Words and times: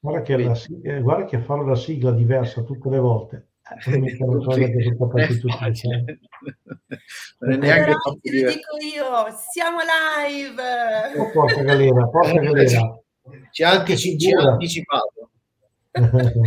Guarda 0.00 0.20
che, 0.20 0.36
la, 0.36 0.54
eh, 0.82 1.00
guarda 1.00 1.24
che 1.24 1.38
fare 1.38 1.64
la 1.64 1.76
sigla 1.76 2.12
diversa 2.12 2.62
tutte 2.62 2.90
le 2.90 2.98
volte. 2.98 3.48
Non 7.38 7.52
è 7.52 7.56
neanche 7.56 7.90
lo 7.90 8.18
dico 8.22 8.76
io, 8.94 9.26
siamo 9.50 9.78
live! 9.80 11.18
Oh, 11.18 11.30
porca 11.32 11.62
galera, 11.62 12.06
porca 12.06 12.32
galera. 12.38 13.00
Ci 13.50 13.62
ha, 13.62 13.70
antici- 13.70 14.18
ci 14.18 14.32
ha 14.32 14.42
anticipato. 14.42 15.30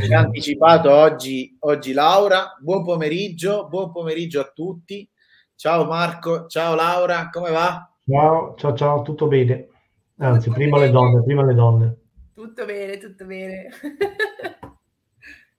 ci 0.06 0.14
ha 0.14 0.20
anticipato 0.20 0.92
oggi, 0.92 1.58
oggi 1.60 1.94
Laura. 1.94 2.56
Buon 2.62 2.84
pomeriggio, 2.84 3.68
buon 3.68 3.92
pomeriggio 3.92 4.40
a 4.40 4.52
tutti. 4.54 5.10
Ciao 5.56 5.86
Marco, 5.86 6.46
ciao 6.46 6.76
Laura, 6.76 7.30
come 7.30 7.50
va? 7.50 7.92
Ciao, 8.06 8.54
ciao, 8.56 8.76
ciao, 8.76 9.02
tutto 9.02 9.28
bene. 9.28 9.68
Anzi, 10.18 10.52
prima 10.52 10.78
le 10.78 10.92
donne, 10.92 11.24
prima 11.24 11.44
le 11.44 11.54
donne. 11.54 11.98
Tutto 12.40 12.64
bene, 12.64 12.98
tutto 12.98 13.26
bene. 13.26 13.68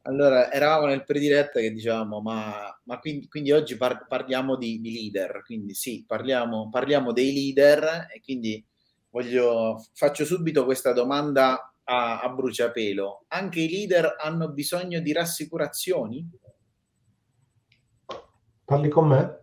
allora, 0.05 0.51
eravamo 0.51 0.87
nel 0.87 1.05
prediretta 1.05 1.61
che 1.61 1.75
dicevamo, 1.75 2.23
ma, 2.23 2.75
ma 2.85 2.99
quindi, 2.99 3.29
quindi, 3.29 3.53
oggi 3.53 3.77
par- 3.77 4.07
parliamo 4.09 4.57
di, 4.57 4.81
di, 4.81 4.91
leader, 4.91 5.43
quindi 5.45 5.75
sì, 5.75 6.07
parliamo, 6.07 6.71
parliamo 6.71 7.13
dei 7.13 7.35
leader 7.35 8.07
e 8.11 8.23
quindi 8.23 8.67
voglio, 9.11 9.85
faccio 9.93 10.25
subito 10.25 10.65
questa 10.65 10.95
domanda 10.95 11.75
a, 11.85 12.23
a 12.23 12.29
bruciapelo. 12.31 13.27
Anche 13.29 13.61
i 13.61 13.69
leader 13.69 14.17
hanno 14.19 14.49
bisogno 14.49 15.01
di 15.01 15.13
rassicurazioni? 15.13 16.27
Parli 18.65 18.89
con 18.89 19.07
me? 19.07 19.39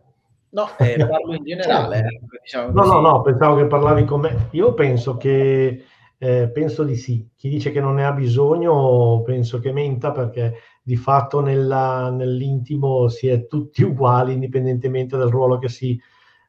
No, 0.50 0.76
eh, 0.80 1.06
parlo 1.08 1.36
in 1.36 1.44
generale. 1.44 2.00
Eh, 2.00 2.20
diciamo 2.42 2.72
no, 2.82 2.84
no, 2.84 3.00
no, 3.00 3.22
pensavo 3.22 3.58
che 3.58 3.68
parlavi 3.68 4.06
con 4.06 4.22
me. 4.22 4.48
Io 4.54 4.74
penso 4.74 5.18
che 5.18 5.86
eh, 6.20 6.50
penso 6.50 6.84
di 6.84 6.96
sì. 6.96 7.28
Chi 7.36 7.50
dice 7.50 7.72
che 7.72 7.80
non 7.80 7.96
ne 7.96 8.06
ha 8.06 8.12
bisogno, 8.12 9.22
penso 9.24 9.60
che 9.60 9.72
menta 9.72 10.12
perché 10.12 10.56
di 10.82 10.96
fatto 10.96 11.42
nella, 11.42 12.10
nell'intimo 12.10 13.08
si 13.08 13.28
è 13.28 13.48
tutti 13.48 13.84
uguali, 13.84 14.34
indipendentemente 14.34 15.18
dal 15.18 15.30
ruolo 15.30 15.60
che 15.60 15.70
si, 15.70 16.00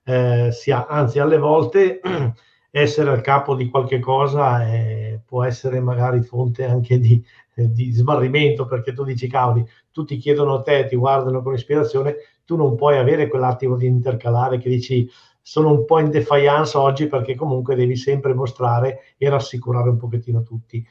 eh, 0.04 0.50
si 0.52 0.70
ha. 0.70 0.86
Anzi, 0.88 1.18
alle 1.18 1.38
volte 1.38 2.00
essere 2.70 3.10
al 3.10 3.20
capo 3.20 3.54
di 3.54 3.68
qualche 3.68 3.98
cosa 3.98 4.66
eh, 4.66 5.20
può 5.24 5.42
essere 5.44 5.80
magari 5.80 6.22
fonte 6.22 6.64
anche 6.64 6.98
di, 6.98 7.22
di 7.54 7.90
smarrimento 7.92 8.66
perché 8.66 8.92
tu 8.92 9.04
dici 9.04 9.26
cavoli, 9.28 9.66
tutti 9.90 10.16
chiedono 10.16 10.54
a 10.54 10.62
te, 10.62 10.86
ti 10.86 10.96
guardano 10.96 11.42
con 11.42 11.54
ispirazione, 11.54 12.16
tu 12.44 12.56
non 12.56 12.76
puoi 12.76 12.96
avere 12.96 13.28
quell'attimo 13.28 13.76
di 13.76 13.86
intercalare 13.86 14.58
che 14.58 14.68
dici 14.68 15.08
sono 15.48 15.70
un 15.70 15.86
po' 15.86 15.98
in 15.98 16.10
defiance 16.10 16.76
oggi 16.76 17.06
perché 17.06 17.34
comunque 17.34 17.74
devi 17.74 17.96
sempre 17.96 18.34
mostrare 18.34 19.14
e 19.16 19.30
rassicurare 19.30 19.88
un 19.88 19.96
pochettino 19.96 20.42
tutti. 20.42 20.86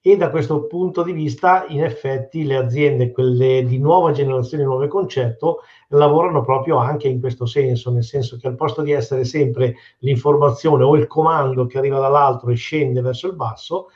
E 0.00 0.16
da 0.16 0.30
questo 0.30 0.66
punto 0.66 1.02
di 1.02 1.12
vista, 1.12 1.66
in 1.68 1.84
effetti, 1.84 2.44
le 2.44 2.56
aziende, 2.56 3.10
quelle 3.10 3.66
di 3.66 3.78
nuova 3.78 4.12
generazione, 4.12 4.64
nuovo 4.64 4.88
concetto, 4.88 5.58
lavorano 5.88 6.40
proprio 6.40 6.78
anche 6.78 7.06
in 7.06 7.20
questo 7.20 7.44
senso, 7.44 7.90
nel 7.90 8.02
senso 8.02 8.38
che 8.38 8.46
al 8.46 8.56
posto 8.56 8.80
di 8.80 8.92
essere 8.92 9.24
sempre 9.24 9.74
l'informazione 9.98 10.84
o 10.84 10.96
il 10.96 11.06
comando 11.06 11.66
che 11.66 11.76
arriva 11.76 12.00
dall'alto 12.00 12.48
e 12.48 12.54
scende 12.54 13.02
verso 13.02 13.26
il 13.26 13.34
basso, 13.34 13.88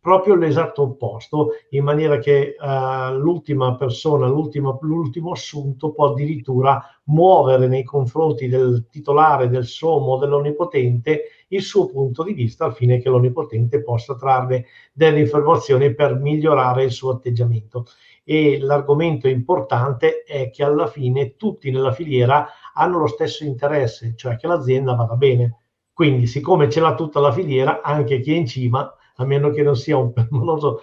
proprio 0.00 0.34
l'esatto 0.34 0.82
opposto, 0.82 1.50
in 1.70 1.84
maniera 1.84 2.18
che 2.18 2.56
uh, 2.58 3.14
l'ultima 3.16 3.76
persona, 3.76 4.26
l'ultimo, 4.26 4.78
l'ultimo 4.80 5.32
assunto 5.32 5.92
può 5.92 6.10
addirittura 6.10 6.82
muovere 7.04 7.68
nei 7.68 7.84
confronti 7.84 8.48
del 8.48 8.86
titolare, 8.90 9.48
del 9.48 9.66
sommo, 9.66 10.16
dell'onnipotente 10.16 11.24
il 11.48 11.62
suo 11.62 11.86
punto 11.86 12.22
di 12.22 12.32
vista 12.32 12.64
al 12.64 12.74
fine 12.74 12.98
che 12.98 13.10
l'onnipotente 13.10 13.82
possa 13.82 14.16
trarre 14.16 14.66
delle 14.92 15.20
informazioni 15.20 15.94
per 15.94 16.14
migliorare 16.14 16.84
il 16.84 16.92
suo 16.92 17.10
atteggiamento. 17.10 17.84
E 18.24 18.58
l'argomento 18.58 19.28
importante 19.28 20.22
è 20.22 20.50
che 20.50 20.64
alla 20.64 20.86
fine 20.86 21.36
tutti 21.36 21.70
nella 21.70 21.92
filiera 21.92 22.46
hanno 22.74 23.00
lo 23.00 23.06
stesso 23.06 23.44
interesse, 23.44 24.14
cioè 24.16 24.36
che 24.36 24.46
l'azienda 24.46 24.94
vada 24.94 25.16
bene. 25.16 25.56
Quindi, 25.92 26.26
siccome 26.26 26.70
ce 26.70 26.80
l'ha 26.80 26.94
tutta 26.94 27.20
la 27.20 27.32
filiera, 27.32 27.82
anche 27.82 28.20
chi 28.20 28.32
è 28.32 28.36
in 28.36 28.46
cima 28.46 28.90
a 29.20 29.24
meno 29.26 29.50
che 29.50 29.62
non 29.62 29.76
sia 29.76 29.98
un 29.98 30.12
permaloso, 30.12 30.82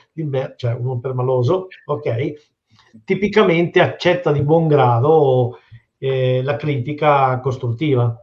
cioè 0.55 0.73
uno 0.73 0.99
permaloso, 0.99 1.67
ok, 1.85 2.33
tipicamente 3.03 3.81
accetta 3.81 4.31
di 4.31 4.43
buon 4.43 4.67
grado 4.67 5.59
eh, 5.97 6.41
la 6.43 6.55
critica 6.55 7.39
costruttiva. 7.39 8.15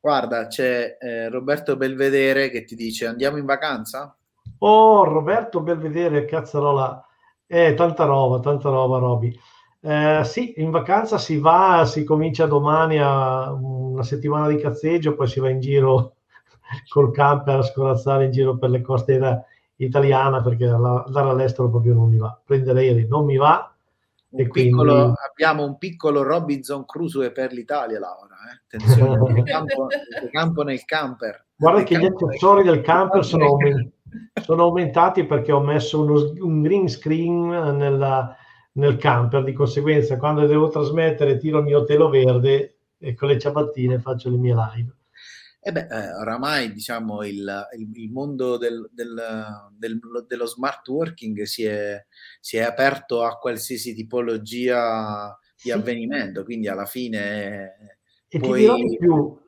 Guarda, 0.00 0.46
c'è 0.46 0.96
eh, 1.00 1.28
Roberto 1.28 1.76
Belvedere 1.76 2.50
che 2.50 2.64
ti 2.64 2.76
dice 2.76 3.06
andiamo 3.06 3.36
in 3.36 3.44
vacanza? 3.44 4.16
Oh, 4.60 5.04
Roberto 5.04 5.60
Belvedere, 5.60 6.24
cazzarola, 6.24 7.04
eh, 7.46 7.74
tanta 7.74 8.04
roba, 8.04 8.38
tanta 8.38 8.68
roba, 8.70 8.98
Roby. 8.98 9.36
Eh, 9.80 10.22
sì, 10.24 10.54
in 10.58 10.70
vacanza 10.70 11.18
si 11.18 11.38
va, 11.38 11.84
si 11.84 12.04
comincia 12.04 12.46
domani 12.46 12.98
a 13.00 13.52
una 13.52 14.02
settimana 14.02 14.48
di 14.48 14.56
cazzeggio, 14.56 15.14
poi 15.14 15.26
si 15.26 15.40
va 15.40 15.50
in 15.50 15.60
giro 15.60 16.17
col 16.88 17.12
camper 17.12 17.58
a 17.58 17.62
scorazzare 17.62 18.26
in 18.26 18.30
giro 18.30 18.56
per 18.56 18.70
le 18.70 18.80
coste 18.80 19.44
italiane 19.76 20.42
perché 20.42 20.66
andare 20.66 21.28
all'estero 21.28 21.70
proprio 21.70 21.94
non 21.94 22.08
mi 22.08 22.18
va. 22.18 22.38
Prendere 22.44 22.80
aerei 22.80 23.06
non 23.08 23.24
mi 23.24 23.36
va. 23.36 23.72
Un 24.30 24.48
piccolo, 24.50 24.92
quindi... 24.92 25.14
Abbiamo 25.30 25.64
un 25.64 25.78
piccolo 25.78 26.22
Robinson 26.22 26.84
Crusoe 26.84 27.32
per 27.32 27.52
l'Italia, 27.52 27.98
Laura. 27.98 28.36
Eh? 28.50 28.76
Attenzione, 28.76 29.38
il 29.38 29.42
campo, 29.44 29.86
campo 30.30 30.62
nel 30.62 30.84
camper. 30.84 31.46
Guarda 31.56 31.82
che 31.82 31.98
gli 31.98 32.04
accessori 32.04 32.62
del 32.62 32.82
camper 32.82 33.24
sono, 33.24 33.46
aument- 33.46 33.90
sono, 34.42 34.64
aumentati 34.64 35.24
perché 35.24 35.50
ho 35.50 35.60
messo 35.60 36.02
uno, 36.02 36.32
un 36.40 36.60
green 36.60 36.88
screen 36.88 37.48
nella, 37.76 38.36
nel 38.72 38.96
camper, 38.96 39.44
di 39.44 39.54
conseguenza 39.54 40.18
quando 40.18 40.46
devo 40.46 40.68
trasmettere 40.68 41.38
tiro 41.38 41.58
il 41.58 41.64
mio 41.64 41.84
telo 41.84 42.10
verde 42.10 42.76
e 42.98 43.14
con 43.14 43.28
le 43.28 43.38
ciabattine 43.38 43.98
faccio 43.98 44.28
le 44.28 44.36
mie 44.36 44.54
live. 44.54 44.96
E 45.68 45.72
beh, 45.72 45.86
eh, 45.90 46.12
oramai 46.14 46.72
diciamo 46.72 47.22
il, 47.24 47.68
il, 47.76 47.90
il 47.92 48.10
mondo 48.10 48.56
del, 48.56 48.88
del, 48.90 49.22
del, 49.76 50.00
dello 50.26 50.46
smart 50.46 50.88
working 50.88 51.42
si 51.42 51.64
è, 51.64 52.02
si 52.40 52.56
è, 52.56 52.62
aperto 52.62 53.22
a 53.22 53.36
qualsiasi 53.36 53.94
tipologia 53.94 55.38
di 55.54 55.68
sì. 55.68 55.70
avvenimento, 55.70 56.42
quindi 56.42 56.68
alla 56.68 56.86
fine... 56.86 57.98
E 58.28 58.38
puoi... 58.38 58.60
ti 58.60 58.60
dirò 58.60 58.76
di 58.76 58.96
più, 58.98 59.38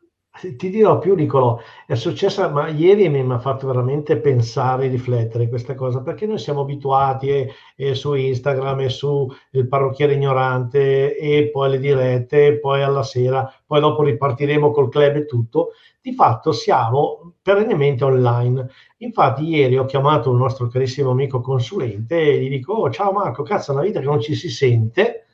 ti 0.56 0.70
dirò 0.70 0.98
più 0.98 1.14
Nicolò, 1.14 1.58
è 1.86 1.94
successa, 1.94 2.48
ma 2.48 2.68
ieri 2.68 3.08
mi 3.08 3.20
ha 3.32 3.38
fatto 3.38 3.66
veramente 3.66 4.18
pensare 4.18 4.86
e 4.86 4.88
riflettere 4.88 5.48
questa 5.48 5.74
cosa, 5.74 6.02
perché 6.02 6.26
noi 6.26 6.38
siamo 6.38 6.62
abituati 6.62 7.28
e, 7.28 7.52
e 7.76 7.94
su 7.94 8.14
Instagram 8.14 8.80
e 8.80 8.88
su 8.88 9.28
il 9.52 9.68
parrucchiere 9.68 10.14
ignorante 10.14 11.16
e 11.16 11.50
poi 11.50 11.66
alle 11.66 11.78
dirette, 11.78 12.46
e 12.46 12.58
poi 12.58 12.82
alla 12.82 13.02
sera, 13.02 13.52
poi 13.66 13.80
dopo 13.80 14.02
ripartiremo 14.02 14.70
col 14.70 14.88
club 14.88 15.16
e 15.16 15.26
tutto, 15.26 15.70
di 16.00 16.12
fatto 16.12 16.52
siamo 16.52 17.34
perennemente 17.42 18.04
online. 18.04 18.68
Infatti 18.98 19.44
ieri 19.44 19.78
ho 19.78 19.84
chiamato 19.84 20.30
un 20.30 20.38
nostro 20.38 20.66
carissimo 20.68 21.10
amico 21.10 21.40
consulente 21.40 22.20
e 22.20 22.38
gli 22.38 22.48
dico, 22.48 22.72
oh, 22.72 22.90
ciao 22.90 23.12
Marco, 23.12 23.42
cazzo, 23.42 23.72
è 23.72 23.74
una 23.74 23.84
vita 23.84 24.00
che 24.00 24.06
non 24.06 24.20
ci 24.20 24.34
si 24.34 24.48
sente, 24.48 25.26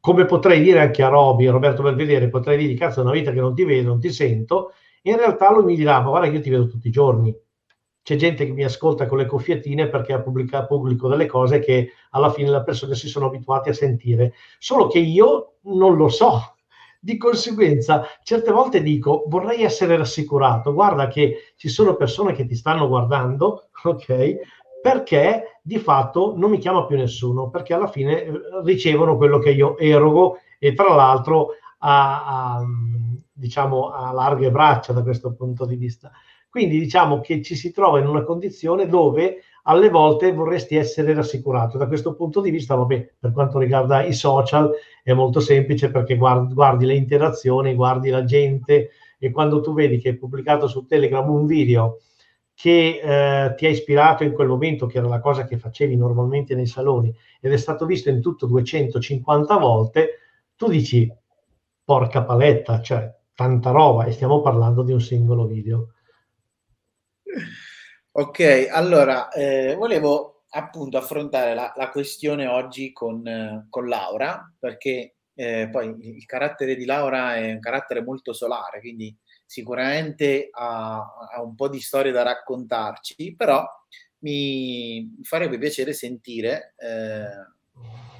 come 0.00 0.24
potrei 0.24 0.62
dire 0.62 0.80
anche 0.80 1.02
a 1.02 1.08
Roby, 1.08 1.46
a 1.46 1.52
Roberto 1.52 1.82
Belvedere, 1.82 2.28
potrei 2.28 2.56
dire, 2.56 2.74
cazzo, 2.74 3.00
è 3.00 3.02
una 3.02 3.12
vita 3.12 3.32
che 3.32 3.40
non 3.40 3.54
ti 3.54 3.64
vedo, 3.64 3.88
non 3.88 4.00
ti 4.00 4.10
sento, 4.10 4.72
in 5.02 5.16
realtà 5.16 5.52
lui 5.52 5.64
mi 5.64 5.76
dirà, 5.76 6.00
ma 6.00 6.08
guarda 6.08 6.28
io 6.28 6.40
ti 6.40 6.50
vedo 6.50 6.66
tutti 6.66 6.88
i 6.88 6.90
giorni. 6.90 7.34
C'è 8.02 8.16
gente 8.16 8.46
che 8.46 8.52
mi 8.52 8.64
ascolta 8.64 9.06
con 9.06 9.18
le 9.18 9.26
cuffietine 9.26 9.88
perché 9.88 10.20
pubblica, 10.20 10.64
pubblico 10.64 11.06
delle 11.06 11.26
cose 11.26 11.58
che 11.58 11.92
alla 12.10 12.30
fine 12.30 12.50
le 12.50 12.62
persone 12.62 12.94
si 12.94 13.08
sono 13.08 13.26
abituate 13.26 13.70
a 13.70 13.74
sentire, 13.74 14.32
solo 14.58 14.86
che 14.88 14.98
io 14.98 15.56
non 15.64 15.96
lo 15.96 16.08
so, 16.08 16.54
di 16.98 17.16
conseguenza, 17.16 18.04
certe 18.22 18.50
volte 18.50 18.82
dico, 18.82 19.24
vorrei 19.26 19.62
essere 19.62 19.96
rassicurato, 19.96 20.74
guarda 20.74 21.08
che 21.08 21.54
ci 21.56 21.68
sono 21.68 21.96
persone 21.96 22.32
che 22.32 22.46
ti 22.46 22.54
stanno 22.54 22.88
guardando, 22.88 23.70
ok? 23.84 24.38
Perché 24.82 25.60
di 25.62 25.78
fatto 25.78 26.34
non 26.36 26.50
mi 26.50 26.58
chiama 26.58 26.86
più 26.86 26.96
nessuno, 26.96 27.50
perché 27.50 27.74
alla 27.74 27.88
fine 27.88 28.24
eh, 28.24 28.32
ricevono 28.64 29.16
quello 29.16 29.38
che 29.38 29.50
io 29.50 29.76
erogo 29.78 30.38
e 30.58 30.74
tra 30.74 30.94
l'altro 30.94 31.50
a, 31.78 32.56
a, 32.56 32.64
diciamo, 33.32 33.90
a 33.90 34.12
larghe 34.12 34.50
braccia 34.50 34.92
da 34.92 35.02
questo 35.02 35.34
punto 35.34 35.64
di 35.66 35.76
vista. 35.76 36.10
Quindi 36.48 36.80
diciamo 36.80 37.20
che 37.20 37.42
ci 37.42 37.54
si 37.54 37.70
trova 37.70 38.00
in 38.00 38.08
una 38.08 38.24
condizione 38.24 38.88
dove 38.88 39.42
alle 39.64 39.88
volte 39.88 40.32
vorresti 40.32 40.76
essere 40.76 41.14
rassicurato. 41.14 41.78
Da 41.78 41.86
questo 41.86 42.14
punto 42.14 42.40
di 42.40 42.50
vista, 42.50 42.74
vabbè, 42.74 43.12
per 43.20 43.32
quanto 43.32 43.58
riguarda 43.58 44.02
i 44.02 44.12
social 44.12 44.70
è 45.02 45.12
molto 45.12 45.40
semplice 45.40 45.90
perché 45.90 46.16
guardi, 46.16 46.54
guardi 46.54 46.86
le 46.86 46.94
interazioni, 46.94 47.74
guardi 47.74 48.10
la 48.10 48.24
gente 48.24 48.90
e 49.18 49.30
quando 49.30 49.60
tu 49.60 49.74
vedi 49.74 49.98
che 49.98 50.08
hai 50.08 50.16
pubblicato 50.16 50.66
su 50.66 50.86
Telegram 50.86 51.28
un 51.28 51.46
video 51.46 51.98
che 52.60 53.00
eh, 53.02 53.54
ti 53.54 53.64
ha 53.64 53.70
ispirato 53.70 54.22
in 54.22 54.34
quel 54.34 54.46
momento, 54.46 54.84
che 54.84 54.98
era 54.98 55.08
la 55.08 55.20
cosa 55.20 55.46
che 55.46 55.56
facevi 55.56 55.96
normalmente 55.96 56.54
nei 56.54 56.66
saloni, 56.66 57.10
ed 57.40 57.54
è 57.54 57.56
stato 57.56 57.86
visto 57.86 58.10
in 58.10 58.20
tutto 58.20 58.44
250 58.44 59.56
volte, 59.56 60.18
tu 60.56 60.68
dici, 60.68 61.10
porca 61.82 62.22
paletta, 62.22 62.82
cioè 62.82 63.10
tanta 63.34 63.70
roba, 63.70 64.04
e 64.04 64.12
stiamo 64.12 64.42
parlando 64.42 64.82
di 64.82 64.92
un 64.92 65.00
singolo 65.00 65.46
video. 65.46 65.94
Ok, 68.12 68.68
allora 68.70 69.30
eh, 69.30 69.74
volevo 69.76 70.42
appunto 70.50 70.98
affrontare 70.98 71.54
la, 71.54 71.72
la 71.74 71.88
questione 71.88 72.46
oggi 72.46 72.92
con, 72.92 73.66
con 73.70 73.88
Laura, 73.88 74.54
perché 74.58 75.14
eh, 75.32 75.70
poi 75.72 75.96
il 75.98 76.26
carattere 76.26 76.74
di 76.74 76.84
Laura 76.84 77.36
è 77.36 77.52
un 77.52 77.60
carattere 77.60 78.02
molto 78.02 78.34
solare, 78.34 78.80
quindi 78.80 79.16
sicuramente 79.50 80.48
ha, 80.52 81.28
ha 81.34 81.42
un 81.42 81.56
po' 81.56 81.68
di 81.68 81.80
storie 81.80 82.12
da 82.12 82.22
raccontarci, 82.22 83.34
però 83.34 83.66
mi 84.18 85.18
farebbe 85.22 85.58
piacere 85.58 85.92
sentire 85.92 86.74
eh, 86.78 87.26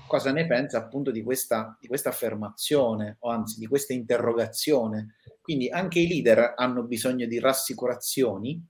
cosa 0.09 0.33
ne 0.33 0.45
pensa 0.49 0.79
appunto 0.79 1.13
di 1.13 1.23
questa, 1.23 1.79
di 1.81 1.87
questa 1.87 2.09
affermazione, 2.09 3.19
o 3.21 3.31
anzi 3.31 3.61
di 3.61 3.69
questa 3.69 3.93
interrogazione. 3.93 5.19
Quindi 5.41 5.69
anche 5.69 6.01
i 6.01 6.09
leader 6.09 6.55
hanno 6.57 6.83
bisogno 6.83 7.27
di 7.27 7.39
rassicurazioni? 7.39 8.61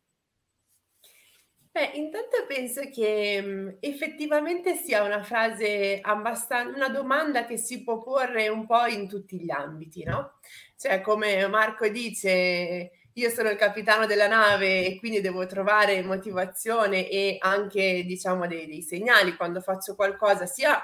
Beh, 1.72 1.92
intanto 1.94 2.46
penso 2.48 2.80
che 2.90 3.40
mh, 3.40 3.76
effettivamente 3.78 4.74
sia 4.74 5.04
una 5.04 5.22
frase 5.22 6.00
abbastanza, 6.02 6.74
una 6.76 6.88
domanda 6.88 7.44
che 7.46 7.56
si 7.58 7.84
può 7.84 8.02
porre 8.02 8.48
un 8.48 8.66
po' 8.66 8.86
in 8.86 9.06
tutti 9.08 9.38
gli 9.40 9.50
ambiti, 9.52 10.02
no? 10.02 10.38
Cioè, 10.76 11.00
come 11.00 11.46
Marco 11.46 11.86
dice, 11.88 12.90
io 13.12 13.30
sono 13.30 13.50
il 13.50 13.56
capitano 13.56 14.06
della 14.06 14.26
nave 14.26 14.84
e 14.84 14.98
quindi 14.98 15.20
devo 15.20 15.46
trovare 15.46 16.02
motivazione 16.02 17.08
e 17.08 17.36
anche, 17.38 18.02
diciamo, 18.04 18.48
dei, 18.48 18.66
dei 18.66 18.82
segnali 18.82 19.36
quando 19.36 19.60
faccio 19.60 19.94
qualcosa, 19.94 20.46
sia 20.46 20.76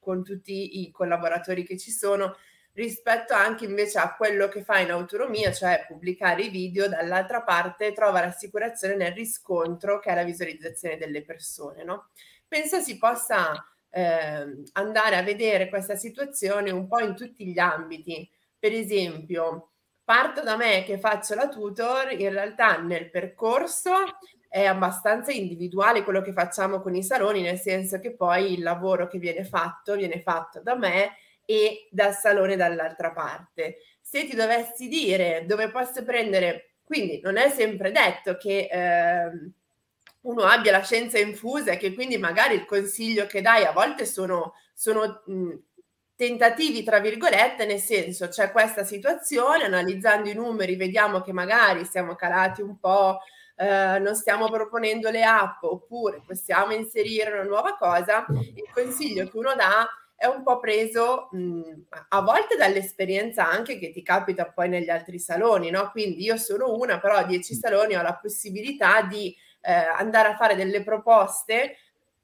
con 0.00 0.24
tutti 0.24 0.80
i 0.82 0.90
collaboratori 0.90 1.64
che 1.64 1.78
ci 1.78 1.92
sono, 1.92 2.34
rispetto 2.74 3.34
anche 3.34 3.64
invece 3.64 3.98
a 3.98 4.14
quello 4.14 4.48
che 4.48 4.62
fa 4.62 4.78
in 4.80 4.90
autonomia, 4.90 5.52
cioè 5.52 5.84
pubblicare 5.86 6.42
i 6.42 6.48
video, 6.48 6.88
dall'altra 6.88 7.42
parte 7.42 7.92
trova 7.92 8.20
rassicurazione 8.20 8.96
nel 8.96 9.12
riscontro 9.12 10.00
che 10.00 10.10
è 10.10 10.14
la 10.14 10.24
visualizzazione 10.24 10.96
delle 10.96 11.22
persone. 11.22 11.84
No? 11.84 12.08
Penso 12.46 12.80
si 12.80 12.98
possa 12.98 13.52
eh, 13.90 14.62
andare 14.72 15.16
a 15.16 15.22
vedere 15.22 15.68
questa 15.68 15.94
situazione 15.94 16.70
un 16.70 16.88
po' 16.88 16.98
in 16.98 17.14
tutti 17.14 17.46
gli 17.46 17.58
ambiti. 17.58 18.28
Per 18.58 18.72
esempio, 18.72 19.70
parto 20.02 20.42
da 20.42 20.56
me 20.56 20.82
che 20.84 20.98
faccio 20.98 21.34
la 21.34 21.48
tutor, 21.48 22.12
in 22.12 22.30
realtà 22.30 22.78
nel 22.78 23.08
percorso 23.08 23.92
è 24.48 24.64
abbastanza 24.64 25.30
individuale 25.30 26.02
quello 26.02 26.22
che 26.22 26.32
facciamo 26.32 26.80
con 26.80 26.94
i 26.94 27.04
saloni, 27.04 27.40
nel 27.40 27.58
senso 27.58 28.00
che 28.00 28.14
poi 28.14 28.52
il 28.52 28.62
lavoro 28.62 29.06
che 29.06 29.18
viene 29.18 29.44
fatto 29.44 29.94
viene 29.94 30.22
fatto 30.22 30.60
da 30.60 30.76
me 30.76 31.16
e 31.44 31.88
dal 31.90 32.14
salone 32.14 32.56
dall'altra 32.56 33.12
parte. 33.12 33.78
Se 34.00 34.26
ti 34.26 34.34
dovessi 34.36 34.88
dire 34.88 35.44
dove 35.46 35.70
posso 35.70 36.04
prendere, 36.04 36.76
quindi 36.84 37.20
non 37.22 37.36
è 37.36 37.50
sempre 37.50 37.90
detto 37.90 38.36
che 38.36 38.68
eh, 38.70 39.52
uno 40.22 40.42
abbia 40.42 40.72
la 40.72 40.82
scienza 40.82 41.18
infusa 41.18 41.72
e 41.72 41.76
che 41.76 41.94
quindi 41.94 42.18
magari 42.18 42.54
il 42.54 42.64
consiglio 42.64 43.26
che 43.26 43.40
dai 43.40 43.64
a 43.64 43.72
volte 43.72 44.06
sono, 44.06 44.54
sono 44.74 45.22
mh, 45.26 45.54
tentativi, 46.16 46.82
tra 46.82 47.00
virgolette, 47.00 47.66
nel 47.66 47.80
senso 47.80 48.28
c'è 48.28 48.50
questa 48.50 48.84
situazione, 48.84 49.64
analizzando 49.64 50.28
i 50.28 50.34
numeri 50.34 50.76
vediamo 50.76 51.20
che 51.20 51.32
magari 51.32 51.84
siamo 51.84 52.14
calati 52.14 52.62
un 52.62 52.78
po' 52.78 53.20
eh, 53.56 53.98
non 54.00 54.16
stiamo 54.16 54.50
proponendo 54.50 55.10
le 55.10 55.22
app 55.22 55.62
oppure 55.62 56.22
possiamo 56.26 56.72
inserire 56.72 57.32
una 57.32 57.44
nuova 57.44 57.76
cosa, 57.76 58.26
il 58.28 58.68
consiglio 58.72 59.28
che 59.28 59.36
uno 59.36 59.54
dà 59.54 59.88
è 60.16 60.26
un 60.26 60.42
po' 60.42 60.58
preso 60.58 61.28
mh, 61.32 61.86
a 62.08 62.20
volte 62.22 62.56
dall'esperienza 62.56 63.48
anche 63.48 63.78
che 63.78 63.90
ti 63.90 64.02
capita 64.02 64.46
poi 64.50 64.68
negli 64.68 64.90
altri 64.90 65.18
saloni, 65.18 65.70
no? 65.70 65.90
Quindi 65.90 66.22
io 66.22 66.36
sono 66.36 66.74
una, 66.74 66.98
però 67.00 67.16
a 67.16 67.24
10 67.24 67.54
saloni 67.54 67.96
ho 67.96 68.02
la 68.02 68.16
possibilità 68.16 69.02
di 69.02 69.34
eh, 69.60 69.72
andare 69.72 70.28
a 70.28 70.36
fare 70.36 70.54
delle 70.54 70.82
proposte 70.82 71.76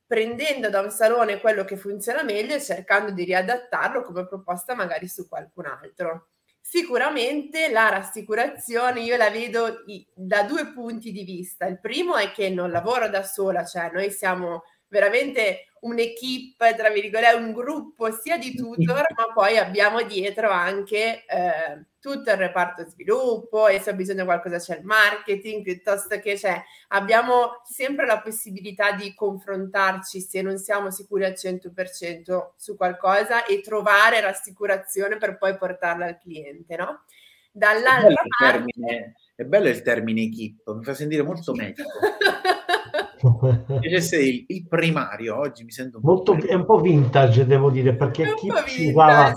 prendendo 0.06 0.70
da 0.70 0.80
un 0.80 0.90
salone 0.90 1.40
quello 1.40 1.64
che 1.64 1.76
funziona 1.76 2.24
meglio 2.24 2.54
e 2.54 2.60
cercando 2.60 3.12
di 3.12 3.22
riadattarlo 3.22 4.02
come 4.02 4.26
proposta 4.26 4.74
magari 4.74 5.06
su 5.06 5.28
qualcun 5.28 5.66
altro. 5.66 6.30
Sicuramente 6.60 7.70
la 7.70 7.88
rassicurazione 7.88 9.00
io 9.02 9.16
la 9.16 9.30
vedo 9.30 9.84
da 10.12 10.42
due 10.42 10.72
punti 10.72 11.12
di 11.12 11.22
vista. 11.22 11.66
Il 11.66 11.80
primo 11.80 12.16
è 12.16 12.32
che 12.32 12.50
non 12.50 12.70
lavoro 12.70 13.08
da 13.08 13.22
sola, 13.22 13.64
cioè 13.64 13.90
noi 13.92 14.10
siamo 14.10 14.64
veramente 14.88 15.66
un'equipe, 15.80 16.74
tra 16.76 16.90
virgolette, 16.90 17.36
un 17.36 17.52
gruppo 17.52 18.10
sia 18.12 18.36
di 18.36 18.54
tutor, 18.54 19.06
ma 19.16 19.32
poi 19.32 19.56
abbiamo 19.56 20.02
dietro 20.02 20.50
anche 20.50 21.24
eh, 21.26 21.84
tutto 22.00 22.30
il 22.30 22.36
reparto 22.36 22.84
sviluppo 22.86 23.68
e 23.68 23.78
se 23.78 23.90
ho 23.90 23.94
bisogno 23.94 24.20
di 24.20 24.24
qualcosa 24.24 24.58
c'è 24.58 24.78
il 24.78 24.84
marketing, 24.84 25.62
piuttosto 25.62 26.18
che 26.18 26.34
c'è, 26.34 26.62
abbiamo 26.88 27.60
sempre 27.64 28.06
la 28.06 28.20
possibilità 28.20 28.92
di 28.92 29.14
confrontarci 29.14 30.20
se 30.20 30.42
non 30.42 30.58
siamo 30.58 30.90
sicuri 30.90 31.24
al 31.24 31.34
100% 31.36 32.52
su 32.56 32.76
qualcosa 32.76 33.44
e 33.44 33.60
trovare 33.60 34.20
rassicurazione 34.20 35.18
per 35.18 35.36
poi 35.36 35.56
portarla 35.56 36.06
al 36.06 36.18
cliente, 36.18 36.76
no? 36.76 37.04
Dall'altra 37.52 38.08
è 38.08 38.14
parte... 38.38 38.72
Termine, 38.72 39.14
è 39.34 39.44
bello 39.44 39.68
il 39.68 39.82
termine 39.82 40.22
equip, 40.22 40.70
mi 40.72 40.84
fa 40.84 40.94
sentire 40.94 41.22
molto 41.22 41.52
meglio. 41.52 41.84
Invece 43.22 44.16
il, 44.22 44.44
il 44.48 44.66
primario 44.66 45.38
oggi 45.38 45.64
mi 45.64 45.70
sento 45.70 46.00
molto 46.02 46.34
è 46.34 46.54
un 46.54 46.64
po' 46.64 46.80
vintage 46.80 47.46
devo 47.46 47.70
dire 47.70 47.94
perché 47.94 48.34
chi 48.34 48.48
jugava 48.66 49.32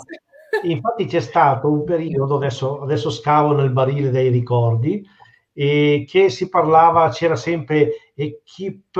infatti 0.63 1.06
c'è 1.06 1.19
stato 1.19 1.69
un 1.69 1.83
periodo 1.83 2.35
adesso, 2.35 2.81
adesso 2.81 3.09
scavo 3.09 3.53
nel 3.53 3.71
barile 3.71 4.09
dei 4.09 4.30
ricordi 4.30 5.06
e 5.51 6.06
che 6.07 6.30
si 6.30 6.47
parlava 6.47 7.09
c'era 7.09 7.35
sempre 7.35 8.12
equip 8.15 8.97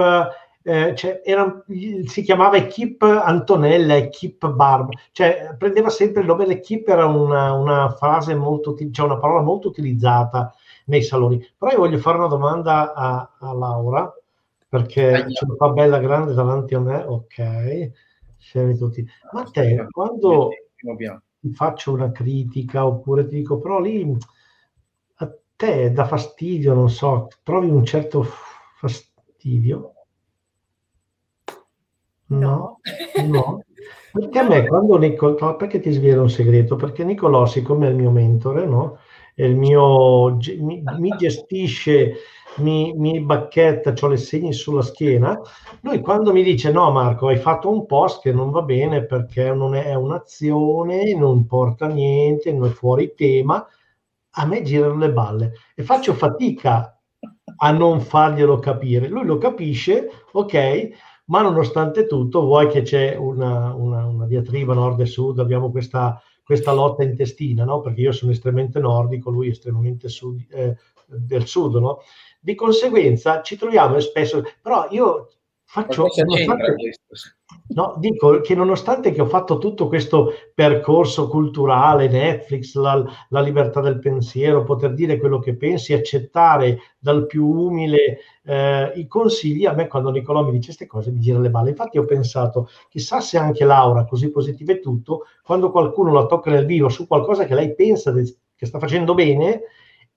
eh, 0.66 0.96
cioè 0.96 1.22
era, 1.26 1.62
si 2.06 2.22
chiamava 2.22 2.56
Equip 2.56 3.02
Antonella, 3.02 3.98
Equip 3.98 4.50
Barb, 4.50 4.92
cioè 5.12 5.56
prendeva 5.58 5.90
sempre 5.90 6.22
il 6.22 6.28
nome 6.28 6.46
Equip 6.46 6.88
era 6.88 7.06
una, 7.06 7.52
una 7.52 7.90
frase 7.90 8.34
molto, 8.34 8.74
cioè 8.92 9.06
una 9.06 9.20
parola 9.20 9.42
molto 9.42 9.68
utilizzata 9.68 10.54
nei 10.86 11.04
saloni. 11.04 11.46
Però 11.58 11.70
io 11.72 11.80
voglio 11.80 11.98
fare 11.98 12.18
una 12.18 12.28
domanda 12.28 12.94
a, 12.94 13.30
a 13.40 13.54
Laura, 13.54 14.12
perché 14.74 15.28
c'è 15.28 15.46
una 15.46 15.72
bella 15.72 16.00
grande 16.00 16.34
davanti 16.34 16.74
a 16.74 16.80
me, 16.80 17.04
ok, 17.04 17.92
fermi 18.40 18.76
tutti. 18.76 19.06
Ma 19.32 19.44
te, 19.44 19.86
quando 19.92 20.50
ti 21.40 21.54
faccio 21.54 21.94
una 21.94 22.12
critica 22.12 22.84
oppure 22.84 23.28
ti 23.28 23.36
dico, 23.36 23.60
però 23.60 23.80
lì 23.80 24.18
a 25.18 25.32
te 25.56 25.92
dà 25.92 26.06
fastidio, 26.08 26.74
non 26.74 26.90
so, 26.90 27.28
trovi 27.44 27.70
un 27.70 27.86
certo 27.86 28.26
fastidio? 28.80 29.94
No, 32.30 32.80
no. 33.28 33.64
Perché 34.12 34.40
a 34.40 34.48
me 34.48 34.66
quando 34.66 34.98
Nicolò, 34.98 35.56
perché 35.56 35.80
ti 35.80 35.92
svelo 35.92 36.24
un 36.24 36.32
segreto? 36.32 36.78
Perché 36.78 37.04
Nicolò, 37.04 37.46
siccome 37.46 37.86
è 37.86 37.92
il 37.92 37.96
mio 37.96 38.10
mentore, 38.10 38.66
no? 38.66 38.98
È 39.36 39.44
il 39.44 39.56
mio, 39.56 40.36
mi, 40.62 40.82
mi 40.98 41.10
gestisce 41.16 42.16
mi, 42.58 42.94
mi 42.96 43.20
bacchetta, 43.22 43.94
ho 44.00 44.08
le 44.08 44.18
segni 44.18 44.54
sulla 44.54 44.82
schiena, 44.82 45.40
lui 45.82 46.00
quando 46.02 46.32
mi 46.32 46.44
dice 46.44 46.72
no 46.72 46.92
Marco 46.92 47.28
hai 47.28 47.38
fatto 47.38 47.70
un 47.70 47.86
post 47.86 48.22
che 48.22 48.32
non 48.32 48.52
va 48.52 48.62
bene 48.62 49.06
perché 49.06 49.54
non 49.54 49.76
è 49.76 49.94
un'azione, 49.94 51.14
non 51.16 51.46
porta 51.46 51.88
niente, 51.88 52.52
non 52.52 52.70
è 52.70 52.72
fuori 52.72 53.14
tema, 53.16 53.66
a 54.36 54.46
me 54.46 54.62
girano 54.62 54.98
le 54.98 55.12
balle 55.12 55.54
e 55.76 55.84
faccio 55.84 56.14
fatica 56.14 56.98
a 57.56 57.72
non 57.72 58.02
farglielo 58.02 58.60
capire. 58.60 59.08
Lui 59.08 59.26
lo 59.26 59.38
capisce, 59.38 60.10
ok, 60.32 60.90
ma 61.26 61.42
nonostante 61.42 62.06
tutto 62.08 62.42
vuoi 62.42 62.68
che 62.68 62.82
c'è 62.82 63.16
una, 63.16 63.74
una, 63.74 64.06
una 64.06 64.26
diatriba 64.26 64.74
nord 64.74 65.00
e 65.00 65.06
sud, 65.06 65.40
abbiamo 65.40 65.72
questa, 65.72 66.22
questa 66.44 66.74
lotta 66.74 67.04
intestina, 67.04 67.64
no? 67.64 67.80
perché 67.82 68.02
io 68.02 68.12
sono 68.12 68.32
estremamente 68.32 68.80
nordico, 68.80 69.30
lui 69.30 69.48
è 69.48 69.52
estremamente 69.52 70.10
sud, 70.10 70.44
eh, 70.50 70.76
del 71.06 71.46
sud, 71.48 71.76
no? 71.76 72.00
Di 72.44 72.56
conseguenza 72.56 73.42
ci 73.42 73.56
troviamo 73.56 73.98
spesso, 74.02 74.44
però 74.62 74.88
io 74.90 75.30
faccio... 75.64 76.08
No, 77.70 77.96
dico 77.98 78.42
che 78.42 78.54
nonostante 78.54 79.14
che 79.14 79.22
ho 79.22 79.26
fatto 79.28 79.58
tutto 79.60 79.88
questo 79.88 80.34
percorso 80.54 81.30
culturale, 81.30 82.10
Netflix, 82.10 82.76
la, 82.76 83.02
la, 83.30 83.40
libertà 83.40 83.80
del 83.80 84.00
pensiero, 84.00 84.66
poter 84.66 84.94
dire 84.94 85.18
quello 85.18 85.40
che 85.40 85.56
pensi, 85.56 85.94
accettare 85.94 86.80
dal 87.00 87.26
più 87.28 87.48
umile 87.48 88.20
eh, 88.44 88.92
i 88.96 89.08
consigli, 89.08 89.66
a 89.66 89.72
me 89.72 89.88
quando 89.88 90.12
Nicolò 90.12 90.44
mi 90.44 90.52
dice 90.52 90.66
queste 90.66 90.86
cose 90.86 91.12
mi 91.12 91.20
gira 91.20 91.40
le 91.40 91.50
balle. 91.50 91.70
Infatti 91.70 91.98
ho 91.98 92.04
pensato, 92.06 92.68
chissà 92.90 93.22
se 93.22 93.38
anche 93.38 93.64
Laura, 93.64 94.04
così 94.04 94.30
positiva 94.30 94.74
e 94.74 94.82
tutto, 94.82 95.28
quando 95.42 95.72
qualcuno 95.72 96.12
la 96.12 96.26
tocca 96.26 96.52
nel 96.52 96.66
vivo 96.66 96.90
su 96.90 97.08
qualcosa 97.08 97.46
che 97.46 97.56
lei 97.56 97.74
pensa 97.74 98.12
de- 98.12 98.36
che 98.54 98.66
sta 98.66 98.80
facendo 98.80 99.14
bene 99.14 99.62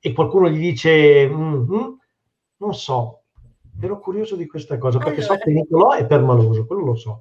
e 0.00 0.12
qualcuno 0.12 0.50
gli 0.50 0.58
dice... 0.58 1.28
Mm-hmm, 1.28 1.94
non 2.58 2.74
so, 2.74 3.22
ero 3.80 4.00
curioso 4.00 4.36
di 4.36 4.46
questa 4.46 4.78
cosa 4.78 4.98
perché 4.98 5.20
allora, 5.20 5.34
so 5.34 5.40
che 5.40 5.50
Nicolò 5.50 5.92
è 5.92 6.06
permaloso, 6.06 6.66
quello 6.66 6.84
lo 6.84 6.94
so. 6.94 7.18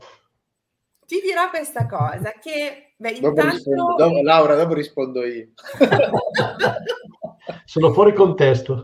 Ti 1.06 1.22
dirò 1.22 1.50
questa 1.50 1.86
cosa 1.86 2.34
che 2.42 2.96
beh, 2.98 3.20
dopo 3.20 3.27
intanto... 3.27 3.54
rispondo, 3.54 3.96
dopo, 3.96 4.22
Laura, 4.22 4.56
dopo 4.56 4.74
rispondo 4.74 5.24
io. 5.24 5.50
Sono 7.65 7.94
fuori 7.94 8.13
contesto. 8.13 8.84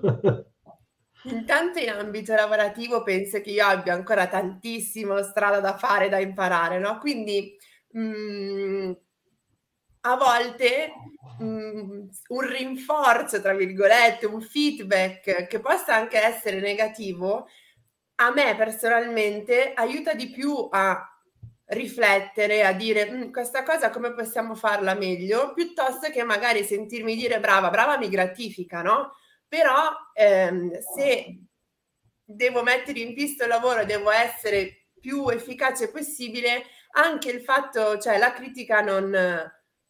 Intanto 1.24 1.79
in 1.79 1.89
ambito 1.89 2.34
lavorativo 2.34 3.03
penso 3.03 3.41
che 3.41 3.51
io 3.51 3.65
abbia 3.65 3.93
ancora 3.93 4.27
tantissimo 4.27 5.22
strada 5.24 5.60
da 5.60 5.77
fare, 5.77 6.10
da 6.10 6.20
imparare, 6.20 6.79
no? 6.79 6.98
Quindi 7.00 7.55
mh, 7.91 8.01
mhmm, 8.01 8.98
a 10.01 10.15
volte 10.15 10.93
mh, 11.39 11.46
mhmm, 11.46 12.10
un 12.29 12.41
rinforzo, 12.41 13.41
tra 13.41 13.53
virgolette, 13.53 14.25
un 14.25 14.41
feedback 14.41 15.48
che 15.48 15.60
possa 15.60 15.96
anche 15.96 16.20
essere 16.22 16.60
negativo, 16.60 17.48
a 18.15 18.31
me 18.34 18.55
personalmente 18.55 19.74
aiuta 19.74 20.13
di 20.13 20.29
più 20.29 20.67
a 20.72 21.05
riflettere, 21.67 22.63
a 22.65 22.74
dire 22.74 23.10
mhmm, 23.10 23.31
questa 23.31 23.63
cosa 23.63 23.89
come 23.89 24.13
possiamo 24.13 24.55
farla 24.55 24.93
meglio, 24.96 25.53
piuttosto 25.53 26.10
che 26.10 26.24
magari 26.24 26.63
sentirmi 26.63 27.15
dire 27.15 27.39
brava, 27.39 27.70
brava 27.70 27.98
mi 27.98 28.10
gratifica, 28.10 28.81
no? 28.81 29.13
però 29.51 29.91
ehm, 30.13 30.72
se 30.96 31.41
devo 32.24 32.63
mettere 32.63 33.00
in 33.00 33.13
pista 33.13 33.43
il 33.43 33.50
lavoro, 33.50 33.84
devo 33.84 34.10
essere 34.12 34.86
più 34.98 35.27
efficace 35.27 35.91
possibile, 35.91 36.63
anche 36.91 37.29
il 37.29 37.41
fatto, 37.41 37.98
cioè 37.98 38.17
la 38.17 38.31
critica 38.31 38.79
non, 38.79 39.12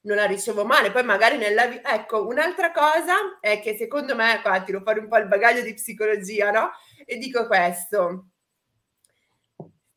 non 0.02 0.18
la 0.18 0.26
ricevo 0.26 0.66
male, 0.66 0.92
poi 0.92 1.04
magari 1.04 1.38
nella 1.38 1.68
vita, 1.68 1.94
ecco, 1.94 2.26
un'altra 2.26 2.72
cosa 2.72 3.40
è 3.40 3.60
che 3.60 3.76
secondo 3.76 4.16
me, 4.16 4.40
qua 4.42 4.62
tiro 4.64 4.82
fuori 4.82 5.00
un 5.00 5.08
po' 5.08 5.18
il 5.18 5.28
bagaglio 5.28 5.62
di 5.62 5.74
psicologia, 5.74 6.52
no? 6.52 6.72
E 7.06 7.18
dico 7.18 7.46
questo, 7.46 8.28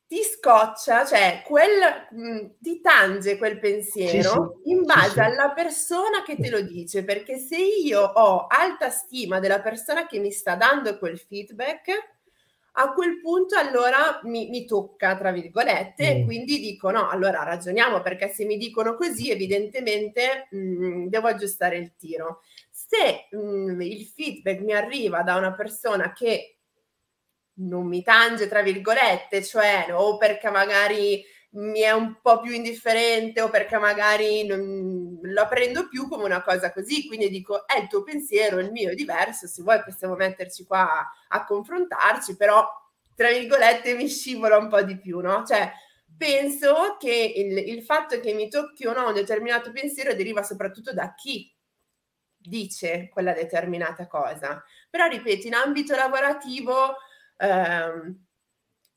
ti 0.07 0.23
scoccia, 0.23 1.07
cioè 1.07 1.43
quel, 1.45 2.07
mh, 2.11 2.31
mm, 2.31 2.47
ti 2.61 2.81
tange 2.81 3.39
quel 3.39 3.59
pensiero 3.59 4.59
sì, 4.63 4.69
sì, 4.69 4.71
in 4.71 4.85
base 4.85 5.11
sì, 5.11 5.21
alla 5.21 5.51
persona 5.53 6.23
che 6.23 6.37
te 6.37 6.51
lo 6.51 6.61
dice, 6.61 7.03
perché 7.05 7.39
se 7.39 7.57
io 7.57 8.01
ho 8.01 8.47
alta 8.47 8.91
stima 8.91 9.41
della 9.41 9.61
persona 9.61 10.07
che 10.07 10.19
mi 10.19 10.31
sta 10.31 10.55
dando 10.55 10.99
quel 10.99 11.19
feedback, 11.19 12.14
a 12.77 12.93
quel 12.93 13.21
punto 13.21 13.57
allora 13.57 14.21
mi, 14.25 14.49
mi 14.49 14.65
tocca, 14.65 15.17
tra 15.17 15.31
virgolette, 15.31 16.03
mm. 16.03 16.21
e 16.21 16.25
quindi 16.25 16.59
dico 16.59 16.91
no, 16.91 17.09
allora 17.09 17.43
ragioniamo 17.45 18.01
perché 18.01 18.29
se 18.29 18.45
mi 18.45 18.57
dicono 18.57 18.97
così 18.97 19.31
evidentemente 19.31 20.49
mh, 20.51 20.59
mm, 20.59 21.07
devo 21.07 21.29
aggiustare 21.29 21.77
il 21.77 21.95
tiro. 21.97 22.41
Se 22.71 23.29
mh, 23.31 23.39
mm, 23.39 23.81
il 23.83 24.05
feedback 24.07 24.61
mi 24.61 24.73
arriva 24.73 25.23
da 25.23 25.37
una 25.37 25.53
persona 25.53 26.13
che 26.13 26.57
non 27.57 27.87
mi 27.87 28.03
tange, 28.03 28.49
tra 28.49 28.63
virgolette, 28.63 29.45
cioè 29.45 29.87
o 29.93 30.17
perché 30.17 30.51
magari 30.51 31.25
mi 31.57 31.81
è 31.81 31.93
un 31.93 32.21
po' 32.21 32.41
più 32.41 32.53
indifferente 32.53 33.41
o 33.41 33.49
perché 33.49 33.79
magari 33.79 34.45
non, 34.45 35.21
la 35.23 35.47
prendo 35.47 35.89
più 35.89 36.09
come 36.09 36.25
una 36.25 36.43
cosa 36.43 36.73
così, 36.73 37.07
quindi 37.07 37.29
dico 37.29 37.67
è 37.67 37.79
il 37.81 37.89
tuo 37.89 38.03
pensiero, 38.03 38.59
il 38.59 38.73
mio 38.73 38.91
è 38.91 38.95
diverso, 38.95 39.47
se 39.47 39.63
vuoi 39.63 39.83
possiamo 39.83 40.15
metterci 40.17 40.65
qua 40.65 41.01
a, 41.01 41.13
a 41.29 41.45
confrontarci, 41.45 42.37
però 42.37 42.67
tra 43.15 43.29
virgolette 43.29 43.95
mi 43.95 44.09
scivola 44.09 44.57
un 44.57 44.69
po' 44.69 44.83
di 44.83 44.99
più, 44.99 45.21
no? 45.21 45.45
Cioè 45.47 45.73
penso 46.17 46.97
che 46.99 47.33
il, 47.37 47.57
il 47.57 47.83
fatto 47.83 48.19
che 48.21 48.33
mi 48.33 48.49
tocchi 48.49 48.87
o 48.87 48.93
no 48.93 49.09
un 49.09 49.15
determinato 49.15 49.71
pensiero 49.73 50.15
deriva 50.15 50.43
soprattutto 50.43 50.93
da 50.93 51.15
chi 51.15 51.53
dice 52.37 53.09
quella 53.11 53.33
determinata 53.33 54.07
cosa. 54.07 54.63
Però 54.91 55.07
ripeto, 55.07 55.47
in 55.47 55.55
ambito 55.55 55.95
lavorativo 55.95 56.97
ehm, 57.39 58.25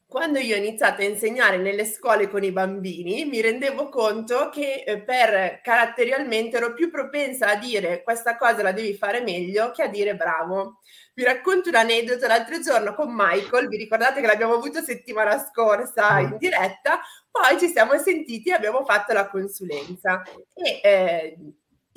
quando 0.09 0.39
io 0.39 0.55
ho 0.55 0.57
iniziato 0.57 1.01
a 1.01 1.05
insegnare 1.05 1.57
nelle 1.57 1.83
scuole 1.83 2.29
con 2.29 2.41
i 2.41 2.53
bambini, 2.53 3.25
mi 3.25 3.41
rendevo 3.41 3.89
conto 3.89 4.47
che 4.49 4.83
eh, 4.85 5.01
per 5.01 5.59
caratterialmente 5.61 6.55
ero 6.55 6.73
più 6.73 6.89
propensa 6.89 7.49
a 7.49 7.55
dire 7.57 8.03
questa 8.03 8.37
cosa 8.37 8.63
la 8.63 8.71
devi 8.71 8.95
fare 8.95 9.21
meglio 9.21 9.71
che 9.71 9.83
a 9.83 9.87
dire 9.87 10.15
bravo. 10.15 10.79
Vi 11.13 11.23
racconto 11.23 11.67
un 11.67 11.75
aneddoto 11.75 12.25
l'altro 12.25 12.57
giorno 12.61 12.95
con 12.95 13.13
Michael, 13.13 13.67
vi 13.67 13.75
ricordate 13.75 14.21
che 14.21 14.27
l'abbiamo 14.27 14.53
avuto 14.53 14.81
settimana 14.81 15.37
scorsa 15.45 16.19
in 16.19 16.37
diretta, 16.37 17.01
poi 17.29 17.59
ci 17.59 17.67
siamo 17.67 17.97
sentiti 17.97 18.49
e 18.49 18.53
abbiamo 18.53 18.85
fatto 18.85 19.11
la 19.11 19.27
consulenza. 19.27 20.21
E 20.53 20.79
eh, 20.83 21.37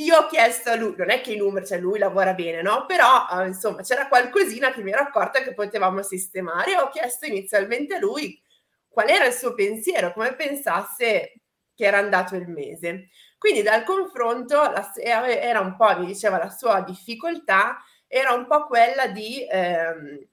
io 0.04 0.16
ho 0.19 0.26
chiesto 0.26 0.71
a 0.71 0.76
lui, 0.76 0.95
non 0.97 1.11
è 1.11 1.21
che 1.21 1.33
i 1.33 1.37
numeri, 1.37 1.66
cioè 1.66 1.78
lui 1.78 1.99
lavora 1.99 2.33
bene, 2.35 2.62
no? 2.62 2.87
Però 2.87 3.26
eh, 3.30 3.49
insomma 3.49 3.83
c'era 3.83 4.09
qualcosina 4.09 4.73
che 4.73 4.83
mi 4.83 4.92
ero 4.92 5.02
accorta 5.02 5.42
che 5.42 5.54
potevamo 5.54 6.02
sistemare. 6.02 6.76
Ho 6.76 6.88
chiesto 6.88 7.26
inizialmente 7.26 7.95
a 7.95 7.99
lui 7.99 8.40
qual 8.88 9.09
era 9.09 9.26
il 9.26 9.33
suo 9.33 9.54
pensiero, 9.54 10.12
come 10.12 10.35
pensasse 10.35 11.40
che 11.75 11.85
era 11.85 11.99
andato 11.99 12.35
il 12.37 12.49
mese. 12.49 13.09
Quindi 13.38 13.62
dal 13.62 13.85
confronto 13.85 14.57
la, 14.57 14.92
era 14.95 15.61
un 15.61 15.76
po', 15.76 15.99
mi 15.99 16.07
diceva, 16.07 16.38
la 16.38 16.50
sua 16.50 16.83
difficoltà 16.83 17.83
era 18.07 18.33
un 18.33 18.47
po' 18.47 18.66
quella 18.66 19.07
di 19.07 19.47
ehm, 19.49 20.26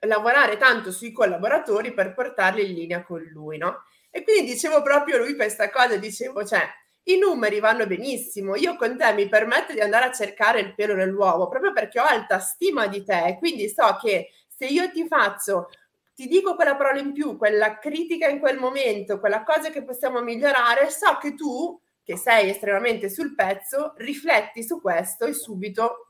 lavorare 0.00 0.56
tanto 0.56 0.92
sui 0.92 1.12
collaboratori 1.12 1.92
per 1.92 2.14
portarli 2.14 2.68
in 2.68 2.74
linea 2.74 3.02
con 3.02 3.20
lui, 3.22 3.58
no? 3.58 3.84
E 4.10 4.22
quindi 4.22 4.52
dicevo 4.52 4.82
proprio 4.82 5.18
lui 5.18 5.34
questa 5.34 5.70
cosa, 5.70 5.96
dicevo, 5.96 6.44
cioè, 6.44 6.62
i 7.08 7.18
numeri 7.18 7.60
vanno 7.60 7.86
benissimo. 7.86 8.56
Io 8.56 8.76
con 8.76 8.96
te 8.96 9.12
mi 9.12 9.28
permetto 9.28 9.72
di 9.72 9.80
andare 9.80 10.06
a 10.06 10.12
cercare 10.12 10.60
il 10.60 10.74
pelo 10.74 10.94
nell'uovo 10.94 11.48
proprio 11.48 11.72
perché 11.72 12.00
ho 12.00 12.04
alta 12.04 12.38
stima 12.38 12.86
di 12.86 13.04
te. 13.04 13.36
Quindi 13.38 13.68
so 13.68 13.96
che 14.00 14.30
se 14.48 14.66
io 14.66 14.90
ti 14.90 15.06
faccio, 15.06 15.68
ti 16.14 16.26
dico 16.26 16.54
quella 16.54 16.76
parola 16.76 16.98
in 16.98 17.12
più, 17.12 17.36
quella 17.36 17.78
critica 17.78 18.26
in 18.28 18.38
quel 18.38 18.58
momento, 18.58 19.20
quella 19.20 19.44
cosa 19.44 19.70
che 19.70 19.84
possiamo 19.84 20.20
migliorare, 20.20 20.90
so 20.90 21.18
che 21.20 21.34
tu, 21.34 21.78
che 22.02 22.16
sei 22.16 22.50
estremamente 22.50 23.08
sul 23.08 23.34
pezzo, 23.34 23.92
rifletti 23.96 24.62
su 24.64 24.80
questo 24.80 25.26
e 25.26 25.32
subito 25.32 26.06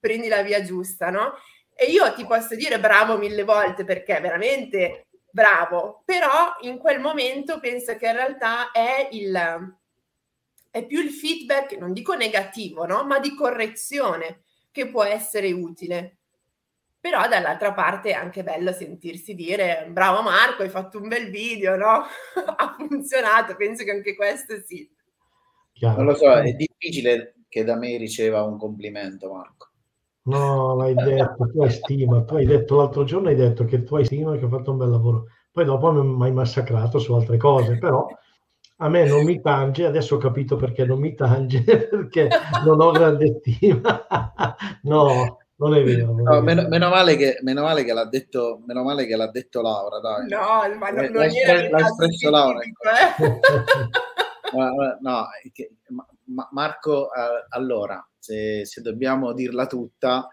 prendi 0.00 0.28
la 0.28 0.42
via 0.42 0.62
giusta, 0.62 1.10
no? 1.10 1.34
E 1.74 1.86
io 1.86 2.12
ti 2.14 2.26
posso 2.26 2.54
dire 2.56 2.80
bravo 2.80 3.18
mille 3.18 3.44
volte 3.44 3.84
perché 3.84 4.18
veramente 4.20 5.06
bravo, 5.30 6.02
però 6.04 6.56
in 6.62 6.78
quel 6.78 6.98
momento 7.00 7.60
penso 7.60 7.96
che 7.96 8.06
in 8.06 8.14
realtà 8.14 8.70
è 8.72 9.08
il 9.12 9.78
è 10.70 10.86
più 10.86 11.00
il 11.00 11.10
feedback, 11.10 11.76
non 11.76 11.92
dico 11.92 12.14
negativo, 12.14 12.86
no? 12.86 13.04
ma 13.04 13.18
di 13.18 13.34
correzione 13.34 14.42
che 14.70 14.88
può 14.88 15.02
essere 15.02 15.50
utile. 15.52 16.16
Però 17.00 17.26
dall'altra 17.28 17.72
parte 17.72 18.10
è 18.10 18.12
anche 18.12 18.42
bello 18.42 18.72
sentirsi 18.72 19.34
dire 19.34 19.88
bravo 19.90 20.22
Marco, 20.22 20.62
hai 20.62 20.68
fatto 20.68 21.00
un 21.00 21.08
bel 21.08 21.30
video, 21.30 21.76
no? 21.76 22.04
ha 22.56 22.76
funzionato, 22.76 23.56
penso 23.56 23.84
che 23.84 23.90
anche 23.90 24.14
questo 24.14 24.60
sì. 24.64 24.88
Chiaro. 25.72 25.96
Non 25.96 26.06
lo 26.06 26.14
so, 26.14 26.30
è 26.30 26.52
difficile 26.52 27.36
che 27.48 27.64
da 27.64 27.76
me 27.76 27.96
riceva 27.96 28.42
un 28.42 28.58
complimento 28.58 29.32
Marco. 29.32 29.68
No, 30.22 30.76
l'hai 30.76 30.94
detto, 30.94 31.48
tu 31.50 31.62
hai 31.62 31.70
stima, 31.70 32.22
tu 32.22 32.34
hai 32.34 32.44
detto 32.44 32.76
l'altro 32.76 33.04
giorno, 33.04 33.28
hai 33.28 33.34
detto 33.34 33.64
che 33.64 33.82
tu 33.82 33.96
hai 33.96 34.04
stima 34.04 34.34
e 34.34 34.38
che 34.38 34.44
hai 34.44 34.50
fatto 34.50 34.70
un 34.70 34.76
bel 34.76 34.90
lavoro. 34.90 35.24
Poi 35.50 35.64
dopo 35.64 35.90
mi 35.90 36.24
hai 36.24 36.32
massacrato 36.32 36.98
su 36.98 37.14
altre 37.14 37.38
cose, 37.38 37.78
però 37.78 38.06
a 38.82 38.88
me 38.88 39.04
non 39.04 39.24
mi 39.24 39.40
tange, 39.40 39.84
adesso 39.84 40.14
ho 40.14 40.18
capito 40.18 40.56
perché 40.56 40.84
non 40.84 40.98
mi 40.98 41.14
tange, 41.14 41.62
perché 41.88 42.28
non 42.64 42.80
ho 42.80 42.90
grande 42.90 43.40
stima. 43.40 44.06
no, 44.82 45.38
non 45.56 45.74
è 45.74 45.82
vero. 45.82 46.06
Non 46.06 46.22
no, 46.22 46.38
è 46.38 46.40
meno, 46.40 46.66
meno, 46.68 46.88
male 46.88 47.16
che, 47.16 47.38
meno, 47.42 47.62
male 47.62 47.84
che, 47.84 47.92
l'ha 47.92 48.06
detto, 48.06 48.62
meno 48.66 48.82
male 48.82 49.06
che 49.06 49.16
l'ha 49.16 49.30
detto 49.30 49.60
Laura, 49.60 50.00
dai. 50.00 50.28
No, 50.28 50.78
ma 50.78 50.90
non, 50.90 51.04
non 51.10 51.26
l'ha, 51.26 51.68
l'ha 51.68 51.78
espresso 51.78 52.30
Laura. 52.30 52.60
Eh. 52.62 52.70
no, 54.56 54.98
no 55.00 55.26
che, 55.52 55.72
ma, 55.88 56.48
Marco, 56.52 57.12
eh, 57.12 57.46
allora, 57.50 58.02
se, 58.18 58.64
se, 58.64 58.80
dobbiamo 58.80 59.34
dirla 59.34 59.66
tutta, 59.66 60.26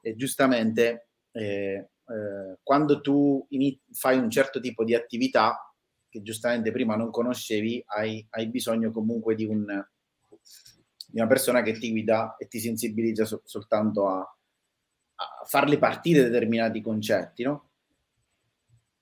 eh, 0.00 0.16
giustamente, 0.16 1.10
eh, 1.30 1.88
eh 2.08 2.58
quando 2.64 3.00
tu 3.00 3.46
inizi, 3.50 3.80
fai 3.92 4.18
un 4.18 4.28
certo 4.28 4.58
tipo 4.58 4.82
di 4.82 4.96
attività, 4.96 5.71
che 6.12 6.20
giustamente 6.20 6.70
prima 6.72 6.94
non 6.94 7.10
conoscevi, 7.10 7.82
hai, 7.86 8.24
hai 8.32 8.48
bisogno 8.48 8.90
comunque 8.90 9.34
di, 9.34 9.46
un, 9.46 9.64
di, 11.06 11.18
una 11.18 11.26
persona 11.26 11.62
che 11.62 11.72
ti 11.72 11.90
guida 11.90 12.36
e 12.36 12.48
ti 12.48 12.60
sensibilizza 12.60 13.24
so, 13.24 13.40
soltanto 13.46 14.06
a, 14.08 14.18
a, 14.18 15.44
farli 15.46 15.78
partire 15.78 16.24
determinati 16.24 16.82
concetti, 16.82 17.44
no? 17.44 17.70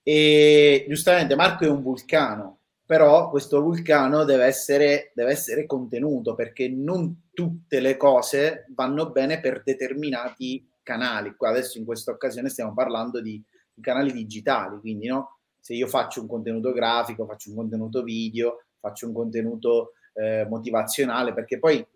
E 0.05 0.87
giustamente 0.89 1.35
Marco 1.35 1.65
è 1.65 1.69
un 1.69 1.83
vulcano, 1.83 2.61
però 2.87 3.29
questo 3.29 3.61
vulcano 3.61 4.23
deve 4.23 4.45
essere, 4.45 5.11
deve 5.13 5.33
essere 5.33 5.67
contenuto 5.67 6.37
perché 6.37 6.69
non 6.69 7.31
tutte 7.33 7.81
le 7.81 7.97
cose 7.97 8.67
vanno 8.73 9.11
bene 9.11 9.41
per 9.41 9.65
determinati 9.65 10.65
canali. 10.85 11.35
Qua 11.35 11.49
adesso 11.49 11.77
in 11.77 11.85
questa 11.85 12.13
occasione 12.13 12.49
stiamo 12.49 12.73
parlando 12.73 13.21
di 13.21 13.43
canali 13.81 14.13
digitali, 14.13 14.79
quindi 14.79 15.09
no? 15.09 15.40
Se 15.61 15.75
io 15.75 15.87
faccio 15.87 16.21
un 16.21 16.27
contenuto 16.27 16.73
grafico, 16.73 17.27
faccio 17.27 17.51
un 17.51 17.57
contenuto 17.57 18.03
video, 18.03 18.65
faccio 18.81 19.07
un 19.07 19.13
contenuto 19.13 19.93
eh, 20.15 20.47
motivazionale, 20.49 21.33
perché 21.35 21.59
poi 21.59 21.87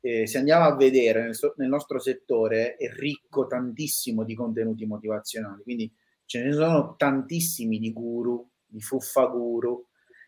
eh, 0.00 0.26
se 0.26 0.38
andiamo 0.38 0.64
a 0.66 0.76
vedere 0.76 1.22
nel, 1.22 1.34
so- 1.34 1.54
nel, 1.56 1.68
nostro 1.68 1.98
settore 1.98 2.76
è 2.76 2.88
ricco 2.92 3.46
tantissimo 3.46 4.24
di 4.24 4.34
contenuti 4.34 4.86
motivazionali, 4.86 5.62
quindi 5.62 5.92
ce 6.24 6.42
ne 6.44 6.52
sono 6.52 6.94
tantissimi 6.96 7.78
di 7.78 7.92
guru, 7.92 8.46
di 8.64 8.80
fuffa 8.80 9.26
guru, 9.26 9.84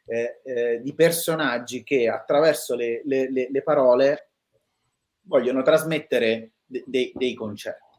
eh, 0.07 0.41
eh 0.43 0.81
di 0.83 0.95
personaggi 0.95 1.85
che 1.85 2.09
attraverso 2.09 2.75
le, 2.75 3.03
le, 3.05 3.31
le, 3.31 3.49
le 3.51 3.63
parole 3.63 4.31
vogliono 5.23 5.63
trasmettere 5.63 6.53
de- 6.65 6.85
de- 6.87 7.13
dei 7.15 7.35
concetti. 7.35 7.90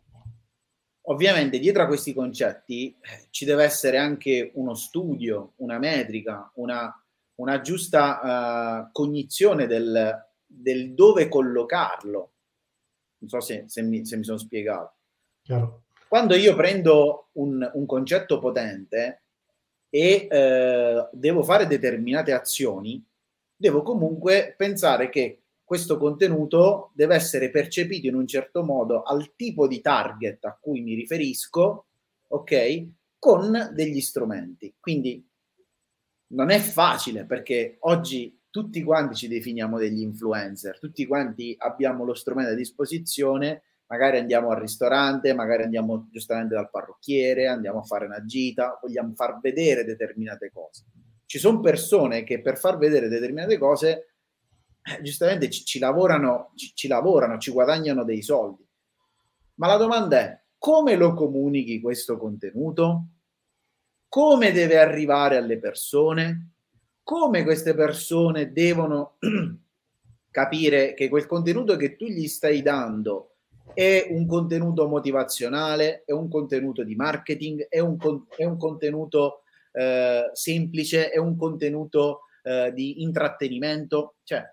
Ovviamente 1.06 1.58
dietro 1.58 1.82
a 1.82 1.88
questi 1.88 2.14
concetti 2.14 2.96
eh, 3.02 3.28
ci 3.32 3.44
deve 3.44 3.64
essere 3.64 3.98
anche 3.98 4.52
uno 4.54 4.76
studio, 4.76 5.54
una 5.58 5.80
metrica, 5.80 6.52
una, 6.56 6.94
una 7.36 7.62
giusta 7.62 8.86
uh, 8.86 8.92
cognizione 8.92 9.66
del, 9.66 10.28
del, 10.46 10.94
dove 10.94 11.28
collocarlo. 11.28 12.32
Non 13.18 13.30
so 13.30 13.40
se, 13.40 13.66
se, 13.68 13.82
mi, 13.82 14.06
se 14.06 14.18
mi, 14.18 14.24
sono 14.24 14.38
spiegato. 14.38 14.94
Chiaro. 15.42 15.84
Quando 16.08 16.36
io 16.36 16.56
prendo 16.56 17.30
un, 17.34 17.68
un 17.74 17.86
concetto 17.88 18.38
potente 18.38 19.24
e 19.90 20.28
uh, 20.30 21.10
devo 21.18 21.42
fare 21.42 21.66
determinate 21.66 22.32
azioni, 22.32 23.04
devo 23.56 23.82
comunque 23.82 24.54
pensare 24.56 25.10
che 25.10 25.41
questo 25.72 25.98
contenuto 25.98 26.92
deve 26.94 27.16
essere 27.16 27.50
percepito 27.50 28.06
in 28.06 28.16
un 28.16 28.28
certo 28.28 28.62
modo 28.62 29.04
al 29.04 29.36
tipo 29.38 29.70
di 29.70 29.80
target 29.80 30.44
a 30.44 30.58
cui 30.60 30.82
mi 30.82 30.96
riferisco, 30.96 31.86
ok? 32.28 32.88
Con 33.18 33.72
degli 33.74 34.02
strumenti. 34.02 34.76
Quindi 34.78 35.26
non 36.34 36.50
è 36.50 36.60
facile 36.60 37.24
perché 37.24 37.78
oggi 37.84 38.38
tutti 38.50 38.84
quanti 38.84 39.16
ci 39.16 39.30
definiamo 39.30 39.78
degli 39.78 40.02
influencer, 40.02 40.78
tutti 40.78 41.08
quanti 41.08 41.56
abbiamo 41.58 42.04
lo 42.04 42.16
strumento 42.16 42.52
a 42.52 42.56
disposizione, 42.56 43.64
magari 43.86 44.18
andiamo 44.18 44.50
al 44.50 44.60
ristorante, 44.60 45.34
magari 45.34 45.64
andiamo 45.64 46.10
giustamente 46.12 46.54
dal 46.54 46.70
parrucchiere, 46.70 47.48
andiamo 47.48 47.80
a 47.80 47.84
fare 47.84 48.08
una 48.08 48.26
gita, 48.26 48.78
vogliamo 48.82 49.14
far 49.14 49.40
vedere 49.40 49.86
determinate 49.86 50.52
cose. 50.52 50.84
Ci 51.26 51.40
sono 51.40 51.62
persone 51.62 52.26
che 52.26 52.42
per 52.42 52.58
far 52.58 52.78
vedere 52.78 53.08
determinate 53.08 53.58
cose 53.58 54.11
eh, 54.84 55.02
giustamente 55.02 55.50
ci, 55.50 55.64
ci 55.64 55.80
lavorano, 55.80 56.52
ci, 56.56 56.72
ci 56.74 56.88
lavorano, 56.88 57.38
ci 57.38 57.52
guadagnano 57.52 58.04
dei 58.04 58.22
soldi. 58.22 58.66
Ma 59.56 59.68
la 59.68 59.78
domanda 59.78 60.20
è 60.20 60.42
come 60.58 60.96
lo 60.96 61.14
comunichi 61.14 61.82
questo 61.82 62.18
contenuto? 62.18 63.06
Come 64.08 64.52
deve 64.52 64.78
arrivare 64.78 65.38
alle 65.38 65.58
persone? 65.58 66.52
Come 67.04 67.44
queste 67.44 67.74
persone 67.74 68.52
devono 68.52 69.18
capire 70.30 70.94
che 70.94 71.10
quel 71.10 71.26
contenuto 71.26 71.76
che 71.76 71.96
tu 71.96 72.06
gli 72.06 72.28
stai 72.28 72.62
dando 72.62 73.36
è 73.74 74.08
un 74.10 74.26
contenuto 74.26 74.88
motivazionale, 74.88 76.04
è 76.06 76.12
un 76.12 76.30
contenuto 76.30 76.84
di 76.84 76.96
marketing, 76.96 77.68
è 77.68 77.80
un, 77.80 77.98
è 78.36 78.44
un 78.44 78.58
contenuto 78.58 79.44
eh, 79.72 80.30
semplice, 80.34 81.10
è 81.10 81.18
un 81.18 81.38
contenuto 81.38 82.22
eh, 82.44 82.72
di 82.74 83.02
intrattenimento? 83.02 84.16
Cioè, 84.24 84.44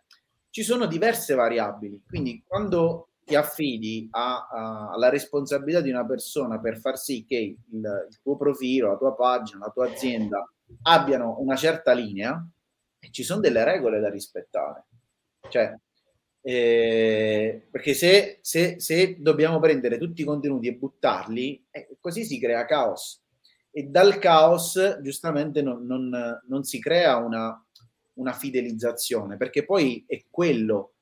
ci 0.50 0.62
sono 0.62 0.86
diverse 0.86 1.34
variabili, 1.34 2.02
quindi 2.06 2.42
quando 2.46 3.08
ti 3.28 3.34
affidi 3.34 4.08
a, 4.10 4.48
a, 4.50 4.90
alla 4.90 5.10
responsabilità 5.10 5.82
di 5.82 5.90
una 5.90 6.06
persona 6.06 6.58
per 6.58 6.80
far 6.80 6.98
sì 6.98 7.26
che 7.26 7.36
il, 7.36 7.58
il, 7.70 8.18
tuo 8.22 8.36
profilo, 8.36 8.88
la 8.88 8.96
tua 8.96 9.14
pagina, 9.14 9.66
la 9.66 9.70
tua 9.70 9.90
azienda 9.90 10.50
abbiano 10.82 11.36
una 11.38 11.54
certa 11.54 11.92
linea, 11.92 12.42
ci 13.10 13.22
sono 13.22 13.40
delle 13.40 13.64
regole 13.64 14.00
da 14.00 14.08
rispettare. 14.08 14.86
Cioè, 15.48 15.74
eh, 16.40 17.66
perché 17.70 17.92
se, 17.92 18.38
se, 18.40 18.80
se, 18.80 19.16
dobbiamo 19.20 19.60
prendere 19.60 19.98
tutti 19.98 20.22
i 20.22 20.24
contenuti 20.24 20.68
e 20.68 20.74
buttarli, 20.74 21.66
eh, 21.70 21.96
così 22.00 22.24
si 22.24 22.40
crea 22.40 22.64
caos. 22.64 23.22
E 23.70 23.84
dal 23.84 24.18
caos, 24.18 25.00
giustamente, 25.02 25.60
non, 25.60 25.84
non, 25.84 26.40
non 26.46 26.64
si 26.64 26.80
crea 26.80 27.16
una, 27.16 27.62
una 28.18 28.32
fidelizzazione, 28.32 29.36
perché 29.36 29.64
poi 29.64 30.04
è 30.06 30.24
quello 30.30 30.92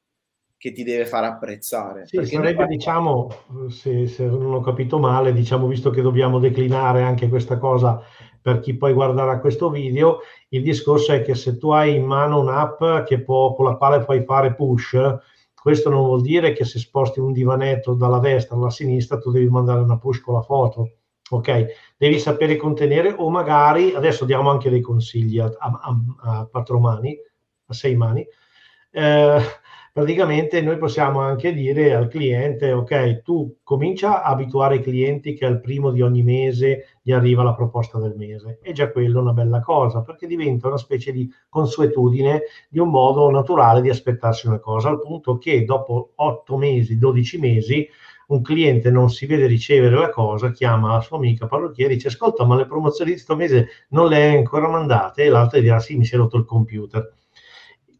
che 0.56 0.72
ti 0.72 0.84
deve 0.84 1.04
far 1.04 1.24
apprezzare. 1.24 2.06
Sì, 2.06 2.24
sarebbe, 2.24 2.64
noi... 2.64 2.76
diciamo, 2.76 3.28
se, 3.68 4.06
se, 4.06 4.24
non 4.24 4.54
ho 4.54 4.60
capito 4.60 4.98
male, 4.98 5.32
diciamo, 5.32 5.66
visto 5.66 5.90
che 5.90 6.02
dobbiamo 6.02 6.38
declinare 6.38 7.02
anche 7.02 7.28
questa 7.28 7.58
cosa 7.58 8.02
per 8.40 8.60
chi 8.60 8.76
poi 8.76 8.92
guarderà 8.92 9.40
questo 9.40 9.70
video, 9.70 10.20
il 10.50 10.62
discorso 10.62 11.12
è 11.12 11.22
che 11.22 11.34
se 11.34 11.58
tu 11.58 11.70
hai 11.70 11.96
in 11.96 12.04
mano 12.04 12.38
un'app 12.38 13.04
che 13.04 13.20
può, 13.20 13.54
con 13.54 13.66
la 13.66 13.76
quale 13.76 14.04
puoi 14.04 14.22
fare 14.22 14.54
push, 14.54 14.96
questo 15.52 15.90
non 15.90 16.04
vuol 16.04 16.20
dire 16.20 16.52
che 16.52 16.64
se 16.64 16.78
sposti 16.78 17.18
un 17.18 17.32
divanetto 17.32 17.94
dalla 17.94 18.20
destra 18.20 18.54
alla 18.54 18.70
sinistra 18.70 19.18
tu 19.18 19.32
devi 19.32 19.48
mandare 19.48 19.80
una 19.80 19.98
push 19.98 20.20
con 20.20 20.34
la 20.34 20.42
foto 20.42 20.90
ok? 21.30 21.66
Devi 21.96 22.18
sapere 22.18 22.56
contenere 22.56 23.14
o 23.16 23.30
magari, 23.30 23.94
adesso 23.94 24.24
diamo 24.24 24.50
anche 24.50 24.70
dei 24.70 24.80
consigli 24.80 25.38
a, 25.38 25.50
a, 25.58 25.96
a 26.20 26.46
quattro 26.50 26.78
mani, 26.78 27.16
a 27.66 27.72
sei 27.72 27.96
mani, 27.96 28.26
eh, 28.90 29.40
praticamente 29.92 30.60
noi 30.60 30.76
possiamo 30.76 31.20
anche 31.20 31.54
dire 31.54 31.94
al 31.94 32.08
cliente, 32.08 32.70
ok, 32.70 33.22
tu 33.22 33.56
comincia 33.62 34.22
a 34.22 34.30
abituare 34.30 34.76
i 34.76 34.82
clienti 34.82 35.32
che 35.32 35.46
al 35.46 35.60
primo 35.60 35.90
di 35.90 36.02
ogni 36.02 36.22
mese 36.22 36.98
gli 37.00 37.12
arriva 37.12 37.42
la 37.42 37.54
proposta 37.54 37.98
del 37.98 38.14
mese. 38.14 38.58
E 38.62 38.72
già 38.72 38.90
quello 38.90 39.18
è 39.18 39.22
una 39.22 39.32
bella 39.32 39.60
cosa, 39.60 40.02
perché 40.02 40.26
diventa 40.26 40.68
una 40.68 40.76
specie 40.76 41.12
di 41.12 41.30
consuetudine 41.48 42.42
di 42.68 42.78
un 42.78 42.90
modo 42.90 43.30
naturale 43.30 43.80
di 43.80 43.88
aspettarsi 43.88 44.46
una 44.46 44.58
cosa, 44.58 44.90
al 44.90 45.00
punto 45.00 45.38
che 45.38 45.64
dopo 45.64 46.12
otto 46.16 46.58
mesi, 46.58 46.98
dodici 46.98 47.38
mesi, 47.38 47.88
un 48.26 48.42
cliente 48.42 48.90
non 48.90 49.10
si 49.10 49.26
vede 49.26 49.46
ricevere 49.46 49.96
la 49.96 50.10
cosa, 50.10 50.50
chiama 50.50 50.92
la 50.92 51.00
sua 51.00 51.16
amica 51.16 51.46
parrucchiere 51.46 51.92
e 51.92 51.96
dice 51.96 52.08
ascolta 52.08 52.44
ma 52.44 52.56
le 52.56 52.66
promozioni 52.66 53.10
di 53.10 53.16
questo 53.16 53.36
mese 53.36 53.68
non 53.90 54.08
le 54.08 54.16
hai 54.16 54.36
ancora 54.36 54.68
mandate 54.68 55.22
e 55.22 55.28
l'altra 55.28 55.60
dirà 55.60 55.78
sì 55.78 55.96
mi 55.96 56.04
si 56.04 56.14
è 56.14 56.18
rotto 56.18 56.36
il 56.36 56.44
computer. 56.44 57.14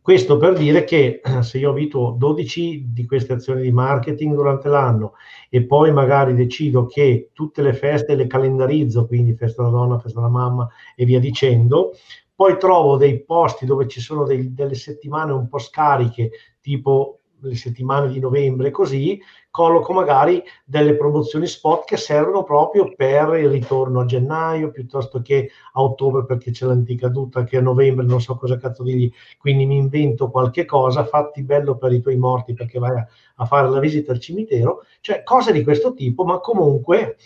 Questo 0.07 0.37
per 0.37 0.57
dire 0.57 0.85
che 0.85 1.21
se 1.43 1.59
io 1.59 1.71
avuto 1.71 2.15
12 2.17 2.93
di 2.93 3.07
queste 3.07 3.33
azioni 3.33 3.63
di 3.63 3.73
marketing 3.73 4.35
durante 4.35 4.69
l'anno 4.69 5.15
e 5.49 5.65
poi 5.65 5.93
magari 5.93 6.35
decido 6.35 6.87
che 6.87 7.31
tutte 7.33 7.61
le 7.61 7.73
feste 7.73 8.15
le 8.15 8.29
calendarizzo, 8.29 9.07
quindi 9.07 9.35
festa 9.35 9.63
della 9.63 9.75
donna, 9.75 9.99
festa 9.99 10.21
della 10.21 10.31
mamma 10.31 10.69
e 10.95 11.05
via 11.05 11.19
dicendo, 11.19 11.93
poi 12.33 12.57
trovo 12.57 12.97
dei 12.97 13.25
posti 13.25 13.67
dove 13.67 13.89
ci 13.89 14.01
sono 14.01 14.25
dei, 14.25 14.55
delle 14.55 14.75
settimane 14.75 15.33
un 15.33 15.49
po' 15.49 15.59
scariche, 15.59 16.31
tipo 16.61 17.23
le 17.41 17.57
settimane 17.57 18.09
di 18.09 18.21
novembre, 18.21 18.71
così 18.71 19.21
colloco 19.57 19.95
magari 19.95 20.43
delle 20.67 20.97
promozioni 20.97 21.47
spot 21.47 21.87
che 21.87 21.97
servono 21.97 22.43
proprio 22.43 22.93
per 22.95 23.39
il 23.39 23.49
ritorno 23.49 24.01
a 24.01 24.05
gennaio 24.05 24.71
piuttosto 24.71 25.23
che 25.23 25.49
a 25.73 25.81
ottobre 25.81 26.27
perché 26.27 26.51
c'è 26.51 26.67
l'antica 26.67 27.07
caduta 27.07 27.43
che 27.45 27.57
a 27.57 27.63
novembre 27.63 28.05
non 28.05 28.21
so 28.21 28.37
cosa 28.37 28.59
cazzo 28.59 28.83
dirgli, 28.83 29.11
quindi 29.39 29.65
mi 29.65 29.79
invento 29.79 30.29
qualche 30.29 30.67
cosa, 30.67 31.07
fatti 31.07 31.43
bello 31.43 31.79
per 31.79 31.91
i 31.93 32.03
tuoi 32.03 32.19
morti 32.19 32.53
perché 32.53 32.79
vai 32.79 32.99
a, 32.99 33.07
a 33.37 33.47
fare 33.47 33.71
la 33.71 33.79
visita 33.79 34.13
al 34.13 34.21
cimitero, 34.21 34.83
cioè 35.01 35.23
cose 35.23 35.53
di 35.53 35.65
questo 35.65 35.95
tipo, 35.95 36.25
ma 36.27 36.39
comunque 36.39 37.17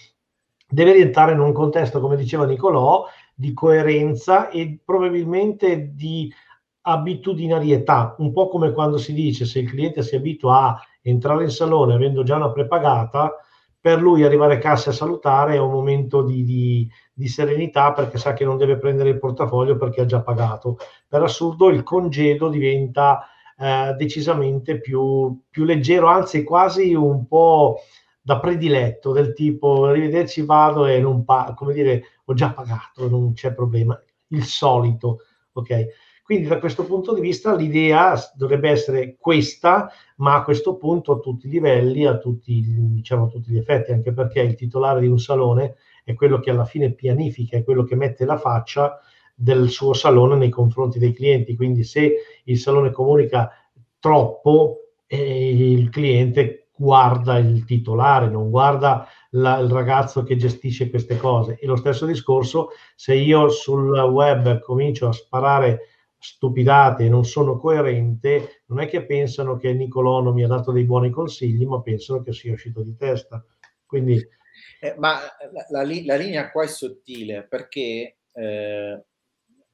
deve 0.68 0.92
rientrare 0.92 1.32
in 1.32 1.40
un 1.40 1.52
contesto, 1.52 1.98
come 1.98 2.14
diceva 2.14 2.46
Nicolò, 2.46 3.06
di 3.34 3.52
coerenza 3.52 4.50
e 4.50 4.78
probabilmente 4.84 5.96
di 5.96 6.32
abitudinarietà, 6.92 8.14
un 8.18 8.32
po' 8.32 8.48
come 8.48 8.72
quando 8.72 8.98
si 8.98 9.12
dice 9.12 9.44
se 9.44 9.60
il 9.60 9.68
cliente 9.68 10.02
si 10.02 10.16
abitua 10.16 10.68
a 10.68 10.80
entrare 11.02 11.44
in 11.44 11.50
salone 11.50 11.94
avendo 11.94 12.22
già 12.22 12.36
una 12.36 12.50
prepagata, 12.50 13.34
per 13.80 14.00
lui 14.00 14.24
arrivare 14.24 14.54
a 14.54 14.58
casa 14.58 14.90
e 14.90 14.92
salutare 14.92 15.54
è 15.54 15.58
un 15.58 15.70
momento 15.70 16.22
di, 16.22 16.44
di, 16.44 16.88
di, 17.14 17.28
serenità 17.28 17.92
perché 17.92 18.18
sa 18.18 18.34
che 18.34 18.44
non 18.44 18.58
deve 18.58 18.76
prendere 18.76 19.08
il 19.08 19.18
portafoglio 19.18 19.76
perché 19.76 20.02
ha 20.02 20.06
già 20.06 20.20
pagato. 20.20 20.76
Per 21.08 21.22
assurdo 21.22 21.70
il 21.70 21.82
congedo 21.82 22.50
diventa 22.50 23.26
eh, 23.58 23.94
decisamente 23.96 24.80
più, 24.80 25.40
più 25.48 25.64
leggero, 25.64 26.08
anzi 26.08 26.44
quasi 26.44 26.92
un 26.92 27.26
po' 27.26 27.78
da 28.20 28.38
prediletto, 28.38 29.12
del 29.12 29.32
tipo 29.32 29.86
arrivederci 29.86 30.42
vado 30.42 30.84
e 30.84 31.00
non 31.00 31.24
pago, 31.24 31.54
come 31.54 31.72
dire 31.72 32.02
ho 32.26 32.34
già 32.34 32.52
pagato, 32.52 33.08
non 33.08 33.32
c'è 33.32 33.54
problema, 33.54 33.98
il 34.28 34.44
solito, 34.44 35.20
ok? 35.52 35.86
Quindi 36.30 36.46
da 36.46 36.60
questo 36.60 36.86
punto 36.86 37.12
di 37.12 37.20
vista 37.20 37.56
l'idea 37.56 38.14
dovrebbe 38.36 38.70
essere 38.70 39.16
questa, 39.18 39.90
ma 40.18 40.36
a 40.36 40.44
questo 40.44 40.76
punto 40.76 41.10
a 41.10 41.18
tutti 41.18 41.48
i 41.48 41.50
livelli, 41.50 42.06
a 42.06 42.18
tutti, 42.18 42.62
diciamo, 42.64 43.24
a 43.24 43.26
tutti 43.26 43.50
gli 43.50 43.58
effetti, 43.58 43.90
anche 43.90 44.12
perché 44.12 44.38
il 44.42 44.54
titolare 44.54 45.00
di 45.00 45.08
un 45.08 45.18
salone 45.18 45.74
è 46.04 46.14
quello 46.14 46.38
che 46.38 46.50
alla 46.50 46.66
fine 46.66 46.92
pianifica, 46.92 47.56
è 47.56 47.64
quello 47.64 47.82
che 47.82 47.96
mette 47.96 48.24
la 48.26 48.38
faccia 48.38 49.00
del 49.34 49.70
suo 49.70 49.92
salone 49.92 50.36
nei 50.36 50.50
confronti 50.50 51.00
dei 51.00 51.12
clienti. 51.12 51.56
Quindi 51.56 51.82
se 51.82 52.14
il 52.44 52.58
salone 52.58 52.92
comunica 52.92 53.50
troppo, 53.98 54.90
eh, 55.08 55.72
il 55.72 55.90
cliente 55.90 56.68
guarda 56.76 57.38
il 57.38 57.64
titolare, 57.64 58.30
non 58.30 58.50
guarda 58.50 59.04
la, 59.30 59.58
il 59.58 59.68
ragazzo 59.68 60.22
che 60.22 60.36
gestisce 60.36 60.90
queste 60.90 61.16
cose. 61.16 61.58
E 61.58 61.66
lo 61.66 61.74
stesso 61.74 62.06
discorso, 62.06 62.68
se 62.94 63.16
io 63.16 63.48
sul 63.48 63.98
web 63.98 64.60
comincio 64.60 65.08
a 65.08 65.12
sparare 65.12 65.86
stupidate 66.20 67.06
e 67.06 67.08
non 67.08 67.24
sono 67.24 67.56
coerente, 67.56 68.62
non 68.66 68.80
è 68.80 68.86
che 68.86 69.06
pensano 69.06 69.56
che 69.56 69.72
Nicolò 69.72 70.20
non 70.20 70.34
mi 70.34 70.44
ha 70.44 70.48
dato 70.48 70.70
dei 70.70 70.84
buoni 70.84 71.10
consigli, 71.10 71.64
ma 71.64 71.80
pensano 71.80 72.22
che 72.22 72.32
sia 72.32 72.52
uscito 72.52 72.82
di 72.82 72.94
testa. 72.94 73.42
Quindi... 73.86 74.22
Eh, 74.78 74.94
ma 74.98 75.18
la, 75.52 75.66
la, 75.70 75.82
la, 75.82 76.16
linea 76.16 76.50
qua 76.50 76.64
è 76.64 76.66
sottile 76.66 77.46
perché 77.46 78.18
eh, 78.32 79.04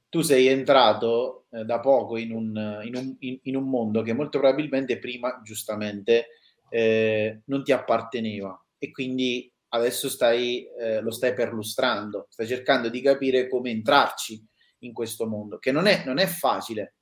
tu 0.09 0.21
sei 0.21 0.47
entrato 0.47 1.47
eh, 1.51 1.65
da 1.65 1.79
poco 1.79 2.17
in 2.17 2.31
un, 2.31 2.81
in, 2.83 2.95
un, 2.95 3.15
in, 3.19 3.39
in 3.43 3.55
un, 3.55 3.69
mondo 3.69 4.01
che 4.01 4.13
molto 4.13 4.39
probabilmente 4.39 4.99
prima, 4.99 5.41
giustamente, 5.43 6.27
eh, 6.69 7.41
non 7.45 7.63
ti 7.63 7.73
apparteneva 7.73 8.57
e 8.77 8.91
quindi 8.91 9.51
adesso 9.69 10.07
stai, 10.09 10.65
eh, 10.79 11.01
lo 11.01 11.11
stai 11.11 11.33
perlustrando, 11.33 12.27
stai 12.29 12.47
cercando 12.47 12.89
di 12.89 13.01
capire 13.01 13.49
come 13.49 13.69
entrarci 13.71 14.45
in 14.79 14.93
questo 14.93 15.27
mondo, 15.27 15.57
che 15.57 15.71
non 15.71 15.87
è, 15.87 16.03
non 16.05 16.19
è 16.19 16.25
facile. 16.25 16.95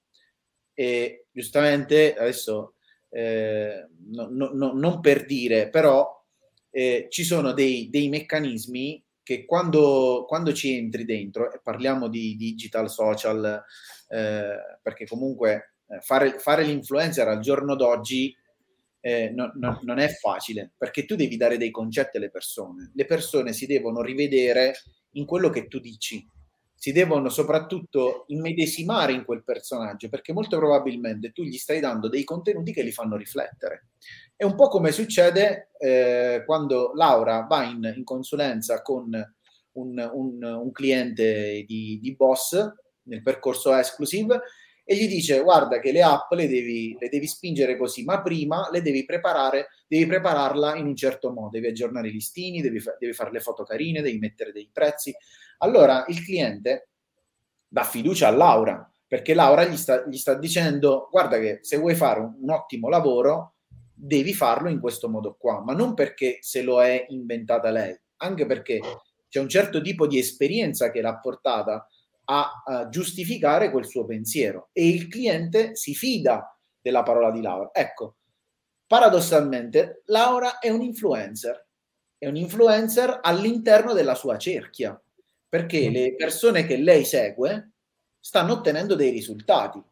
E 0.73 1.27
giustamente 1.31 2.15
adesso 2.15 2.75
eh, 3.09 3.87
no, 4.11 4.27
no, 4.29 4.51
no, 4.53 4.73
non 4.73 4.99
per 4.99 5.25
dire, 5.25 5.69
però 5.69 6.23
eh, 6.69 7.07
ci 7.09 7.23
sono 7.23 7.53
dei, 7.53 7.89
dei, 7.89 8.09
meccanismi 8.09 9.01
che 9.23 9.45
quando, 9.45 10.25
quando, 10.27 10.53
ci 10.53 10.75
entri 10.75 11.05
dentro, 11.05 11.51
e 11.51 11.59
parliamo 11.63 12.09
di 12.09 12.35
digital 12.35 12.89
social, 12.89 13.63
eh, 14.09 14.57
perché 14.81 15.05
comunque 15.05 15.75
eh, 15.87 16.01
fare, 16.01 16.39
fare 16.39 16.63
l'influencer 16.63 17.27
al 17.27 17.39
giorno 17.39 17.75
d'oggi 17.75 18.35
eh, 18.99 19.29
no, 19.29 19.51
no, 19.55 19.79
non 19.83 19.99
è 19.99 20.07
facile 20.09 20.73
perché 20.75 21.05
tu 21.05 21.15
devi 21.15 21.37
dare 21.37 21.57
dei 21.57 21.69
concetti 21.69 22.17
alle 22.17 22.31
persone. 22.31 22.91
Le 22.95 23.05
persone 23.05 23.53
si 23.53 23.67
devono 23.67 24.01
rivedere 24.01 24.73
in 25.11 25.25
quello 25.25 25.49
che 25.49 25.67
tu 25.67 25.79
dici, 25.79 26.27
si 26.85 26.91
devono 26.91 27.29
soprattutto 27.29 28.25
immedesimare 28.27 29.11
in 29.11 29.25
quel 29.25 29.43
personaggio 29.43 30.07
perché 30.07 30.33
molto 30.33 30.59
probabilmente 30.59 31.31
tu 31.31 31.41
gli 31.41 31.57
stai 31.57 31.79
dando 31.79 32.09
dei 32.09 32.23
contenuti 32.23 32.71
che 32.73 32.83
li 32.83 32.91
fanno 32.91 33.17
riflettere. 33.17 33.87
È 34.35 34.43
un 34.43 34.53
po' 34.53 34.67
come 34.67 34.91
succede 34.91 35.71
eh, 35.79 36.43
quando 36.45 36.91
Laura 36.93 37.47
va 37.49 37.63
in, 37.63 37.91
in 37.95 38.03
consulenza 38.03 38.83
con 38.83 39.09
un, 39.71 40.09
un, 40.13 40.43
un 40.43 40.71
cliente 40.71 41.63
di, 41.65 41.97
di 41.99 42.15
Boss 42.15 42.55
nel 43.05 43.23
percorso 43.23 43.75
exclusive 43.75 44.41
e 44.83 44.95
gli 44.95 45.07
dice 45.07 45.41
guarda 45.41 45.79
che 45.79 45.91
le 45.91 46.03
app 46.03 46.31
le 46.33 46.47
devi, 46.47 46.95
le 46.99 47.09
devi 47.09 47.25
spingere 47.25 47.75
così, 47.77 48.03
ma 48.03 48.21
prima 48.21 48.69
le 48.71 48.83
devi 48.83 49.03
preparare, 49.05 49.69
devi 49.87 50.05
prepararla 50.05 50.75
in 50.75 50.85
un 50.85 50.95
certo 50.95 51.31
modo, 51.31 51.49
devi 51.49 51.65
aggiornare 51.65 52.09
i 52.09 52.11
listini, 52.11 52.61
devi, 52.61 52.79
fa- 52.79 52.95
devi 52.99 53.13
fare 53.13 53.31
le 53.31 53.39
foto 53.39 53.63
carine, 53.63 54.03
devi 54.03 54.19
mettere 54.19 54.51
dei 54.51 54.69
prezzi. 54.71 55.11
Allora 55.59 56.05
il 56.07 56.23
cliente 56.23 56.89
dà 57.67 57.83
fiducia 57.83 58.27
a 58.27 58.31
Laura, 58.31 58.89
perché 59.07 59.33
Laura 59.33 59.65
gli 59.65 59.77
sta, 59.77 60.05
gli 60.07 60.17
sta 60.17 60.33
dicendo 60.33 61.07
guarda 61.11 61.39
che 61.39 61.59
se 61.61 61.77
vuoi 61.77 61.95
fare 61.95 62.19
un, 62.19 62.35
un 62.41 62.49
ottimo 62.49 62.89
lavoro 62.89 63.55
devi 63.93 64.33
farlo 64.33 64.69
in 64.69 64.79
questo 64.79 65.09
modo 65.09 65.35
qua, 65.39 65.61
ma 65.63 65.73
non 65.73 65.93
perché 65.93 66.39
se 66.41 66.61
lo 66.61 66.83
è 66.83 67.05
inventata 67.09 67.69
lei, 67.69 67.97
anche 68.17 68.45
perché 68.45 68.79
c'è 69.29 69.39
un 69.39 69.49
certo 69.49 69.81
tipo 69.81 70.07
di 70.07 70.19
esperienza 70.19 70.91
che 70.91 71.01
l'ha 71.01 71.17
portata 71.17 71.87
a, 72.25 72.63
a 72.65 72.89
giustificare 72.89 73.71
quel 73.71 73.85
suo 73.85 74.05
pensiero. 74.05 74.69
E 74.73 74.87
il 74.87 75.07
cliente 75.07 75.75
si 75.75 75.93
fida 75.93 76.57
della 76.81 77.03
parola 77.03 77.31
di 77.31 77.41
Laura. 77.41 77.69
Ecco, 77.73 78.17
paradossalmente 78.85 80.03
Laura 80.05 80.59
è 80.59 80.69
un 80.69 80.81
influencer, 80.81 81.67
è 82.17 82.27
un 82.27 82.35
influencer 82.35 83.19
all'interno 83.21 83.93
della 83.93 84.15
sua 84.15 84.37
cerchia, 84.37 84.99
perché 85.47 85.89
mm. 85.89 85.93
le 85.93 86.15
persone 86.15 86.65
che 86.65 86.77
lei 86.77 87.05
segue 87.05 87.71
stanno 88.19 88.53
ottenendo 88.53 88.95
dei 88.95 89.11
risultati. 89.11 89.83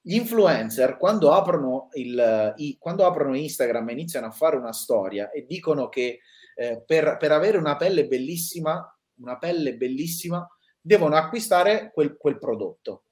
Gli 0.00 0.14
influencer, 0.14 0.96
quando 0.96 1.32
aprono, 1.32 1.88
il, 1.92 2.54
i, 2.56 2.76
quando 2.78 3.04
aprono 3.04 3.36
Instagram 3.36 3.88
e 3.88 3.92
iniziano 3.92 4.26
a 4.26 4.30
fare 4.30 4.56
una 4.56 4.72
storia 4.72 5.30
e 5.30 5.44
dicono 5.46 5.88
che 5.88 6.20
eh, 6.54 6.82
per, 6.86 7.16
per 7.18 7.32
avere 7.32 7.58
una 7.58 7.76
pelle 7.76 8.06
bellissima, 8.06 8.98
una 9.16 9.36
pelle 9.36 9.76
bellissima, 9.76 10.48
devono 10.80 11.16
acquistare 11.16 11.90
quel, 11.92 12.16
quel 12.16 12.38
prodotto. 12.38 13.02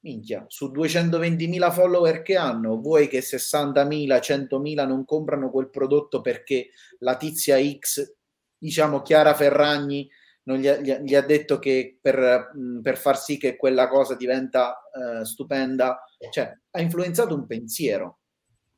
Minchia, 0.00 0.44
su 0.48 0.72
220.000 0.72 1.70
follower 1.70 2.22
che 2.22 2.36
hanno, 2.36 2.80
vuoi 2.80 3.06
che 3.06 3.20
60.000, 3.20 4.18
100.000 4.18 4.86
non 4.86 5.04
comprano 5.04 5.48
quel 5.50 5.70
prodotto 5.70 6.20
perché 6.20 6.70
la 6.98 7.16
tizia 7.16 7.56
X, 7.62 8.16
diciamo 8.58 9.00
Chiara 9.02 9.32
Ferragni, 9.34 10.10
non 10.44 10.58
gli 10.58 10.66
ha, 10.66 10.76
gli 10.76 11.14
ha 11.14 11.20
detto 11.20 11.58
che 11.58 11.98
per, 12.00 12.50
per, 12.82 12.96
far 12.98 13.18
sì 13.18 13.38
che 13.38 13.56
quella 13.56 13.88
cosa 13.88 14.14
diventa 14.16 14.82
uh, 14.92 15.22
stupenda, 15.22 16.04
cioè 16.30 16.52
ha 16.70 16.80
influenzato 16.80 17.34
un 17.34 17.46
pensiero. 17.46 18.18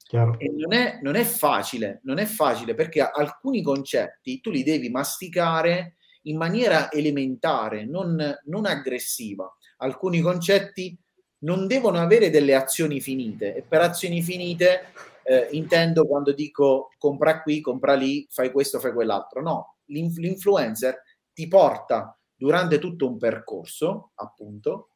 Chiaro. 0.06 0.38
E 0.38 0.50
non 0.50 0.74
è, 0.74 0.98
non 1.02 1.14
è 1.14 1.24
facile, 1.24 2.00
non 2.04 2.18
è 2.18 2.26
facile 2.26 2.74
perché 2.74 3.00
alcuni 3.00 3.62
concetti 3.62 4.40
tu 4.40 4.50
li 4.50 4.62
devi 4.62 4.90
masticare 4.90 5.96
in 6.22 6.36
maniera 6.36 6.92
elementare, 6.92 7.86
non, 7.86 8.38
non 8.44 8.66
aggressiva. 8.66 9.50
Alcuni 9.78 10.20
concetti 10.20 10.96
non 11.38 11.66
devono 11.66 11.98
avere 11.98 12.30
delle 12.30 12.54
azioni 12.54 13.00
finite 13.00 13.54
e 13.54 13.62
per 13.62 13.80
azioni 13.80 14.22
finite 14.22 14.92
eh, 15.24 15.48
intendo 15.52 16.06
quando 16.06 16.32
dico 16.32 16.90
compra 16.98 17.42
qui, 17.42 17.60
compra 17.60 17.94
lì, 17.94 18.26
fai 18.30 18.50
questo, 18.50 18.78
fai 18.78 18.92
quell'altro. 18.92 19.42
No, 19.42 19.76
l'influencer 19.86 21.02
ti 21.34 21.46
porta 21.48 22.18
durante 22.34 22.78
tutto 22.78 23.06
un 23.06 23.18
percorso, 23.18 24.12
appunto, 24.14 24.88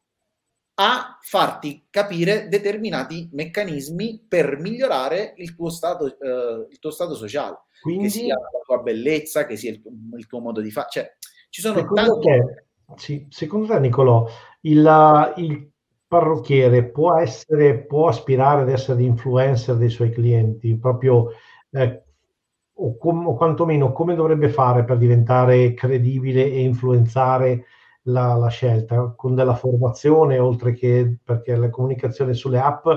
a 0.75 1.17
farti 1.21 1.87
capire 1.89 2.47
determinati 2.47 3.29
meccanismi 3.33 4.25
per 4.27 4.57
migliorare 4.57 5.33
il 5.37 5.53
tuo 5.53 5.69
stato, 5.69 6.05
eh, 6.07 6.67
il 6.69 6.79
tuo 6.79 6.89
stato 6.89 7.15
sociale. 7.15 7.63
Quindi, 7.81 8.03
che 8.03 8.09
sia 8.09 8.35
la 8.35 8.59
tua 8.65 8.79
bellezza, 8.79 9.45
che 9.45 9.57
sia 9.57 9.71
il, 9.71 9.81
il 10.17 10.25
tuo 10.25 10.39
modo 10.39 10.61
di 10.61 10.71
fare. 10.71 10.87
Cioè, 10.89 11.15
ci 11.49 11.61
sono 11.61 11.79
secondo 11.79 12.19
tanti... 12.19 12.27
Te, 12.27 12.65
sì, 12.95 13.27
secondo 13.29 13.67
te, 13.67 13.79
Nicolò, 13.79 14.27
il, 14.61 15.33
il 15.37 15.71
parrucchiere 16.07 16.89
può 16.89 17.15
essere, 17.17 17.85
può 17.85 18.07
aspirare 18.07 18.61
ad 18.61 18.69
essere 18.69 19.03
influencer 19.03 19.75
dei 19.75 19.89
suoi 19.89 20.11
clienti, 20.11 20.77
proprio 20.77 21.31
eh, 21.71 22.03
o, 22.81 22.97
com, 22.97 23.27
o, 23.27 23.35
quantomeno 23.35 23.91
come 23.91 24.15
dovrebbe 24.15 24.49
fare 24.49 24.83
per 24.83 24.97
diventare 24.97 25.73
credibile 25.73 26.43
e 26.43 26.61
influenzare 26.61 27.65
la, 28.03 28.35
la, 28.35 28.47
scelta? 28.47 29.13
Con 29.15 29.35
della 29.35 29.55
formazione, 29.55 30.39
oltre 30.39 30.73
che 30.73 31.17
perché 31.23 31.55
la 31.55 31.69
comunicazione 31.69 32.33
sulle 32.33 32.59
app 32.59 32.87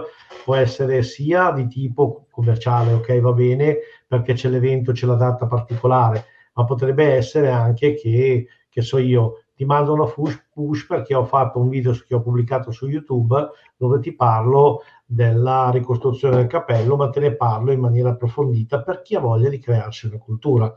può 0.44 0.54
essere 0.54 1.02
sia 1.02 1.50
di 1.50 1.66
tipo 1.66 2.26
commerciale, 2.30 2.92
ok, 2.92 3.20
va 3.20 3.32
bene, 3.32 3.78
perché 4.06 4.34
c'è 4.34 4.48
l'evento, 4.48 4.92
c'è 4.92 5.06
la 5.06 5.14
data 5.14 5.46
particolare, 5.46 6.24
ma 6.54 6.64
potrebbe 6.64 7.14
essere 7.14 7.50
anche 7.50 7.94
che, 7.94 8.46
che 8.68 8.82
so 8.82 8.98
io, 8.98 9.41
ti 9.54 9.64
mando 9.64 9.92
una 9.92 10.06
push, 10.06 10.86
perché 10.86 11.14
ho 11.14 11.24
fatto 11.24 11.58
un 11.58 11.68
video 11.68 11.92
che 11.92 12.14
ho 12.14 12.20
pubblicato 12.20 12.70
su 12.70 12.88
YouTube 12.88 13.50
dove 13.76 14.00
ti 14.00 14.14
parlo 14.14 14.82
della 15.04 15.70
ricostruzione 15.70 16.36
del 16.36 16.46
capello, 16.46 16.96
ma 16.96 17.10
te 17.10 17.20
ne 17.20 17.34
parlo 17.34 17.72
in 17.72 17.80
maniera 17.80 18.10
approfondita 18.10 18.82
per 18.82 19.02
chi 19.02 19.14
ha 19.14 19.20
voglia 19.20 19.48
di 19.48 19.58
crearsi 19.58 20.06
una 20.06 20.18
cultura. 20.18 20.74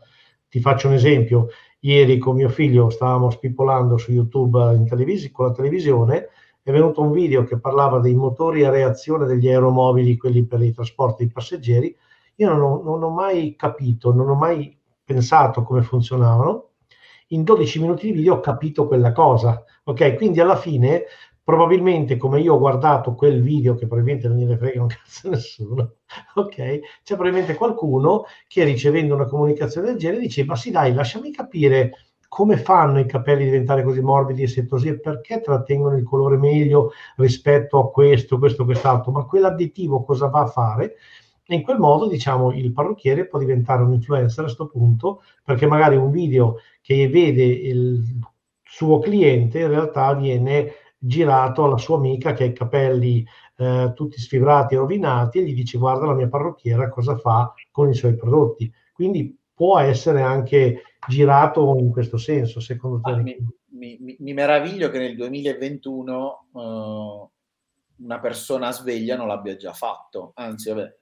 Ti 0.48 0.60
faccio 0.60 0.88
un 0.88 0.94
esempio, 0.94 1.48
ieri 1.80 2.18
con 2.18 2.36
mio 2.36 2.50
figlio 2.50 2.90
stavamo 2.90 3.30
spippolando 3.30 3.98
su 3.98 4.12
YouTube 4.12 4.84
televisi- 4.88 5.32
con 5.32 5.48
la 5.48 5.52
televisione, 5.52 6.30
è 6.62 6.72
venuto 6.72 7.02
un 7.02 7.12
video 7.12 7.44
che 7.44 7.60
parlava 7.60 8.00
dei 8.00 8.16
motori 8.16 8.64
a 8.64 8.72
reazione 8.72 9.26
degli 9.28 9.48
aeromobili, 9.48 10.18
quelli 10.18 10.46
per 10.46 10.62
i 10.64 10.74
trasporti 10.74 11.26
di 11.26 11.32
passeggeri. 11.32 11.96
Io 12.38 12.50
non 12.50 12.62
ho, 12.62 12.82
non 12.84 13.04
ho 13.04 13.10
mai 13.10 13.56
capito, 13.56 14.12
non 14.12 14.30
ho 14.30 14.36
mai 14.36 14.76
pensato 15.04 15.62
come 15.62 15.84
funzionavano, 15.84 16.70
in 17.36 17.44
12 17.44 17.80
minuti 17.80 18.08
di 18.08 18.14
video 18.14 18.36
ho 18.36 18.40
capito 18.40 18.88
quella 18.88 19.12
cosa. 19.12 19.64
Ok, 19.84 20.16
quindi 20.16 20.40
alla 20.40 20.56
fine 20.56 21.04
probabilmente 21.44 22.18
come 22.18 22.40
io 22.40 22.56
ho 22.56 22.60
guardato 22.60 23.14
quel 23.14 23.40
video 23.44 23.76
che 23.76 23.86
probabilmente 23.86 24.28
non 24.28 24.38
gliene 24.38 24.58
frega 24.58 24.82
un 24.82 24.88
cazzo 24.88 25.28
a 25.28 25.32
nessuno, 25.32 25.94
ok? 26.34 26.56
C'è 26.56 27.14
probabilmente 27.14 27.54
qualcuno 27.54 28.26
che 28.48 28.64
ricevendo 28.64 29.14
una 29.14 29.28
comunicazione 29.28 29.88
del 29.88 29.98
genere 29.98 30.22
dice 30.22 30.44
ma 30.44 30.56
sì 30.56 30.72
dai 30.72 30.94
lasciami 30.94 31.32
capire 31.32 31.92
come 32.28 32.58
fanno 32.58 33.00
i 33.00 33.06
capelli 33.06 33.44
a 33.44 33.46
diventare 33.46 33.84
così 33.84 34.02
morbidi 34.02 34.44
e 34.44 34.48
setosi 34.48 34.88
e 34.88 35.00
perché 35.00 35.40
trattengono 35.40 35.96
il 35.96 36.04
colore 36.04 36.38
meglio 36.38 36.92
rispetto 37.18 37.80
a 37.80 37.92
questo, 37.92 38.40
questo, 38.40 38.66
quest'altro, 38.66 39.12
ma 39.12 39.24
quell'additivo 39.26 40.04
cosa 40.04 40.28
va 40.28 40.42
a 40.42 40.48
fare? 40.48 40.96
E 41.48 41.56
in 41.56 41.62
quel 41.62 41.78
modo, 41.78 42.08
diciamo, 42.08 42.52
il 42.52 42.72
parrucchiere 42.74 43.28
può 43.28 43.38
diventare 43.38 43.84
un 43.84 43.94
influencer 43.94 44.40
a 44.40 44.44
questo 44.44 44.68
punto, 44.68 45.22
perché 45.44 45.68
magari 45.68 45.96
un 45.96 46.10
video 46.10 46.58
che 46.82 47.08
vede 47.08 47.44
il 47.44 48.04
suo 48.64 49.00
cliente 49.00 49.60
in 49.60 49.70
realtà 49.70 50.14
viene 50.16 50.74
girato 50.98 51.64
alla 51.64 51.78
sua 51.78 51.98
amica 51.98 52.34
che 52.34 52.44
ha 52.44 52.48
i 52.48 52.54
capelli 52.54 53.26
eh, 53.58 53.92
tutti 53.96 54.20
sfibrati 54.20 54.74
e 54.74 54.78
rovinati 54.78 55.38
e 55.38 55.44
gli 55.44 55.54
dice 55.54 55.78
guarda 55.78 56.08
la 56.08 56.14
mia 56.14 56.28
parrucchiera 56.28 56.90
cosa 56.90 57.16
fa 57.18 57.54
con 57.72 57.90
i 57.90 57.94
suoi 57.94 58.16
prodotti. 58.16 58.72
Quindi 58.92 59.38
può 59.54 59.78
essere 59.80 60.22
anche 60.22 60.82
girato 61.08 61.76
in 61.78 61.92
questo 61.92 62.18
senso, 62.18 62.60
secondo 62.60 63.00
te? 63.02 63.12
Ah, 63.12 63.18
mi, 63.18 63.38
mi, 63.70 64.16
mi, 64.20 64.34
meraviglio 64.34 64.90
che 64.90 64.98
nel 64.98 65.16
2021 65.16 66.48
uh, 66.52 67.30
una 68.04 68.20
persona 68.20 68.72
sveglia 68.72 69.16
non 69.16 69.28
l'abbia 69.28 69.56
già 69.56 69.74
fatto, 69.74 70.32
anzi, 70.36 70.70
vabbè, 70.70 70.96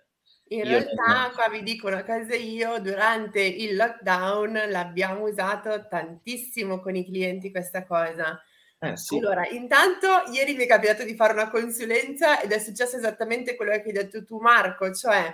in 0.54 0.64
realtà, 0.66 1.32
qua 1.34 1.50
vi 1.50 1.64
dico 1.64 1.88
una 1.88 2.04
cosa 2.04 2.36
io, 2.36 2.80
durante 2.80 3.42
il 3.42 3.76
lockdown 3.76 4.66
l'abbiamo 4.68 5.24
usato 5.24 5.88
tantissimo 5.88 6.80
con 6.80 6.96
i 6.96 7.06
clienti 7.06 7.52
questa 7.52 7.86
cosa. 7.86 8.42
Eh, 8.80 8.98
sì. 8.98 9.18
Allora, 9.18 9.48
intanto 9.48 10.24
ieri 10.32 10.56
mi 10.56 10.66
è 10.66 10.68
capitato 10.68 11.04
di 11.04 11.16
fare 11.16 11.34
una 11.34 11.50
consulenza 11.50 12.42
ed 12.42 12.52
è 12.52 12.60
successo 12.60 12.98
esattamente 12.98 13.56
quello 13.56 13.72
che 13.72 13.84
hai 13.84 13.92
detto 13.92 14.24
tu 14.26 14.40
Marco, 14.40 14.94
cioè 14.94 15.34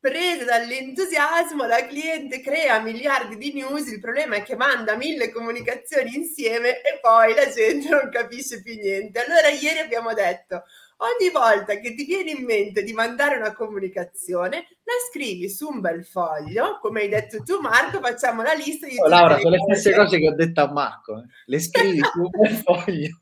presa 0.00 0.44
dall'entusiasmo, 0.44 1.66
la 1.66 1.86
cliente 1.86 2.40
crea 2.40 2.80
miliardi 2.80 3.36
di 3.36 3.52
news, 3.52 3.86
il 3.88 4.00
problema 4.00 4.36
è 4.36 4.42
che 4.42 4.56
manda 4.56 4.96
mille 4.96 5.30
comunicazioni 5.30 6.14
insieme 6.14 6.80
e 6.80 6.98
poi 7.02 7.34
la 7.34 7.48
gente 7.50 7.88
non 7.90 8.08
capisce 8.10 8.62
più 8.62 8.74
niente. 8.74 9.22
Allora 9.22 9.48
ieri 9.48 9.78
abbiamo 9.78 10.14
detto, 10.14 10.64
ogni 11.00 11.30
volta 11.30 11.76
che 11.78 11.94
ti 11.94 12.04
viene 12.04 12.30
in 12.30 12.44
mente 12.44 12.82
di 12.82 12.92
mandare 12.92 13.36
una 13.36 13.52
comunicazione, 13.52 14.66
la 14.82 14.92
scrivi 15.08 15.48
su 15.48 15.68
un 15.68 15.80
bel 15.80 16.04
foglio, 16.04 16.78
come 16.80 17.02
hai 17.02 17.08
detto 17.08 17.42
tu 17.42 17.60
Marco, 17.60 18.00
facciamo 18.00 18.42
la 18.42 18.52
lista 18.52 18.86
di... 18.86 18.96
Oh, 18.98 19.08
Laura, 19.08 19.38
sono 19.38 19.50
le 19.50 19.60
stesse 19.60 19.94
cose 19.94 20.18
che 20.18 20.28
ho 20.28 20.34
detto 20.34 20.60
a 20.60 20.72
Marco, 20.72 21.18
eh. 21.18 21.24
le 21.46 21.60
scrivi 21.60 22.00
su 22.12 22.20
un 22.20 22.30
bel 22.30 22.56
foglio. 22.56 23.18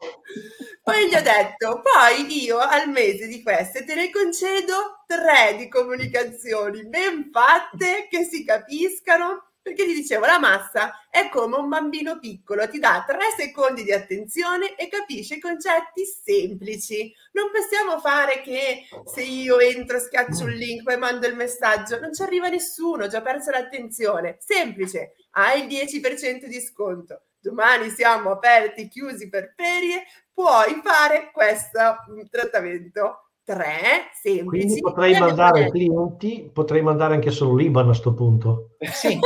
Poi 0.83 1.09
gli 1.09 1.15
ho 1.15 1.23
detto, 1.23 1.83
poi 1.83 2.43
io 2.45 2.59
al 2.59 2.89
mese 2.89 3.27
di 3.27 3.43
queste 3.43 3.85
te 3.85 3.95
ne 3.95 4.11
concedo 4.11 5.05
tre 5.07 5.57
di 5.57 5.69
comunicazioni 5.69 6.87
ben 6.87 7.31
fatte, 7.31 8.09
che 8.11 8.25
si 8.25 8.45
capiscano, 8.45 9.48
perché 9.69 9.85
ti 9.85 9.95
dicevo, 9.95 10.25
la 10.25 10.39
massa 10.39 11.07
è 11.11 11.29
come 11.29 11.57
un 11.57 11.69
bambino 11.69 12.19
piccolo, 12.19 12.69
ti 12.69 12.79
dà 12.79 13.05
tre 13.07 13.27
secondi 13.37 13.85
di 13.85 13.93
attenzione 13.93 14.75
e 14.77 14.89
capisce 14.89 15.35
i 15.35 15.41
concetti 15.41 16.05
semplici. 16.05 17.13
Non 17.33 17.51
possiamo 17.53 17.99
fare 18.01 18.41
che 18.41 18.89
se 19.05 19.23
io 19.23 19.59
entro, 19.59 19.99
schiaccio 19.99 20.45
un 20.45 20.51
link, 20.51 20.83
poi 20.83 20.97
mando 20.97 21.27
il 21.27 21.37
messaggio, 21.37 22.01
non 22.01 22.15
ci 22.15 22.23
arriva 22.23 22.49
nessuno, 22.49 23.05
ho 23.05 23.09
già 23.09 23.21
perso 23.21 23.51
l'attenzione. 23.51 24.39
Semplice, 24.41 25.15
hai 25.33 25.63
il 25.63 25.67
10% 25.67 26.47
di 26.47 26.61
sconto. 26.61 27.23
Domani 27.39 27.91
siamo 27.91 28.31
aperti, 28.31 28.89
chiusi 28.89 29.29
per 29.29 29.53
ferie, 29.55 30.05
puoi 30.33 30.81
fare 30.83 31.31
questo 31.31 31.79
mm, 32.11 32.23
trattamento 32.31 33.28
tre 33.49 34.11
semplici. 34.13 34.67
Quindi 34.67 34.81
potrei 34.81 35.19
mandare 35.19 35.71
clienti, 35.71 36.51
potrei 36.53 36.83
mandare 36.83 37.15
anche 37.15 37.31
solo 37.31 37.57
l'Iban 37.57 37.85
a 37.85 37.87
questo 37.87 38.13
punto. 38.13 38.77
Sì, 38.93 39.19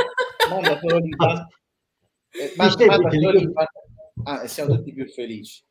manda 0.48 0.78
solo 0.78 0.98
l'Iban. 0.98 1.46
Eh, 2.30 2.52
manda, 2.56 2.86
manda 2.86 3.10
solo 3.10 3.30
l'Iban. 3.30 3.66
Ah, 4.24 4.46
siamo 4.46 4.76
tutti 4.76 4.92
più 4.92 5.08
felici. 5.08 5.64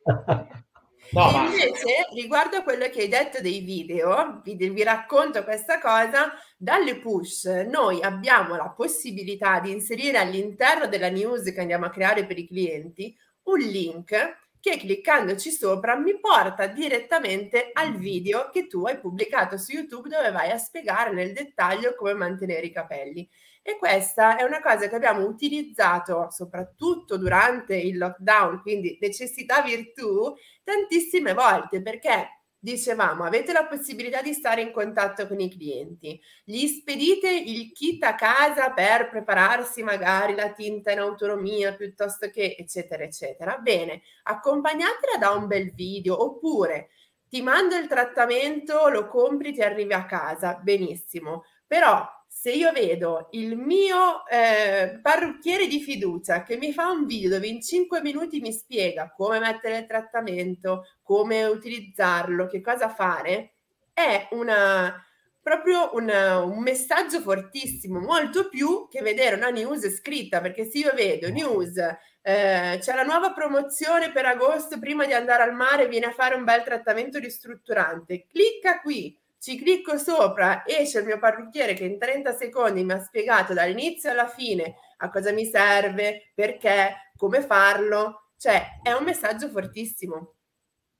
No, 1.13 1.29
ma... 1.31 1.45
Invece, 1.45 2.07
riguardo 2.13 2.57
a 2.57 2.63
quello 2.63 2.87
che 2.89 3.01
hai 3.01 3.07
detto 3.07 3.41
dei 3.41 3.59
video, 3.61 4.41
vi, 4.43 4.55
vi, 4.55 4.83
racconto 4.83 5.43
questa 5.43 5.79
cosa, 5.79 6.31
dalle 6.57 6.99
push 6.99 7.45
noi 7.69 8.01
abbiamo 8.01 8.55
la 8.55 8.69
possibilità 8.69 9.59
di 9.59 9.71
inserire 9.71 10.17
all'interno 10.17 10.87
della 10.87 11.09
news 11.09 11.51
che 11.51 11.59
andiamo 11.59 11.85
a 11.85 11.89
creare 11.89 12.25
per 12.25 12.37
i 12.37 12.47
clienti 12.47 13.13
un 13.43 13.59
link 13.59 14.39
che 14.61 14.77
cliccandoci 14.77 15.49
sopra 15.51 15.97
mi 15.97 16.19
porta 16.19 16.67
direttamente 16.67 17.71
al 17.73 17.95
video 17.95 18.49
che 18.51 18.67
tu 18.67 18.85
hai 18.85 18.99
pubblicato 18.99 19.57
su 19.57 19.71
YouTube 19.71 20.07
dove 20.07 20.29
vai 20.29 20.51
a 20.51 20.57
spiegare 20.59 21.11
nel 21.11 21.33
dettaglio 21.33 21.95
come 21.95 22.13
mantenere 22.13 22.67
i 22.67 22.71
capelli. 22.71 23.27
E 23.63 23.77
questa 23.77 24.37
è 24.37 24.43
una 24.43 24.61
cosa 24.61 24.87
che 24.87 24.95
abbiamo 24.95 25.25
utilizzato 25.25 26.27
soprattutto 26.29 27.17
durante 27.17 27.75
il 27.75 27.97
lockdown, 27.97 28.61
quindi 28.61 28.97
necessità 29.01 29.61
virtù, 29.63 30.33
tantissime 30.63 31.33
volte 31.33 31.81
perché 31.81 32.40
dicevamo, 32.61 33.23
avete 33.23 33.51
la 33.51 33.65
possibilità 33.65 34.21
di 34.21 34.33
stare 34.33 34.61
in 34.61 34.71
contatto 34.71 35.27
con 35.27 35.39
i 35.39 35.49
clienti, 35.49 36.21
gli 36.43 36.67
spedite 36.67 37.29
il 37.29 37.71
kit 37.71 38.03
a 38.03 38.13
casa 38.13 38.71
per 38.71 39.09
prepararsi 39.09 39.81
magari 39.81 40.35
la 40.35 40.51
tinta 40.53 40.91
in 40.91 40.99
autonomia 40.99 41.73
piuttosto 41.75 42.29
che 42.29 42.55
eccetera 42.57 43.03
eccetera. 43.03 43.57
Bene, 43.57 44.03
accompagnatela 44.23 45.17
da 45.19 45.31
un 45.31 45.47
bel 45.47 45.73
video 45.73 46.23
oppure 46.23 46.89
ti 47.27 47.41
mando 47.41 47.75
il 47.75 47.87
trattamento, 47.87 48.89
lo 48.89 49.07
compri, 49.07 49.53
ti 49.53 49.61
arrivi 49.61 49.93
a 49.93 50.05
casa, 50.05 50.55
benissimo. 50.61 51.45
Però 51.65 52.05
se 52.41 52.49
io 52.49 52.71
vedo 52.71 53.27
il 53.33 53.55
mio 53.55 54.25
eh, 54.25 54.97
parrucchiere 54.99 55.67
di 55.67 55.79
fiducia 55.79 56.41
che 56.41 56.57
mi 56.57 56.73
fa 56.73 56.89
un 56.89 57.05
video 57.05 57.29
dove 57.29 57.45
in 57.45 57.61
5 57.61 58.01
minuti 58.01 58.39
mi 58.39 58.51
spiega 58.51 59.13
come 59.15 59.37
mettere 59.37 59.77
il 59.77 59.85
trattamento, 59.85 60.85
come 61.03 61.43
utilizzarlo, 61.43 62.47
che 62.47 62.59
cosa 62.59 62.89
fare, 62.89 63.51
è 63.93 64.27
una, 64.31 64.91
proprio 65.39 65.91
una, 65.93 66.39
un 66.39 66.63
messaggio 66.63 67.19
fortissimo, 67.19 67.99
molto 67.99 68.49
più 68.49 68.87
che 68.89 69.03
vedere 69.03 69.35
una 69.35 69.49
news 69.49 69.87
scritta, 69.95 70.41
perché 70.41 70.65
se 70.65 70.79
io 70.79 70.93
vedo 70.95 71.29
news, 71.29 71.77
eh, 71.77 72.79
c'è 72.79 72.95
la 72.95 73.03
nuova 73.03 73.33
promozione 73.33 74.11
per 74.11 74.25
agosto, 74.25 74.79
prima 74.79 75.05
di 75.05 75.13
andare 75.13 75.43
al 75.43 75.53
mare 75.53 75.87
viene 75.87 76.07
a 76.07 76.11
fare 76.11 76.33
un 76.33 76.43
bel 76.43 76.63
trattamento 76.63 77.19
ristrutturante, 77.19 78.25
clicca 78.25 78.81
qui 78.81 79.15
ci 79.41 79.57
clicco 79.57 79.97
sopra, 79.97 80.63
esce 80.67 80.99
il 80.99 81.05
mio 81.05 81.17
parrucchiere 81.17 81.73
che 81.73 81.83
in 81.83 81.97
30 81.97 82.31
secondi 82.33 82.83
mi 82.83 82.91
ha 82.91 83.01
spiegato 83.01 83.53
dall'inizio 83.55 84.11
alla 84.11 84.27
fine 84.27 84.75
a 84.97 85.09
cosa 85.09 85.31
mi 85.31 85.47
serve, 85.47 86.31
perché, 86.35 87.11
come 87.17 87.41
farlo, 87.41 88.33
cioè 88.37 88.79
è 88.83 88.91
un 88.91 89.03
messaggio 89.03 89.49
fortissimo. 89.49 90.35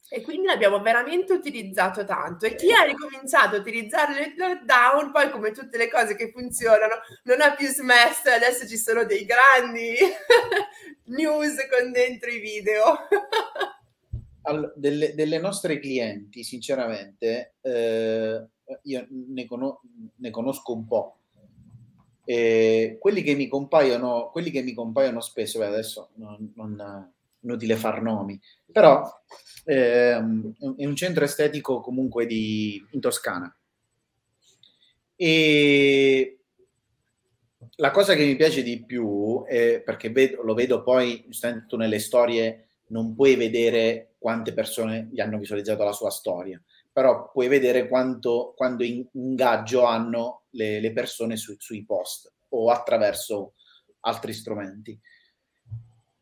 E 0.09 0.23
quindi 0.23 0.47
l'abbiamo 0.47 0.81
veramente 0.81 1.33
utilizzato 1.33 2.03
tanto. 2.03 2.47
E 2.47 2.55
chi 2.55 2.73
ha 2.73 2.81
ricominciato 2.81 3.55
a 3.55 3.59
utilizzare 3.59 4.23
il 4.23 4.33
lockdown, 4.35 5.11
poi 5.11 5.29
come 5.29 5.51
tutte 5.51 5.77
le 5.77 5.87
cose 5.87 6.15
che 6.15 6.31
funzionano, 6.31 6.95
non 7.25 7.41
ha 7.41 7.53
più 7.53 7.67
smesso 7.67 8.27
e 8.27 8.33
adesso 8.33 8.67
ci 8.67 8.77
sono 8.77 9.05
dei 9.05 9.23
grandi 9.23 9.95
news 11.05 11.55
con 11.69 11.91
dentro 11.91 12.31
i 12.31 12.39
video. 12.39 13.07
all, 14.43 14.73
delle, 14.75 15.13
delle, 15.13 15.39
nostre 15.39 15.79
clienti, 15.79 16.43
sinceramente, 16.43 17.55
eh, 17.61 18.47
io 18.83 19.07
ne, 19.09 19.45
con- 19.45 19.77
ne, 20.15 20.29
conosco 20.29 20.73
un 20.73 20.87
po'. 20.87 21.17
E 22.23 22.97
quelli 22.99 23.23
che 23.23 23.35
mi 23.35 23.47
compaiono, 23.47 24.29
quelli 24.31 24.51
che 24.51 24.61
mi 24.61 24.73
compaiono 24.73 25.21
spesso, 25.21 25.59
beh, 25.59 25.65
adesso 25.65 26.09
non, 26.15 26.51
non 26.55 27.11
inutile 27.41 27.75
far 27.75 28.01
nomi, 28.01 28.39
però 28.71 29.03
eh, 29.65 30.11
è 30.13 30.17
un 30.17 30.95
centro 30.95 31.23
estetico 31.23 31.81
comunque 31.81 32.25
di, 32.25 32.83
in 32.91 32.99
Toscana. 32.99 33.53
E 35.15 36.39
la 37.75 37.91
cosa 37.91 38.15
che 38.15 38.25
mi 38.25 38.35
piace 38.35 38.63
di 38.63 38.83
più, 38.83 39.43
è 39.45 39.81
perché 39.81 40.09
vedo, 40.09 40.41
lo 40.43 40.53
vedo 40.53 40.83
poi, 40.83 41.27
tu 41.67 41.77
nelle 41.77 41.99
storie 41.99 42.69
non 42.87 43.15
puoi 43.15 43.35
vedere 43.35 44.10
quante 44.21 44.53
persone 44.53 45.09
gli 45.11 45.19
hanno 45.19 45.39
visualizzato 45.39 45.83
la 45.83 45.93
sua 45.93 46.11
storia, 46.11 46.61
però 46.91 47.31
puoi 47.31 47.47
vedere 47.47 47.87
quanto, 47.87 48.53
quando 48.55 48.83
in, 48.83 49.03
ingaggio 49.13 49.83
hanno 49.85 50.43
le, 50.51 50.79
le 50.79 50.93
persone 50.93 51.37
su, 51.37 51.55
sui 51.57 51.83
post 51.83 52.31
o 52.49 52.69
attraverso 52.69 53.53
altri 54.01 54.31
strumenti. 54.33 54.99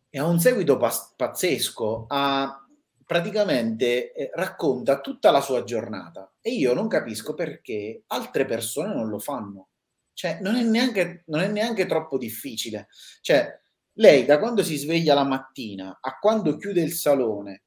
E 0.10 0.18
ha 0.18 0.26
un 0.26 0.40
seguito 0.40 0.78
pas- 0.78 1.14
pazzesco, 1.18 2.06
ha, 2.08 2.66
praticamente 3.06 4.14
eh, 4.14 4.30
racconta 4.34 5.02
tutta 5.02 5.30
la 5.30 5.42
sua 5.42 5.66
giornata 5.66 6.32
e 6.40 6.52
io 6.52 6.74
non 6.74 6.88
capisco 6.88 7.34
perché 7.34 8.04
altre 8.08 8.46
persone 8.46 8.94
non 8.94 9.10
lo 9.10 9.20
fanno. 9.20 9.72
Cioè, 10.14 10.40
non 10.40 10.56
è 10.56 10.64
neanche, 10.64 11.24
non 11.26 11.42
è 11.42 11.50
neanche 11.50 11.86
troppo 11.86 12.18
difficile. 12.18 12.88
Cioè, 13.20 13.60
lei 13.94 14.24
da 14.24 14.40
quando 14.40 14.64
si 14.64 14.78
sveglia 14.78 15.14
la 15.14 15.26
mattina 15.26 15.98
a 16.02 16.18
quando 16.18 16.56
chiude 16.56 16.82
il 16.82 16.94
salone, 16.94 17.64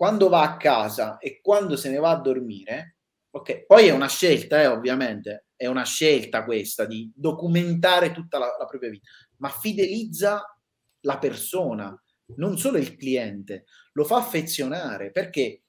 quando 0.00 0.30
va 0.30 0.40
a 0.40 0.56
casa 0.56 1.18
e 1.18 1.42
quando 1.42 1.76
se 1.76 1.90
ne 1.90 1.98
va 1.98 2.08
a 2.08 2.20
dormire, 2.22 2.96
ok, 3.32 3.66
poi 3.66 3.88
è 3.88 3.90
una 3.90 4.08
scelta, 4.08 4.58
eh, 4.62 4.66
ovviamente, 4.66 5.48
è 5.54 5.66
una 5.66 5.84
scelta 5.84 6.42
questa 6.42 6.86
di 6.86 7.12
documentare 7.14 8.10
tutta 8.10 8.38
la, 8.38 8.46
la 8.58 8.64
propria 8.64 8.88
vita, 8.88 9.10
ma 9.40 9.50
fidelizza 9.50 10.58
la 11.00 11.18
persona, 11.18 11.94
non 12.36 12.56
solo 12.56 12.78
il 12.78 12.96
cliente, 12.96 13.66
lo 13.92 14.04
fa 14.04 14.16
affezionare 14.16 15.10
perché 15.10 15.64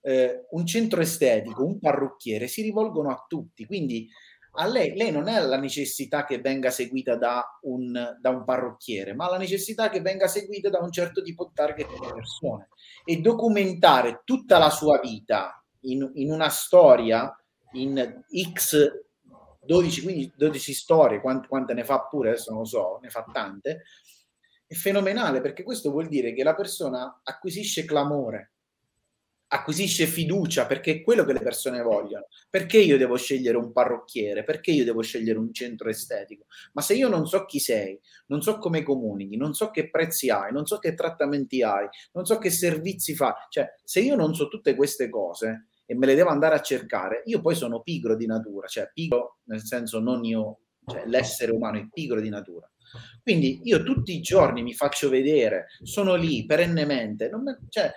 eh, 0.00 0.46
un 0.50 0.66
centro 0.66 1.00
estetico, 1.00 1.64
un 1.64 1.78
parrucchiere 1.78 2.48
si 2.48 2.62
rivolgono 2.62 3.10
a 3.10 3.24
tutti, 3.28 3.66
quindi 3.66 4.08
a 4.56 4.66
lei, 4.66 4.96
lei 4.96 5.12
non 5.12 5.28
ha 5.28 5.38
la 5.40 5.58
necessità 5.58 6.24
che 6.24 6.40
venga 6.40 6.70
seguita 6.70 7.16
da 7.16 7.58
un, 7.62 8.16
da 8.18 8.30
un, 8.30 8.44
parrucchiere, 8.44 9.14
ma 9.14 9.28
la 9.28 9.36
necessità 9.36 9.88
che 9.90 10.00
venga 10.00 10.26
seguita 10.26 10.70
da 10.70 10.78
un 10.78 10.90
certo 10.90 11.22
tipo 11.22 11.44
di 11.44 11.50
target 11.54 11.88
di 11.88 12.12
persone. 12.12 12.68
E 13.04 13.20
documentare 13.20 14.22
tutta 14.24 14.58
la 14.58 14.70
sua 14.70 14.98
vita 14.98 15.62
in, 15.80 16.10
in 16.14 16.30
una 16.30 16.48
storia 16.48 17.34
in 17.72 18.24
X 18.52 19.04
12, 19.66 20.02
15, 20.02 20.32
12 20.36 20.72
storie, 20.72 21.20
quante, 21.20 21.48
quante 21.48 21.74
ne 21.74 21.84
fa 21.84 22.06
pure, 22.06 22.30
adesso 22.30 22.50
non 22.50 22.60
lo 22.60 22.66
so, 22.66 22.98
ne 23.02 23.10
fa 23.10 23.24
tante, 23.30 23.82
è 24.66 24.74
fenomenale 24.74 25.40
perché 25.40 25.62
questo 25.62 25.90
vuol 25.90 26.08
dire 26.08 26.32
che 26.32 26.42
la 26.42 26.54
persona 26.54 27.20
acquisisce 27.22 27.84
clamore, 27.84 28.54
acquisisce 29.48 30.06
fiducia 30.06 30.66
perché 30.66 30.92
è 30.92 31.02
quello 31.02 31.24
che 31.24 31.32
le 31.32 31.40
persone 31.40 31.80
vogliono. 31.82 32.26
Perché 32.50 32.78
io 32.78 32.96
devo 32.96 33.16
scegliere 33.16 33.56
un 33.56 33.72
parrucchiere? 33.72 34.44
Perché 34.44 34.70
io 34.70 34.84
devo 34.84 35.02
scegliere 35.02 35.38
un 35.38 35.52
centro 35.52 35.88
estetico? 35.88 36.46
Ma 36.72 36.82
se 36.82 36.94
io 36.94 37.08
non 37.08 37.26
so 37.26 37.44
chi 37.44 37.58
sei, 37.58 37.98
non 38.26 38.42
so 38.42 38.58
come 38.58 38.82
comunichi, 38.82 39.36
non 39.36 39.54
so 39.54 39.70
che 39.70 39.90
prezzi 39.90 40.30
hai, 40.30 40.52
non 40.52 40.66
so 40.66 40.78
che 40.78 40.94
trattamenti 40.94 41.62
hai, 41.62 41.88
non 42.12 42.24
so 42.24 42.38
che 42.38 42.50
servizi 42.50 43.14
fa, 43.14 43.46
cioè 43.48 43.72
se 43.84 44.00
io 44.00 44.16
non 44.16 44.34
so 44.34 44.48
tutte 44.48 44.74
queste 44.74 45.08
cose, 45.08 45.68
e 45.86 45.94
me 45.94 46.06
le 46.06 46.16
devo 46.16 46.30
andare 46.30 46.56
a 46.56 46.60
cercare, 46.60 47.22
io 47.26 47.40
poi 47.40 47.54
sono 47.54 47.80
pigro 47.80 48.16
di 48.16 48.26
natura, 48.26 48.66
cioè 48.66 48.90
pigro 48.92 49.38
nel 49.44 49.62
senso 49.62 50.00
non 50.00 50.24
io, 50.24 50.60
cioè 50.84 51.04
l'essere 51.06 51.52
umano 51.52 51.78
è 51.78 51.86
pigro 51.90 52.20
di 52.20 52.28
natura. 52.28 52.68
Quindi 53.22 53.60
io 53.64 53.82
tutti 53.82 54.14
i 54.14 54.20
giorni 54.20 54.62
mi 54.62 54.74
faccio 54.74 55.08
vedere, 55.08 55.66
sono 55.82 56.14
lì 56.14 56.44
perennemente, 56.44 57.30
me, 57.30 57.60
cioè, 57.68 57.92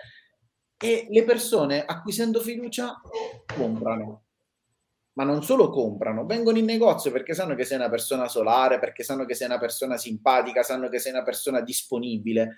e 0.81 1.07
le 1.09 1.23
persone 1.23 1.83
acquisendo 1.83 2.39
fiducia 2.39 2.99
comprano. 3.55 4.23
Ma 5.13 5.25
non 5.25 5.43
solo 5.43 5.69
comprano, 5.69 6.25
vengono 6.25 6.57
in 6.57 6.65
negozio 6.65 7.11
perché 7.11 7.33
sanno 7.33 7.55
che 7.55 7.65
sei 7.65 7.77
una 7.77 7.89
persona 7.89 8.29
solare, 8.29 8.79
perché 8.79 9.03
sanno 9.03 9.25
che 9.25 9.33
sei 9.33 9.47
una 9.47 9.59
persona 9.59 9.97
simpatica, 9.97 10.63
sanno 10.63 10.87
che 10.87 10.99
sei 10.99 11.11
una 11.11 11.23
persona 11.23 11.59
disponibile 11.59 12.55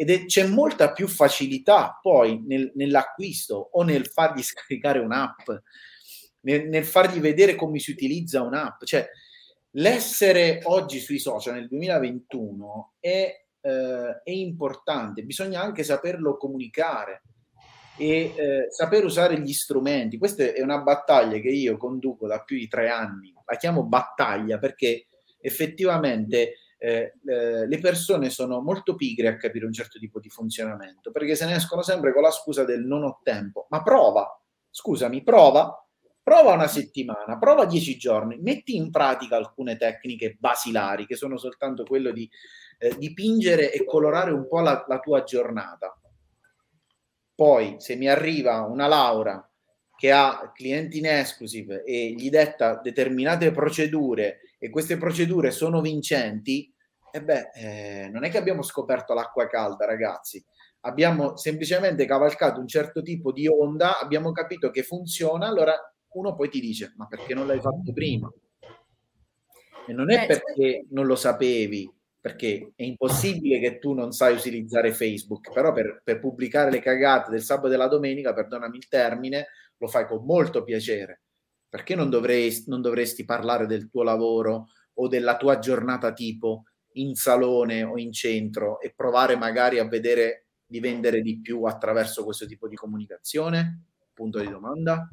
ed 0.00 0.08
è, 0.08 0.24
c'è 0.24 0.46
molta 0.46 0.92
più 0.92 1.06
facilità 1.06 1.98
poi 2.00 2.42
nel, 2.46 2.72
nell'acquisto 2.74 3.68
o 3.72 3.82
nel 3.82 4.06
fargli 4.06 4.42
scaricare 4.42 4.98
un'app, 4.98 5.50
nel, 6.40 6.68
nel 6.70 6.86
fargli 6.86 7.20
vedere 7.20 7.54
come 7.54 7.78
si 7.80 7.90
utilizza 7.90 8.40
un'app. 8.40 8.82
Cioè, 8.82 9.06
l'essere 9.72 10.60
oggi 10.64 11.00
sui 11.00 11.18
social 11.18 11.52
nel 11.52 11.68
2021 11.68 12.94
è, 12.98 13.44
eh, 13.60 14.20
è 14.24 14.30
importante, 14.30 15.22
bisogna 15.22 15.60
anche 15.60 15.84
saperlo 15.84 16.38
comunicare 16.38 17.24
e 18.00 18.32
eh, 18.34 18.66
saper 18.70 19.04
usare 19.04 19.38
gli 19.40 19.52
strumenti. 19.52 20.16
Questa 20.16 20.42
è 20.42 20.62
una 20.62 20.78
battaglia 20.78 21.38
che 21.38 21.50
io 21.50 21.76
conduco 21.76 22.26
da 22.26 22.40
più 22.40 22.56
di 22.56 22.66
tre 22.66 22.88
anni, 22.88 23.30
la 23.44 23.56
chiamo 23.56 23.84
battaglia 23.84 24.58
perché 24.58 25.08
effettivamente 25.38 26.54
eh, 26.78 27.12
eh, 27.26 27.66
le 27.66 27.78
persone 27.78 28.30
sono 28.30 28.62
molto 28.62 28.94
pigre 28.94 29.28
a 29.28 29.36
capire 29.36 29.66
un 29.66 29.72
certo 29.74 29.98
tipo 29.98 30.18
di 30.18 30.30
funzionamento 30.30 31.10
perché 31.10 31.34
se 31.34 31.44
ne 31.44 31.56
escono 31.56 31.82
sempre 31.82 32.14
con 32.14 32.22
la 32.22 32.30
scusa 32.30 32.64
del 32.64 32.86
non 32.86 33.04
ho 33.04 33.20
tempo. 33.22 33.66
Ma 33.68 33.82
prova, 33.82 34.26
scusami, 34.70 35.22
prova, 35.22 35.86
prova 36.22 36.54
una 36.54 36.68
settimana, 36.68 37.36
prova 37.38 37.66
dieci 37.66 37.98
giorni, 37.98 38.38
metti 38.38 38.76
in 38.76 38.90
pratica 38.90 39.36
alcune 39.36 39.76
tecniche 39.76 40.38
basilari 40.40 41.04
che 41.04 41.16
sono 41.16 41.36
soltanto 41.36 41.84
quello 41.84 42.12
di 42.12 42.26
eh, 42.78 42.96
dipingere 42.96 43.70
e 43.70 43.84
colorare 43.84 44.30
un 44.30 44.48
po' 44.48 44.60
la, 44.60 44.86
la 44.88 45.00
tua 45.00 45.22
giornata 45.22 45.94
poi, 47.40 47.76
se 47.78 47.96
mi 47.96 48.06
arriva 48.06 48.66
una 48.66 48.86
Laura 48.86 49.50
che 49.96 50.12
ha 50.12 50.52
clienti 50.54 50.98
in 50.98 51.06
exclusive 51.06 51.84
e 51.84 52.12
gli 52.12 52.28
detta 52.28 52.78
determinate 52.82 53.50
procedure 53.50 54.40
e 54.58 54.68
queste 54.68 54.98
procedure 54.98 55.50
sono 55.50 55.80
vincenti, 55.80 56.70
e 57.10 57.22
beh, 57.22 57.50
eh, 57.54 58.08
non 58.10 58.24
è 58.24 58.30
che 58.30 58.36
abbiamo 58.36 58.60
scoperto 58.60 59.14
l'acqua 59.14 59.46
calda, 59.46 59.86
ragazzi. 59.86 60.44
Abbiamo 60.80 61.38
semplicemente 61.38 62.04
cavalcato 62.04 62.60
un 62.60 62.68
certo 62.68 63.00
tipo 63.00 63.32
di 63.32 63.48
onda, 63.48 63.98
abbiamo 63.98 64.32
capito 64.32 64.68
che 64.68 64.82
funziona, 64.82 65.46
allora 65.46 65.74
uno 66.08 66.34
poi 66.34 66.50
ti 66.50 66.60
dice, 66.60 66.92
ma 66.98 67.06
perché 67.06 67.32
non 67.32 67.46
l'hai 67.46 67.60
fatto 67.62 67.90
prima? 67.94 68.30
E 69.86 69.92
non 69.94 70.10
è 70.10 70.26
perché 70.26 70.84
non 70.90 71.06
lo 71.06 71.16
sapevi, 71.16 71.90
perché 72.20 72.72
è 72.76 72.82
impossibile 72.82 73.58
che 73.58 73.78
tu 73.78 73.94
non 73.94 74.12
sai 74.12 74.34
utilizzare 74.34 74.92
Facebook, 74.92 75.52
però 75.52 75.72
per, 75.72 76.02
per 76.04 76.20
pubblicare 76.20 76.70
le 76.70 76.80
cagate 76.80 77.30
del 77.30 77.42
sabato 77.42 77.68
e 77.68 77.70
della 77.70 77.88
domenica, 77.88 78.34
perdonami 78.34 78.76
il 78.76 78.88
termine, 78.88 79.46
lo 79.78 79.88
fai 79.88 80.06
con 80.06 80.24
molto 80.24 80.62
piacere. 80.62 81.22
Perché 81.68 81.94
non 81.94 82.10
dovresti, 82.10 82.68
non 82.68 82.82
dovresti 82.82 83.24
parlare 83.24 83.66
del 83.66 83.88
tuo 83.88 84.02
lavoro 84.02 84.66
o 84.94 85.08
della 85.08 85.36
tua 85.36 85.58
giornata 85.58 86.12
tipo 86.12 86.64
in 86.94 87.14
salone 87.14 87.84
o 87.84 87.96
in 87.96 88.12
centro 88.12 88.80
e 88.80 88.92
provare 88.94 89.36
magari 89.36 89.78
a 89.78 89.88
vedere 89.88 90.48
di 90.66 90.80
vendere 90.80 91.22
di 91.22 91.40
più 91.40 91.62
attraverso 91.64 92.24
questo 92.24 92.44
tipo 92.44 92.68
di 92.68 92.76
comunicazione? 92.76 93.84
Punto 94.12 94.40
di 94.40 94.48
domanda. 94.48 95.08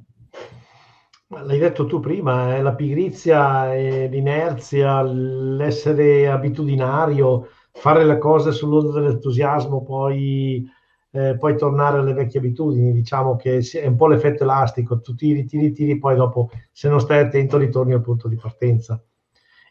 L'hai 1.29 1.59
detto 1.59 1.85
tu 1.85 1.99
prima, 1.99 2.55
è 2.55 2.61
la 2.61 2.73
pigrizia, 2.73 3.73
è 3.73 4.07
l'inerzia, 4.07 5.01
l'essere 5.01 6.29
abitudinario, 6.29 7.49
fare 7.73 8.05
le 8.05 8.17
cose 8.17 8.53
sull'onda 8.53 8.93
dell'entusiasmo, 8.93 9.83
poi, 9.83 10.65
eh, 11.11 11.35
poi 11.37 11.57
tornare 11.57 11.97
alle 11.97 12.13
vecchie 12.13 12.39
abitudini. 12.39 12.93
Diciamo 12.93 13.35
che 13.35 13.57
è 13.59 13.85
un 13.87 13.97
po' 13.97 14.07
l'effetto 14.07 14.43
elastico, 14.43 15.01
tu 15.01 15.15
tiri, 15.15 15.43
tiri, 15.43 15.73
tiri, 15.73 15.97
poi 15.97 16.15
dopo 16.15 16.49
se 16.71 16.87
non 16.87 17.01
stai 17.01 17.19
attento 17.19 17.57
ritorni 17.57 17.91
al 17.91 18.01
punto 18.01 18.29
di 18.29 18.37
partenza. 18.37 19.01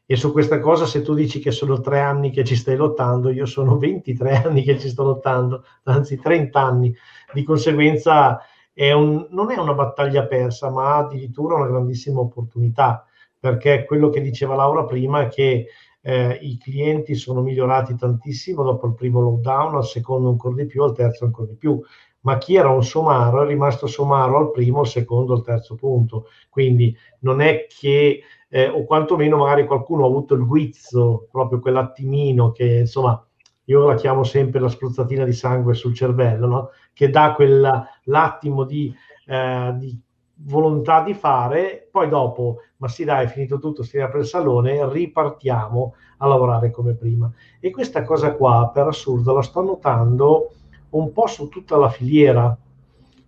E 0.04 0.14
su 0.14 0.32
questa 0.32 0.60
cosa, 0.60 0.84
se 0.84 1.00
tu 1.00 1.14
dici 1.14 1.38
che 1.40 1.52
sono 1.52 1.80
tre 1.80 2.00
anni 2.00 2.30
che 2.30 2.44
ci 2.44 2.54
stai 2.54 2.76
lottando, 2.76 3.30
io 3.30 3.46
sono 3.46 3.78
23 3.78 4.42
anni 4.44 4.62
che 4.62 4.78
ci 4.78 4.90
sto 4.90 5.04
lottando, 5.04 5.64
anzi 5.84 6.18
30 6.18 6.60
anni. 6.60 6.94
Di 7.32 7.42
conseguenza 7.44 8.40
è 8.76 8.92
un, 8.92 9.26
non 9.30 9.50
è 9.50 9.58
una 9.58 9.72
battaglia 9.72 10.26
persa, 10.26 10.68
ma 10.68 10.96
addirittura 10.96 11.54
una 11.54 11.66
grandissima 11.66 12.20
opportunità, 12.20 13.06
perché 13.40 13.86
quello 13.86 14.10
che 14.10 14.20
diceva 14.20 14.54
Laura 14.54 14.84
prima 14.84 15.22
è 15.22 15.28
che 15.28 15.68
eh, 16.02 16.38
i 16.42 16.58
clienti 16.58 17.14
sono 17.14 17.40
migliorati 17.40 17.94
tantissimo 17.96 18.62
dopo 18.62 18.86
il 18.86 18.94
primo 18.94 19.22
lockdown, 19.22 19.76
al 19.76 19.86
secondo 19.86 20.28
ancora 20.28 20.56
di 20.56 20.66
più, 20.66 20.82
al 20.82 20.92
terzo 20.92 21.24
ancora 21.24 21.48
di 21.48 21.54
più, 21.56 21.80
ma 22.20 22.36
chi 22.36 22.56
era 22.56 22.68
un 22.68 22.84
somaro 22.84 23.44
è 23.44 23.46
rimasto 23.46 23.86
somaro 23.86 24.36
al 24.36 24.50
primo, 24.50 24.80
al 24.80 24.88
secondo, 24.88 25.32
al 25.32 25.42
terzo 25.42 25.74
punto. 25.74 26.26
Quindi 26.50 26.94
non 27.20 27.40
è 27.40 27.66
che, 27.66 28.20
eh, 28.46 28.68
o 28.68 28.84
quantomeno 28.84 29.38
magari 29.38 29.64
qualcuno 29.64 30.04
ha 30.04 30.08
avuto 30.08 30.34
il 30.34 30.44
guizzo, 30.44 31.28
proprio 31.30 31.60
quell'attimino 31.60 32.52
che 32.52 32.80
insomma 32.80 33.26
io 33.64 33.86
la 33.86 33.94
chiamo 33.94 34.22
sempre 34.22 34.60
la 34.60 34.68
spruzzatina 34.68 35.24
di 35.24 35.32
sangue 35.32 35.72
sul 35.74 35.94
cervello, 35.94 36.46
no? 36.46 36.70
Che 36.96 37.10
dà 37.10 37.34
quell'attimo 37.34 38.64
di, 38.64 38.90
eh, 39.26 39.74
di, 39.76 40.00
volontà 40.36 41.02
di 41.02 41.12
fare, 41.12 41.86
poi 41.90 42.08
dopo, 42.08 42.60
ma 42.78 42.88
sì 42.88 43.04
dai, 43.04 43.26
è 43.26 43.28
finito 43.28 43.58
tutto, 43.58 43.82
si 43.82 43.98
riapre 43.98 44.20
il 44.20 44.26
salone, 44.26 44.90
ripartiamo 44.90 45.94
a 46.16 46.26
lavorare 46.26 46.70
come 46.70 46.94
prima. 46.94 47.30
E 47.60 47.70
questa 47.70 48.02
cosa 48.02 48.32
qua, 48.32 48.70
per 48.72 48.86
assurdo, 48.86 49.34
la 49.34 49.42
sto 49.42 49.60
notando 49.60 50.52
un 50.90 51.12
po' 51.12 51.26
su 51.26 51.50
tutta 51.50 51.76
la 51.76 51.90
filiera, 51.90 52.56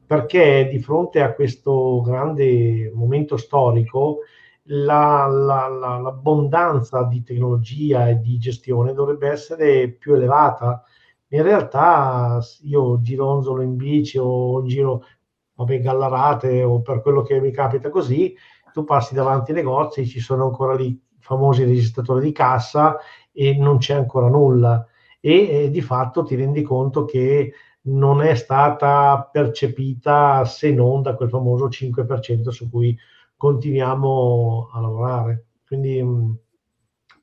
perché 0.07 0.67
di 0.71 0.79
fronte 0.79 1.21
a 1.21 1.35
questo 1.35 2.01
grande 2.01 2.91
momento 2.95 3.37
storico, 3.37 4.21
la, 4.71 5.27
la, 5.27 5.69
la, 5.69 5.99
l'abbondanza 5.99 7.03
di 7.03 7.23
tecnologia 7.23 8.09
e 8.09 8.19
di 8.19 8.39
gestione 8.39 8.95
dovrebbe 8.95 9.29
essere 9.29 9.89
più 9.91 10.15
elevata. 10.15 10.83
In 11.31 11.43
realtà 11.43 12.41
io 12.63 13.01
gironzolo 13.03 13.63
in 13.63 13.77
bici 13.77 14.19
o 14.19 14.63
giro 14.65 15.05
vabbè, 15.55 15.81
gallarate 15.81 16.63
o 16.63 16.81
per 16.81 17.03
quello 17.03 17.23
che 17.23 17.41
mi 17.41 17.51
capita 17.51 17.91
così, 17.91 18.35
tu 18.73 18.85
passi 18.85 19.15
davanti 19.15 19.51
ai 19.51 19.59
negozi, 19.59 20.07
ci 20.07 20.21
sono 20.21 20.45
ancora 20.45 20.75
lì 20.75 20.87
i 20.87 21.01
famosi 21.19 21.65
registratori 21.65 22.25
di 22.25 22.33
cassa 22.33 22.97
e 23.33 23.57
non 23.57 23.79
c'è 23.79 23.95
ancora 23.95 24.29
nulla. 24.29 24.87
E, 25.21 25.65
e 25.65 25.71
di 25.71 25.81
fatto 25.81 26.23
ti 26.23 26.37
rendi 26.37 26.63
conto 26.63 27.05
che 27.05 27.53
non 27.83 28.23
è 28.23 28.35
stata 28.35 29.29
percepita 29.31 30.45
se 30.45 30.73
non 30.73 31.03
da 31.03 31.15
quel 31.15 31.29
famoso 31.29 31.69
5% 31.69 32.51
su 32.51 32.71
cui 32.71 32.97
continuiamo 33.37 34.71
a 34.73 34.81
lavorare. 34.81 35.47
Quindi 35.67 36.03
mh, 36.03 36.09
mm, 36.09 36.33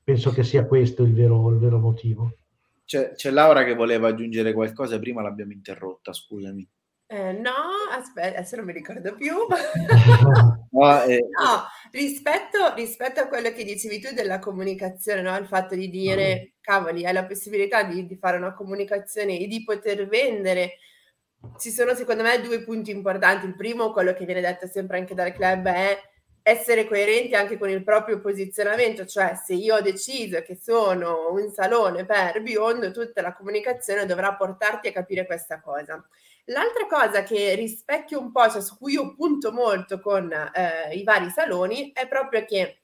penso 0.04 0.32
che 0.32 0.44
sia 0.44 0.66
questo 0.66 1.04
il 1.04 1.14
vero, 1.14 1.50
il 1.50 1.58
vero 1.58 1.80
motivo. 1.80 2.32
C'è, 2.86 3.14
c'è, 3.14 3.32
Laura 3.32 3.64
che 3.64 3.74
voleva 3.74 4.10
aggiungere 4.10 4.54
qualcosa, 4.54 5.00
prima 5.00 5.22
l'abbiamo 5.22 5.52
interrotta, 5.52 6.14
scusami. 6.14 6.68
Eh, 7.08 7.34
no, 7.34 7.52
aspetta, 7.92 8.38
adesso 8.38 8.56
non 8.56 8.66
mi 8.66 8.74
ricordo 8.74 9.14
più. 9.16 9.34
no, 10.72 11.04
eh, 11.04 11.20
no 11.20 11.64
rispetto, 11.92 12.74
rispetto, 12.76 13.22
a 13.22 13.28
quello 13.28 13.52
che 13.52 13.64
dicevi 13.64 14.00
tu 14.00 14.14
della 14.14 14.40
comunicazione, 14.40 15.22
no? 15.22 15.36
il 15.38 15.48
fatto 15.48 15.76
di 15.76 15.90
dire, 15.90 16.42
mm. 16.42 16.58
cavoli, 16.62 17.06
hai 17.06 17.14
la 17.14 17.26
possibilità 17.26 17.84
di, 17.84 18.06
di 18.06 18.18
fare 18.18 18.38
una 18.38 18.54
comunicazione 18.54 19.40
e 19.40 19.48
di 19.48 19.64
poter 19.64 20.08
vendere 20.08 20.78
ci 21.58 21.70
sono 21.70 21.94
secondo 21.94 22.24
me 22.24 22.42
due 22.42 22.64
punti 22.64 22.92
importanti. 22.92 23.46
Il 23.46 23.56
primo, 23.56 23.92
quello 23.92 24.14
che 24.14 24.26
viene 24.26 24.42
detto 24.42 24.68
sempre 24.68 24.98
anche 24.98 25.14
dal 25.14 25.34
club, 25.34 25.68
è 25.68 25.98
essere 26.48 26.86
coerenti 26.86 27.34
anche 27.34 27.58
con 27.58 27.70
il 27.70 27.84
proprio 27.84 28.20
posizionamento, 28.20 29.08
cioè 29.08 29.34
se 29.34 29.56
io 29.56 29.78
ho 29.78 29.82
deciso 29.82 30.44
che 30.44 30.56
sono 30.56 31.32
un 31.32 31.50
salone 31.50 32.06
per 32.06 32.40
biondo, 32.44 32.92
tutta 32.92 33.24
la 33.24 33.34
comunicazione 33.34 34.06
dovrà 34.06 34.36
portarti 34.36 34.90
a 34.90 34.92
capire 34.92 35.26
questa 35.26 35.60
cosa. 35.60 36.08
L'altra 36.46 36.86
cosa 36.86 37.24
che 37.24 37.56
rispecchio 37.56 38.20
un 38.20 38.32
po', 38.32 38.48
cioè 38.48 38.62
su 38.62 38.78
cui 38.78 38.94
io 38.94 39.16
punto 39.16 39.52
molto 39.52 40.00
con 40.00 40.32
eh, 40.32 40.94
i 40.94 41.02
vari 41.04 41.32
saloni, 41.32 41.92
è 41.94 42.08
proprio 42.08 42.46
che 42.46 42.82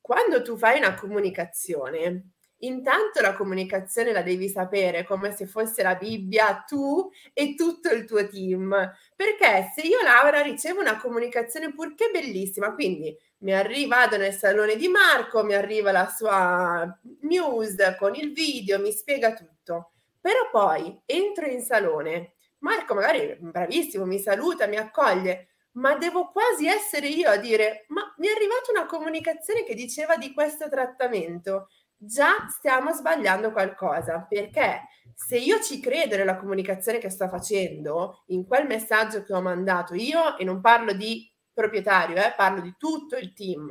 quando 0.00 0.42
tu 0.42 0.56
fai 0.56 0.78
una 0.78 0.94
comunicazione, 0.94 2.30
Intanto 2.62 3.20
la 3.20 3.34
comunicazione 3.34 4.12
la 4.12 4.22
devi 4.22 4.48
sapere 4.48 5.04
come 5.04 5.34
se 5.34 5.46
fosse 5.46 5.82
la 5.82 5.94
Bibbia, 5.94 6.64
tu 6.66 7.10
e 7.32 7.54
tutto 7.54 7.88
il 7.90 8.04
tuo 8.04 8.26
team. 8.28 8.68
Perché 9.14 9.70
se 9.74 9.82
io, 9.82 10.02
Laura, 10.02 10.40
ricevo 10.42 10.80
una 10.80 10.98
comunicazione 10.98 11.72
purché 11.72 12.10
bellissima, 12.12 12.74
quindi 12.74 13.16
mi 13.38 13.54
arriva, 13.54 14.06
nel 14.06 14.32
salone 14.32 14.76
di 14.76 14.88
Marco, 14.88 15.44
mi 15.44 15.54
arriva 15.54 15.92
la 15.92 16.08
sua 16.08 16.98
news 17.20 17.76
con 17.98 18.14
il 18.16 18.32
video, 18.32 18.80
mi 18.80 18.90
spiega 18.90 19.34
tutto. 19.34 19.92
Però 20.20 20.48
poi 20.50 21.00
entro 21.06 21.46
in 21.46 21.62
salone, 21.62 22.32
Marco 22.58 22.94
magari 22.94 23.36
bravissimo, 23.38 24.04
mi 24.04 24.18
saluta, 24.18 24.66
mi 24.66 24.76
accoglie, 24.76 25.50
ma 25.72 25.96
devo 25.96 26.30
quasi 26.32 26.66
essere 26.66 27.06
io 27.06 27.30
a 27.30 27.36
dire, 27.36 27.84
ma 27.88 28.12
mi 28.18 28.26
è 28.26 28.32
arrivata 28.32 28.72
una 28.72 28.86
comunicazione 28.86 29.62
che 29.62 29.74
diceva 29.74 30.16
di 30.16 30.32
questo 30.32 30.68
trattamento, 30.68 31.68
già 31.98 32.46
stiamo 32.48 32.92
sbagliando 32.92 33.52
qualcosa, 33.52 34.24
perché 34.28 34.86
se 35.14 35.36
io 35.36 35.60
ci 35.60 35.80
credo 35.80 36.16
nella 36.16 36.36
comunicazione 36.36 36.98
che 36.98 37.10
sto 37.10 37.28
facendo, 37.28 38.22
in 38.28 38.46
quel 38.46 38.66
messaggio 38.66 39.22
che 39.22 39.34
ho 39.34 39.42
mandato 39.42 39.94
io, 39.94 40.38
e 40.38 40.44
non 40.44 40.60
parlo 40.60 40.92
di 40.92 41.30
proprietario, 41.52 42.16
eh, 42.16 42.34
parlo 42.36 42.60
di 42.60 42.74
tutto 42.78 43.16
il 43.16 43.32
team, 43.32 43.68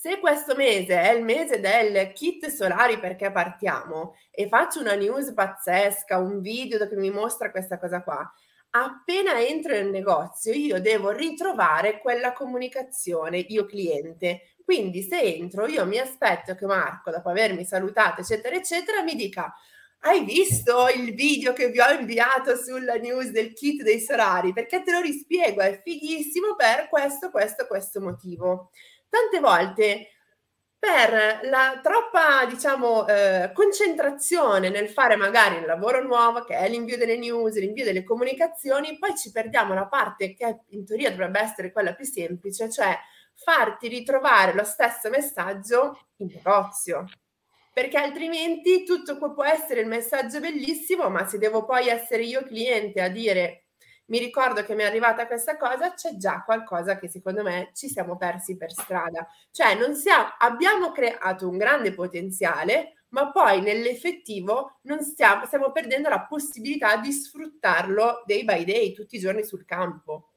se 0.00 0.20
questo 0.20 0.54
mese 0.54 1.00
è 1.00 1.10
il 1.12 1.24
mese 1.24 1.58
del 1.58 2.12
kit 2.12 2.46
solari 2.46 3.00
perché 3.00 3.32
partiamo 3.32 4.14
e 4.30 4.46
faccio 4.46 4.78
una 4.78 4.94
news 4.94 5.32
pazzesca, 5.32 6.18
un 6.18 6.40
video 6.40 6.86
che 6.86 6.94
mi 6.94 7.10
mostra 7.10 7.50
questa 7.50 7.80
cosa 7.80 8.04
qua, 8.04 8.32
appena 8.70 9.40
entro 9.40 9.72
nel 9.72 9.90
negozio 9.90 10.52
io 10.52 10.80
devo 10.80 11.10
ritrovare 11.10 12.00
quella 12.00 12.32
comunicazione 12.32 13.38
io 13.38 13.66
cliente. 13.66 14.54
Quindi 14.64 15.02
se 15.02 15.20
entro 15.20 15.66
io 15.66 15.86
mi 15.86 15.98
aspetto 15.98 16.54
che 16.54 16.66
Marco, 16.66 17.10
dopo 17.10 17.30
avermi 17.30 17.64
salutato, 17.64 18.20
eccetera, 18.20 18.54
eccetera, 18.54 19.02
mi 19.02 19.14
dica 19.14 19.54
hai 20.00 20.24
visto 20.24 20.88
il 20.94 21.14
video 21.14 21.52
che 21.52 21.70
vi 21.70 21.80
ho 21.80 21.90
inviato 21.90 22.56
sulla 22.56 22.94
news 22.94 23.30
del 23.30 23.52
kit 23.52 23.82
dei 23.82 24.00
solari? 24.00 24.52
Perché 24.52 24.82
te 24.82 24.92
lo 24.92 25.00
rispiego, 25.00 25.60
è 25.60 25.80
fighissimo 25.82 26.54
per 26.54 26.88
questo, 26.88 27.30
questo, 27.30 27.66
questo 27.66 28.00
motivo. 28.00 28.70
Tante 29.08 29.40
volte 29.40 30.08
per 30.78 31.40
la 31.44 31.80
troppa, 31.82 32.44
diciamo, 32.46 33.06
eh, 33.08 33.50
concentrazione 33.52 34.68
nel 34.68 34.88
fare 34.88 35.16
magari 35.16 35.56
un 35.56 35.66
lavoro 35.66 36.02
nuovo, 36.02 36.44
che 36.44 36.56
è 36.56 36.68
l'invio 36.68 36.96
delle 36.96 37.16
news, 37.16 37.56
l'invio 37.58 37.84
delle 37.84 38.04
comunicazioni, 38.04 38.96
poi 38.98 39.16
ci 39.16 39.32
perdiamo 39.32 39.74
la 39.74 39.86
parte 39.86 40.34
che 40.34 40.60
in 40.68 40.86
teoria 40.86 41.10
dovrebbe 41.10 41.40
essere 41.40 41.72
quella 41.72 41.94
più 41.94 42.04
semplice, 42.04 42.70
cioè 42.70 42.96
farti 43.34 43.88
ritrovare 43.88 44.54
lo 44.54 44.64
stesso 44.64 45.10
messaggio 45.10 46.08
in 46.18 46.28
negozio. 46.32 47.04
Perché 47.72 47.98
altrimenti 47.98 48.84
tutto 48.84 49.18
può 49.18 49.44
essere 49.44 49.80
il 49.80 49.86
messaggio 49.86 50.40
bellissimo, 50.40 51.08
ma 51.10 51.26
se 51.26 51.38
devo 51.38 51.64
poi 51.64 51.88
essere 51.88 52.22
io 52.24 52.42
cliente 52.42 53.00
a 53.00 53.08
dire 53.08 53.67
mi 54.08 54.18
ricordo 54.18 54.62
che 54.64 54.74
mi 54.74 54.82
è 54.82 54.86
arrivata 54.86 55.26
questa 55.26 55.56
cosa, 55.56 55.92
c'è 55.94 56.16
già 56.16 56.42
qualcosa 56.42 56.98
che 56.98 57.08
secondo 57.08 57.42
me 57.42 57.70
ci 57.74 57.88
siamo 57.88 58.16
persi 58.16 58.56
per 58.56 58.72
strada. 58.72 59.26
Cioè 59.50 59.74
non 59.74 59.94
siamo, 59.94 60.28
abbiamo 60.38 60.92
creato 60.92 61.48
un 61.48 61.58
grande 61.58 61.92
potenziale, 61.92 63.04
ma 63.10 63.30
poi 63.30 63.60
nell'effettivo 63.60 64.78
non 64.82 65.02
stiamo, 65.02 65.44
stiamo 65.46 65.72
perdendo 65.72 66.08
la 66.08 66.22
possibilità 66.22 66.96
di 66.96 67.12
sfruttarlo 67.12 68.22
day 68.26 68.44
by 68.44 68.64
day, 68.64 68.92
tutti 68.92 69.16
i 69.16 69.20
giorni 69.20 69.44
sul 69.44 69.64
campo. 69.64 70.30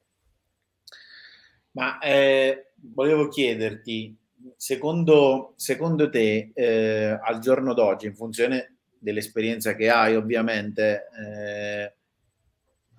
Ma 1.72 1.98
eh, 1.98 2.72
volevo 2.74 3.28
chiederti, 3.28 4.14
secondo, 4.56 5.54
secondo 5.56 6.10
te, 6.10 6.50
eh, 6.52 7.18
al 7.22 7.38
giorno 7.38 7.72
d'oggi, 7.72 8.06
in 8.06 8.14
funzione 8.14 8.76
dell'esperienza 8.98 9.74
che 9.74 9.88
hai 9.88 10.14
ovviamente, 10.14 11.08
eh, 11.18 11.94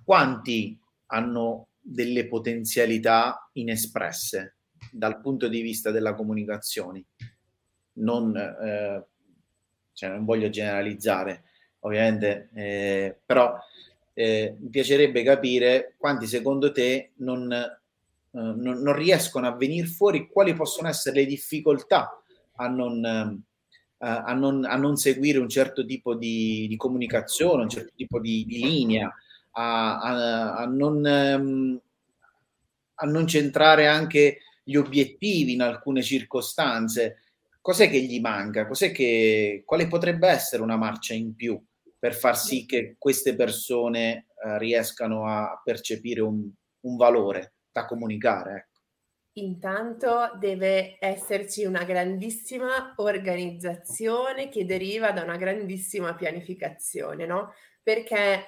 quanti 0.04 0.78
hanno 1.08 1.68
delle 1.80 2.28
potenzialità 2.28 3.50
inespresse 3.54 4.56
dal 4.92 5.20
punto 5.22 5.48
di 5.48 5.62
vista 5.62 5.92
della 5.92 6.14
comunicazione? 6.14 7.06
Non, 7.94 8.36
eh, 8.36 9.06
cioè 9.94 10.10
non 10.10 10.26
voglio 10.26 10.50
generalizzare, 10.50 11.44
ovviamente, 11.80 12.50
eh, 12.54 13.18
però 13.26 13.58
eh, 14.14 14.56
mi 14.60 14.70
piacerebbe 14.70 15.24
capire 15.24 15.96
quanti 15.98 16.28
secondo 16.28 16.72
te 16.72 17.12
non, 17.18 17.52
eh, 17.52 17.80
non, 18.32 18.82
non, 18.82 18.96
riescono 18.96 19.48
a 19.48 19.56
venire 19.56 19.88
fuori, 19.88 20.28
quali 20.28 20.54
possono 20.54 20.88
essere 20.88 21.22
le 21.22 21.26
difficoltà 21.26 22.22
a 22.56 22.68
non, 22.68 23.04
eh, 23.06 23.44
a 23.98 24.34
non, 24.34 24.66
a 24.66 24.96
seguire 24.96 25.40
un 25.40 25.50
certo 25.50 25.86
tipo 25.86 26.16
di, 26.16 26.68
di, 26.68 26.76
comunicazione, 26.76 27.64
un 27.64 27.70
certo 27.70 27.94
tipo 27.96 28.20
di, 28.20 28.46
di 28.46 28.64
linea, 28.64 29.14
a, 29.54 30.00
a, 30.00 30.56
a, 30.58 30.66
non, 30.66 31.04
um, 31.04 31.82
a 32.96 33.06
non 33.06 33.28
centrare 33.28 33.88
anche 33.88 34.40
gli 34.64 34.76
obiettivi 34.76 35.54
in 35.54 35.62
alcune 35.62 36.02
circostanze. 36.02 37.18
Cos'è 37.60 37.90
che 37.90 38.02
gli 38.02 38.20
manca? 38.20 38.68
Cos'è 38.68 38.92
che, 38.92 39.64
quale 39.66 39.88
potrebbe 39.88 40.28
essere 40.28 40.62
una 40.62 40.78
marcia 40.78 41.14
in 41.14 41.36
più 41.36 41.62
per 41.98 42.14
far 42.14 42.38
sì 42.38 42.66
che 42.66 42.96
queste 42.98 43.36
persone 43.36 44.28
uh, 44.44 44.58
riescano 44.58 45.28
a 45.28 45.62
percepire 45.64 46.22
un, 46.22 46.50
un 46.82 46.96
valore 46.98 47.54
da 47.72 47.86
comunicare? 47.86 48.52
Ecco. 48.56 48.74
Intanto 49.36 50.38
deve 50.38 50.98
esserci 51.00 51.66
una 51.66 51.84
grandissima 51.86 52.94
organizzazione 52.98 54.48
che 54.50 54.64
deriva 54.64 55.12
da 55.12 55.24
una 55.24 55.38
grandissima 55.38 56.14
pianificazione, 56.14 57.26
no? 57.26 57.52
Perché 57.82 58.46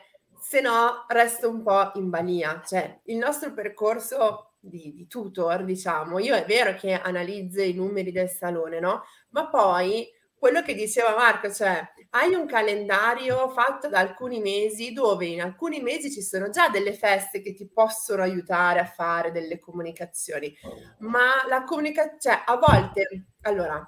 se 0.47 0.61
no 0.61 1.05
resto 1.07 1.49
un 1.49 1.63
po' 1.63 1.91
in 1.95 2.11
balia. 2.11 2.61
Cioè, 2.63 3.01
il 3.05 3.17
nostro 3.17 3.51
percorso 3.51 4.51
di, 4.59 4.93
di, 4.93 5.07
tutor, 5.07 5.63
diciamo, 5.63 6.19
io 6.19 6.35
è 6.35 6.45
vero 6.45 6.75
che 6.75 6.93
analizzo 6.93 7.61
i 7.61 7.73
numeri 7.73 8.11
del 8.11 8.29
salone, 8.29 8.79
no? 8.79 9.03
Ma 9.29 9.49
poi 9.49 10.07
quello 10.37 10.61
che 10.61 10.75
diceva 10.75 11.15
Marco, 11.15 11.51
cioè 11.51 11.83
hai 12.11 12.35
un 12.35 12.45
calendario 12.45 13.49
fatto 13.49 13.89
da 13.89 13.97
alcuni 13.97 14.39
mesi 14.39 14.93
dove 14.93 15.25
in 15.25 15.41
alcuni 15.41 15.81
mesi 15.81 16.11
ci 16.11 16.21
sono 16.21 16.51
già 16.51 16.69
delle 16.69 16.93
feste 16.93 17.41
che 17.41 17.55
ti 17.55 17.67
possono 17.67 18.21
aiutare 18.21 18.79
a 18.79 18.85
fare 18.85 19.31
delle 19.31 19.57
comunicazioni, 19.57 20.55
ma 20.99 21.43
la 21.49 21.63
comunicazione, 21.63 22.19
cioè 22.19 22.43
a 22.45 22.55
volte, 22.57 23.29
allora, 23.41 23.83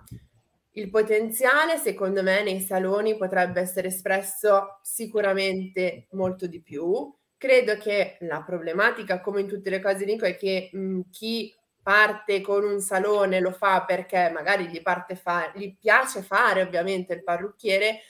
il 0.78 0.90
potenziale, 0.90 1.78
secondo 1.78 2.22
me, 2.22 2.44
nei 2.44 2.60
saloni 2.62 3.18
potrebbe 3.18 3.60
essere 3.62 3.88
espresso 3.88 4.80
sicuramente 4.84 6.08
molto 6.12 6.46
di 6.48 6.62
più. 6.62 7.12
Credo 7.36 7.78
che 7.78 8.18
la 8.22 8.44
problematica, 8.44 9.20
come 9.22 9.42
in 9.42 9.48
tutte 9.48 9.70
le 9.72 9.82
cose, 9.82 10.06
Nico, 10.06 10.26
è 10.26 10.36
che 10.38 10.70
mh, 10.72 11.02
chi 11.12 11.54
parte 11.82 12.42
con 12.42 12.64
un 12.64 12.80
salone 12.82 13.40
lo 13.40 13.52
fa 13.52 13.86
perché 13.86 14.30
magari 14.30 14.68
gli, 14.68 14.82
fa- 15.16 15.52
gli 15.56 15.76
piace 15.80 16.22
fare 16.22 16.62
ovviamente 16.62 17.14
il 17.14 17.24
parrucchiere, 17.24 18.02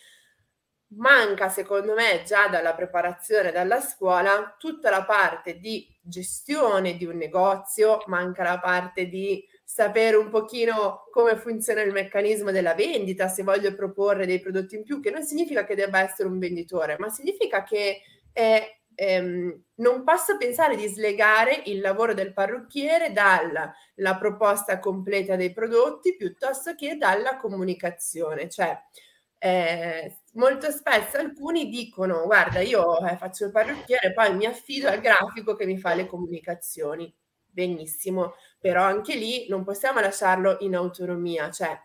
manca 0.96 1.50
secondo 1.50 1.94
me 1.94 2.24
già 2.26 2.48
dalla 2.48 2.74
preparazione 2.74 3.52
dalla 3.52 3.82
scuola 3.82 4.56
tutta 4.58 4.90
la 4.90 5.04
parte 5.04 5.60
di 5.60 5.86
gestione 6.02 6.96
di 6.96 7.06
un 7.06 7.18
negozio, 7.18 8.02
manca 8.08 8.44
la 8.44 8.60
parte 8.60 9.08
di 9.08 9.46
sapere 9.70 10.16
un 10.16 10.30
pochino 10.30 11.08
come 11.12 11.36
funziona 11.36 11.82
il 11.82 11.92
meccanismo 11.92 12.52
della 12.52 12.74
vendita, 12.74 13.28
se 13.28 13.44
voglio 13.44 13.76
proporre 13.76 14.26
dei 14.26 14.40
prodotti 14.40 14.76
in 14.78 14.84
più, 14.84 15.02
che 15.02 15.12
non 15.12 15.24
significa 15.24 15.66
che 15.66 15.76
debba 15.76 16.00
essere 16.00 16.30
un 16.30 16.40
venditore, 16.40 16.96
ma 16.98 17.10
significa 17.10 17.64
che 17.64 18.00
è, 18.32 18.66
ehm, 18.96 19.64
non 19.76 20.06
posso 20.06 20.38
pensare 20.38 20.78
di 20.78 20.88
slegare 20.88 21.64
il 21.66 21.82
lavoro 21.82 22.14
del 22.14 22.32
parrucchiere 22.32 23.12
dalla 23.12 23.74
proposta 24.18 24.80
completa 24.80 25.36
dei 25.36 25.52
prodotti 25.52 26.16
piuttosto 26.16 26.74
che 26.74 26.96
dalla 26.96 27.36
comunicazione. 27.36 28.50
Cioè, 28.50 28.74
eh, 29.40 30.20
molto 30.36 30.72
spesso 30.72 31.18
alcuni 31.18 31.68
dicono 31.70 32.24
guarda 32.24 32.60
io 32.62 33.06
eh, 33.06 33.18
faccio 33.18 33.46
il 33.46 33.52
parrucchiere 33.52 34.12
poi 34.12 34.36
mi 34.36 34.46
affido 34.46 34.88
al 34.90 35.00
grafico 35.00 35.56
che 35.56 35.68
mi 35.68 35.78
fa 35.78 35.94
le 35.94 36.08
comunicazioni 36.08 37.14
benissimo 37.46 38.34
però 38.60 38.84
anche 38.84 39.16
lì 39.16 39.46
non 39.50 39.64
possiamo 39.64 40.00
lasciarlo 40.00 40.58
in 40.62 40.76
autonomia, 40.76 41.52
cioè... 41.52 41.80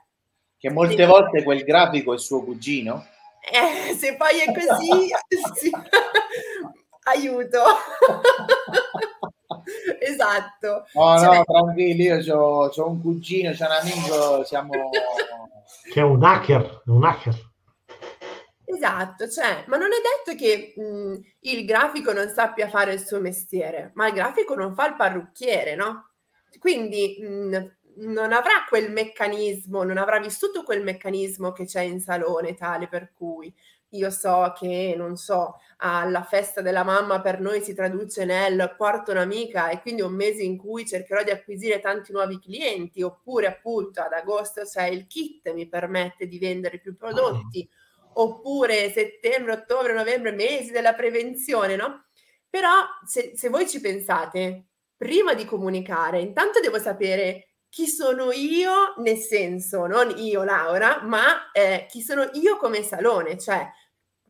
Che 0.57 0.71
molte 0.71 0.97
devi... 0.97 1.11
volte 1.11 1.43
quel 1.43 1.65
grafico 1.65 2.15
è 2.15 2.19
suo 2.19 2.43
cugino? 2.43 3.05
Eh, 3.41 3.95
se 3.95 4.17
poi 4.17 4.39
è 4.39 4.53
così, 4.53 5.11
sì. 5.59 5.71
aiuto. 7.05 7.59
esatto. 9.99 10.87
No, 10.95 11.19
cioè... 11.19 11.39
no, 11.39 11.45
tranquilli, 11.45 12.05
io 12.05 12.39
ho 12.39 12.89
un 12.89 13.01
cugino, 13.01 13.51
c'è 13.53 13.67
un 13.67 13.73
amico, 13.73 14.45
siamo... 14.45 14.71
Che 15.93 16.01
è 16.01 16.05
un 16.05 16.23
hacker, 16.23 16.83
un 16.87 17.05
hacker. 17.05 17.51
Esatto, 18.65 19.29
cioè, 19.29 19.65
ma 19.67 19.77
non 19.77 19.89
è 19.89 20.25
detto 20.25 20.39
che 20.39 20.73
mh, 20.75 21.21
il 21.41 21.65
grafico 21.65 22.13
non 22.13 22.29
sappia 22.29 22.69
fare 22.69 22.95
il 22.95 23.05
suo 23.05 23.21
mestiere, 23.21 23.91
ma 23.95 24.07
il 24.07 24.15
grafico 24.15 24.55
non 24.55 24.75
fa 24.75 24.89
il 24.89 24.97
parrucchiere, 24.97 25.75
no? 25.75 26.12
Quindi 26.59 27.19
mh, 27.21 27.77
non 27.97 28.33
avrà 28.33 28.65
quel 28.69 28.91
meccanismo, 28.91 29.83
non 29.83 29.99
avrà 29.99 30.19
vissuto 30.19 30.63
quel 30.63 30.83
meccanismo 30.83 31.53
che 31.53 31.65
c'è 31.67 31.83
in 31.83 32.01
salone, 32.01 32.55
tale 32.55 32.89
per 32.89 33.13
cui 33.13 33.53
io 33.95 34.11
so 34.11 34.53
che, 34.59 34.95
non 34.97 35.17
so, 35.17 35.57
alla 35.79 36.23
festa 36.23 36.63
della 36.63 36.83
mamma 36.83 37.21
per 37.21 37.41
noi 37.41 37.61
si 37.61 37.75
traduce 37.75 38.25
nel 38.25 38.75
porto 38.77 39.11
un'amica 39.11 39.69
e 39.69 39.81
quindi 39.81 40.01
un 40.01 40.15
mese 40.15 40.43
in 40.43 40.57
cui 40.57 40.87
cercherò 40.87 41.23
di 41.23 41.31
acquisire 41.31 41.79
tanti 41.81 42.13
nuovi 42.13 42.39
clienti, 42.39 43.03
oppure 43.03 43.49
appunto 43.49 44.01
ad 44.01 44.13
agosto 44.13 44.63
c'è 44.63 44.87
il 44.87 45.07
kit, 45.07 45.53
mi 45.53 45.69
permette 45.69 46.27
di 46.27 46.39
vendere 46.39 46.79
più 46.79 46.97
prodotti, 46.97 47.69
oppure 48.15 48.91
settembre, 48.91 49.53
ottobre, 49.53 49.93
novembre, 49.93 50.33
mesi 50.33 50.71
della 50.71 50.95
prevenzione, 50.95 51.77
no? 51.77 52.07
Però 52.49 52.71
se, 53.07 53.33
se 53.35 53.49
voi 53.51 53.69
ci 53.69 53.81
pensate, 53.81 54.69
prima 55.03 55.35
di 55.35 55.45
comunicare, 55.45 56.21
intanto 56.21 56.61
devo 56.61 56.79
sapere 56.79 57.49
chi 57.69 57.89
sono 57.89 58.31
io, 58.31 58.95
nel 58.99 59.17
senso, 59.17 59.87
non 59.87 60.15
io 60.17 60.45
Laura, 60.45 61.03
ma 61.03 61.51
eh, 61.51 61.87
chi 61.89 62.03
sono 62.03 62.31
io 62.35 62.57
come 62.57 62.85
salone, 62.85 63.37
cioè 63.37 63.69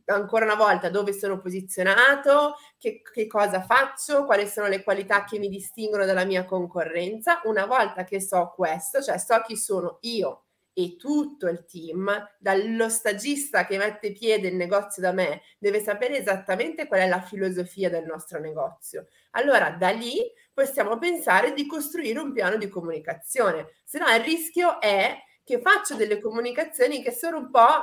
ancora 0.06 0.46
una 0.46 0.54
volta 0.54 0.88
dove 0.88 1.12
sono 1.12 1.40
posizionato, 1.40 2.54
che, 2.78 3.02
che, 3.02 3.26
cosa 3.26 3.60
faccio, 3.60 4.24
quali 4.24 4.46
sono 4.48 4.66
le 4.66 4.82
qualità 4.82 5.24
che 5.24 5.38
mi 5.38 5.48
distinguono 5.48 6.06
dalla 6.06 6.24
mia 6.24 6.46
concorrenza. 6.46 7.42
Una 7.44 7.66
volta 7.66 8.04
che 8.04 8.18
so 8.18 8.54
questo, 8.56 9.02
cioè 9.02 9.18
so 9.18 9.42
chi 9.42 9.58
sono 9.58 9.98
io 10.00 10.44
e 10.72 10.96
tutto 10.96 11.48
il 11.48 11.66
team, 11.66 12.10
dallo 12.38 12.88
stagista 12.88 13.66
che 13.66 13.76
mette 13.76 14.12
piede 14.12 14.48
il 14.48 14.56
negozio 14.56 15.02
da 15.02 15.12
me, 15.12 15.42
deve 15.58 15.80
sapere 15.80 16.16
esattamente 16.16 16.86
qual 16.86 17.00
è 17.00 17.08
la 17.08 17.20
filosofia 17.20 17.90
del 17.90 18.06
nostro 18.06 18.38
negozio. 18.40 19.06
Allora 19.32 19.70
da 19.70 19.90
lì 19.90 20.18
possiamo 20.53 20.98
pensare 20.98 21.53
di 21.53 21.66
costruire 21.66 22.18
un 22.18 22.32
piano 22.32 22.57
di 22.57 22.68
comunicazione, 22.68 23.68
se 23.84 23.98
no 23.98 24.07
il 24.14 24.22
rischio 24.22 24.80
è 24.80 25.16
che 25.44 25.61
faccio 25.61 25.94
delle 25.94 26.20
comunicazioni 26.20 27.03
che 27.03 27.12
sono 27.12 27.38
un 27.38 27.50
po' 27.50 27.82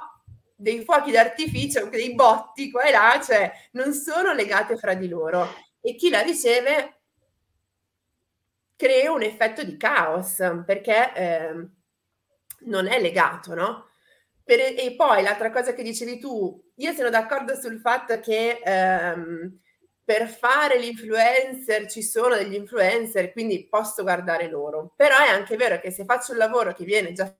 dei 0.56 0.84
fuochi 0.84 1.12
d'artificio, 1.12 1.88
dei 1.88 2.14
botti 2.14 2.70
qua 2.70 2.84
e 2.84 2.92
là, 2.92 3.22
cioè 3.24 3.52
non 3.72 3.94
sono 3.94 4.34
legate 4.34 4.78
fra 4.78 4.94
di 4.94 5.08
loro 5.08 5.48
e 5.82 5.96
chi 5.96 6.10
la 6.10 6.22
riceve 6.22 7.02
crea 8.76 9.12
un 9.12 9.24
effetto 9.24 9.64
di 9.64 9.78
caos 9.78 10.38
perché 10.66 11.14
eh, 11.14 11.68
non 12.62 12.88
è 12.88 13.00
legato, 13.00 13.54
no? 13.54 13.88
Per, 14.44 14.60
e 14.60 14.96
poi 14.96 15.22
l'altra 15.22 15.52
cosa 15.52 15.74
che 15.74 15.84
dicevi 15.84 16.18
tu, 16.18 16.60
io 16.76 16.94
sono 16.94 17.10
d'accordo 17.10 17.56
sul 17.56 17.80
fatto 17.80 18.20
che 18.20 18.62
ehm, 18.64 19.60
per 20.10 20.28
fare 20.28 20.80
l'influencer 20.80 21.86
ci 21.86 22.02
sono 22.02 22.34
degli 22.34 22.56
influencer, 22.56 23.32
quindi 23.32 23.68
posso 23.70 24.02
guardare 24.02 24.50
loro, 24.50 24.92
però 24.96 25.16
è 25.20 25.28
anche 25.28 25.56
vero 25.56 25.80
che 25.80 25.92
se 25.92 26.04
faccio 26.04 26.32
un 26.32 26.40
lavoro 26.40 26.74
che 26.74 26.84
viene 26.84 27.12
già 27.12 27.32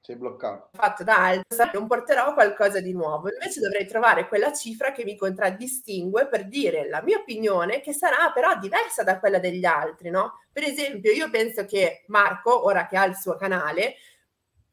sei 0.00 0.16
bloccato. 0.16 0.70
Fatto 0.72 1.04
da 1.04 1.16
altri, 1.16 1.70
non 1.74 1.86
porterò 1.86 2.32
qualcosa 2.32 2.80
di 2.80 2.92
nuovo. 2.92 3.30
Invece 3.30 3.60
dovrei 3.60 3.86
trovare 3.86 4.28
quella 4.28 4.52
cifra 4.52 4.92
che 4.92 5.02
mi 5.02 5.16
contraddistingue 5.16 6.28
per 6.28 6.46
dire 6.46 6.88
la 6.88 7.02
mia 7.02 7.18
opinione, 7.18 7.80
che 7.80 7.94
sarà 7.94 8.30
però 8.32 8.58
diversa 8.58 9.02
da 9.02 9.18
quella 9.18 9.38
degli 9.38 9.64
altri, 9.64 10.08
no? 10.08 10.40
Per 10.52 10.62
esempio, 10.62 11.10
io 11.10 11.30
penso 11.30 11.64
che 11.64 12.04
Marco, 12.08 12.64
ora 12.64 12.86
che 12.86 12.98
ha 12.98 13.04
il 13.04 13.16
suo 13.16 13.36
canale, 13.36 13.96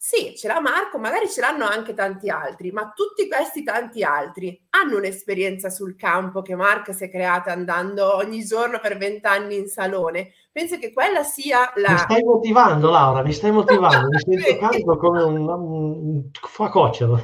sì, 0.03 0.33
ce 0.35 0.47
l'ha 0.47 0.59
Marco, 0.59 0.97
magari 0.97 1.29
ce 1.29 1.41
l'hanno 1.41 1.63
anche 1.63 1.93
tanti 1.93 2.27
altri, 2.27 2.71
ma 2.71 2.91
tutti 2.91 3.27
questi 3.27 3.61
tanti 3.61 4.01
altri 4.01 4.59
hanno 4.71 4.97
un'esperienza 4.97 5.69
sul 5.69 5.95
campo 5.95 6.41
che 6.41 6.55
Marco 6.55 6.91
si 6.91 7.03
è 7.03 7.09
creata 7.09 7.51
andando 7.51 8.15
ogni 8.15 8.43
giorno 8.43 8.79
per 8.79 8.97
vent'anni 8.97 9.57
in 9.57 9.67
salone. 9.67 10.31
Penso 10.51 10.79
che 10.79 10.91
quella 10.91 11.21
sia 11.21 11.71
la... 11.75 11.91
Mi 11.91 11.97
stai 11.99 12.23
motivando, 12.23 12.89
Laura, 12.89 13.21
mi 13.21 13.31
stai 13.31 13.51
motivando, 13.51 14.07
mi 14.07 14.39
stai 14.39 14.57
toccando 14.57 14.97
come 14.97 15.21
un, 15.21 15.47
un 15.47 16.29
facocero. 16.47 17.23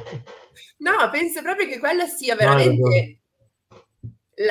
No, 0.76 1.10
penso 1.10 1.42
proprio 1.42 1.66
che 1.66 1.80
quella 1.80 2.06
sia 2.06 2.36
veramente 2.36 3.22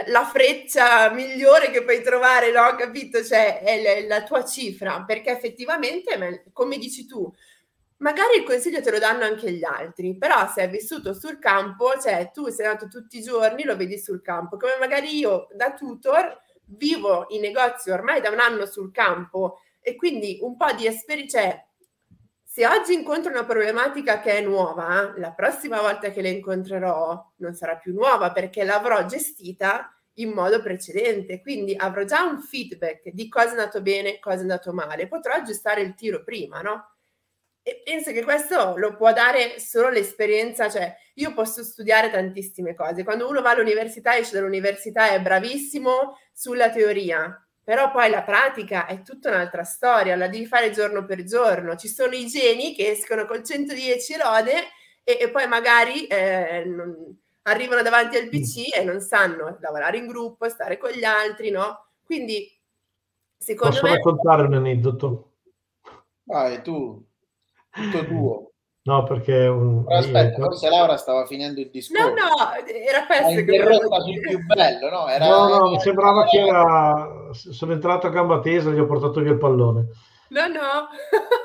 la, 0.07 0.25
freccia 0.25 1.09
migliore 1.11 1.71
che 1.71 1.84
puoi 1.84 2.01
trovare, 2.03 2.51
no? 2.51 2.75
Capito? 2.75 3.23
Cioè, 3.23 3.61
è 3.61 4.05
la 4.05 4.23
tua 4.23 4.43
cifra, 4.43 5.03
perché 5.03 5.32
effettivamente, 5.32 6.43
come 6.51 6.78
dici 6.78 7.05
tu, 7.05 7.34
Magari 7.99 8.37
il 8.37 8.43
consiglio 8.43 8.81
te 8.81 8.91
lo 8.91 8.99
danno 8.99 9.23
anche 9.23 9.51
gli 9.51 9.63
altri, 9.63 10.15
però 10.17 10.47
se 10.49 10.61
hai 10.61 10.67
vissuto 10.69 11.13
sul 11.15 11.39
campo, 11.39 11.99
cioè 11.99 12.29
tu 12.31 12.47
sei 12.49 12.67
andato 12.67 12.87
tutti 12.87 13.17
i 13.17 13.23
giorni, 13.23 13.63
lo 13.63 13.75
vedi 13.75 13.97
sul 13.97 14.21
campo, 14.21 14.57
come 14.57 14.77
magari 14.79 15.17
io 15.17 15.47
da 15.55 15.73
tutor 15.73 16.39
vivo 16.65 17.25
in 17.29 17.41
negozio 17.41 17.93
ormai 17.93 18.21
da 18.21 18.29
un 18.29 18.39
anno 18.39 18.65
sul 18.67 18.91
campo 18.91 19.59
e 19.81 19.95
quindi 19.95 20.37
un 20.41 20.55
po' 20.55 20.71
di 20.73 20.85
esperienza, 20.85 21.39
cioè 21.39 21.65
se 22.43 22.67
oggi 22.67 22.93
incontro 22.93 23.31
una 23.31 23.45
problematica 23.45 24.19
che 24.19 24.37
è 24.37 24.41
nuova, 24.41 25.13
la 25.17 25.31
prossima 25.31 25.81
volta 25.81 26.11
che 26.11 26.21
la 26.21 26.29
incontrerò 26.29 27.33
non 27.37 27.53
sarà 27.55 27.77
più 27.77 27.93
nuova 27.93 28.31
perché 28.31 28.63
l'avrò 28.63 29.05
gestita 29.05 29.91
in 30.15 30.31
modo 30.31 30.61
precedente, 30.61 31.41
quindi 31.41 31.75
avrò 31.75 32.03
già 32.03 32.23
un 32.23 32.39
feedback 32.41 33.09
di 33.09 33.27
cosa 33.27 33.47
è 33.47 33.51
andato 33.51 33.81
bene, 33.81 34.19
cosa 34.19 34.37
è 34.37 34.41
andato 34.41 34.71
male, 34.73 35.07
potrò 35.07 35.33
aggiustare 35.33 35.81
il 35.81 35.93
tiro 35.95 36.23
prima, 36.23 36.61
no? 36.61 36.96
E 37.68 37.82
penso 37.84 38.13
che 38.13 38.24
questo 38.24 38.78
lo 38.78 38.95
può 38.95 39.11
dare 39.11 39.59
solo 39.59 39.89
l'esperienza, 39.89 40.70
cioè 40.70 40.95
io 41.15 41.34
posso 41.34 41.63
studiare 41.63 42.09
tantissime 42.09 42.74
cose. 42.74 43.03
Quando 43.03 43.28
uno 43.28 43.41
va 43.41 43.49
all'università, 43.49 44.15
esce 44.15 44.36
dall'università, 44.36 45.09
è 45.09 45.22
bravissimo 45.22 46.18
sulla 46.32 46.70
teoria, 46.70 47.45
però 47.61 47.91
poi 47.91 48.09
la 48.09 48.24
pratica 48.24 48.86
è 48.86 49.01
tutta 49.01 49.32
un'altra 49.32 49.65
storia, 49.65 50.15
la 50.15 50.30
devi 50.30 50.45
fare 50.45 50.72
giorno 50.72 51.03
per 51.03 51.26
giorno. 51.26 51.76
Ci 51.76 51.89
sono 51.89 52.13
i 52.13 52.26
geni 52.28 52.74
che 52.74 52.91
escono 52.91 53.26
col 53.26 53.43
110 53.43 54.15
lode 54.15 54.53
e, 55.03 55.18
e 55.20 55.30
poi 55.30 55.45
magari 55.45 56.07
eh, 56.07 56.63
non, 56.65 57.20
arrivano 57.41 57.82
davanti 57.82 58.15
al 58.15 58.30
PC 58.30 58.78
e 58.78 58.86
non 58.86 59.01
sanno 59.01 59.57
lavorare 59.59 59.97
in 59.97 60.07
gruppo, 60.07 60.47
stare 60.47 60.78
con 60.78 60.91
gli 60.91 61.03
altri, 61.03 61.49
no? 61.51 61.88
Quindi, 62.01 62.49
secondo 63.38 63.74
Posso 63.74 63.88
me... 63.88 63.99
Posso 63.99 64.09
raccontare 64.09 64.47
un 64.47 64.53
aneddoto? 64.53 65.32
Vai, 66.24 66.61
tu 66.61 67.07
tutto 67.78 68.05
tuo. 68.05 68.51
No, 68.88 69.03
perché 69.03 69.47
un... 69.47 69.84
Però 69.84 69.99
aspetta, 69.99 70.41
forse 70.41 70.69
Laura 70.69 70.95
stava 70.95 71.25
finendo 71.25 71.59
il 71.59 71.69
discorso. 71.69 72.07
No, 72.07 72.13
no, 72.13 72.23
era 72.89 73.05
questo 73.05 73.43
che 73.43 73.55
interrotta 73.55 73.99
sul 73.99 74.19
più 74.21 74.45
bello, 74.45 74.89
no? 74.89 75.07
Era... 75.09 75.28
No, 75.28 75.47
no, 75.49 75.69
mi 75.71 75.80
sembrava 75.82 76.23
che 76.23 76.39
era... 76.39 77.30
Sono 77.34 77.73
entrato 77.73 78.07
a 78.07 78.11
gamba 78.11 78.39
tesa 78.39 78.69
e 78.69 78.73
gli 78.73 78.80
ho 78.80 78.86
portato 78.86 79.19
via 79.19 79.34
il 79.34 79.38
pallone. 79.38 79.88
No, 80.30 80.47
no. 80.47 80.88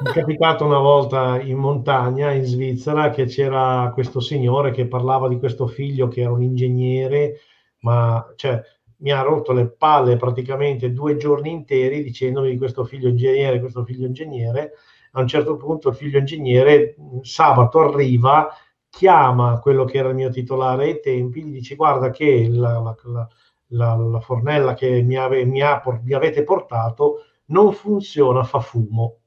Mi 0.04 0.10
è 0.10 0.12
capitato 0.12 0.64
una 0.64 0.78
volta 0.78 1.40
in 1.40 1.56
montagna, 1.56 2.30
in 2.30 2.44
Svizzera, 2.44 3.10
che 3.10 3.26
c'era 3.26 3.90
questo 3.92 4.20
signore 4.20 4.70
che 4.70 4.86
parlava 4.86 5.26
di 5.26 5.38
questo 5.38 5.66
figlio 5.66 6.06
che 6.06 6.20
era 6.20 6.30
un 6.30 6.42
ingegnere, 6.42 7.40
ma 7.80 8.24
cioè, 8.36 8.60
mi 8.98 9.10
ha 9.10 9.20
rotto 9.20 9.52
le 9.52 9.68
palle 9.68 10.16
praticamente 10.16 10.92
due 10.92 11.16
giorni 11.16 11.50
interi 11.50 12.04
dicendomi 12.04 12.50
di 12.50 12.56
questo 12.56 12.84
figlio 12.84 13.08
ingegnere, 13.08 13.58
questo 13.58 13.84
figlio 13.84 14.06
ingegnere, 14.06 14.74
a 15.12 15.20
un 15.20 15.26
certo 15.26 15.56
punto 15.56 15.88
il 15.88 15.94
figlio 15.94 16.18
ingegnere 16.18 16.96
sabato 17.22 17.80
arriva, 17.80 18.48
chiama 18.88 19.58
quello 19.60 19.84
che 19.84 19.98
era 19.98 20.08
il 20.08 20.14
mio 20.14 20.30
titolare 20.30 20.84
ai 20.84 21.00
tempi, 21.00 21.42
gli 21.42 21.52
dice 21.52 21.74
guarda 21.74 22.10
che 22.10 22.48
la, 22.48 22.78
la, 22.80 23.28
la, 23.68 23.96
la 23.96 24.20
fornella 24.20 24.74
che 24.74 25.02
mi, 25.02 25.16
ave, 25.16 25.44
mi, 25.44 25.62
ha, 25.62 25.82
mi 26.02 26.12
avete 26.12 26.44
portato 26.44 27.24
non 27.46 27.72
funziona, 27.72 28.42
fa 28.42 28.60
fumo. 28.60 29.20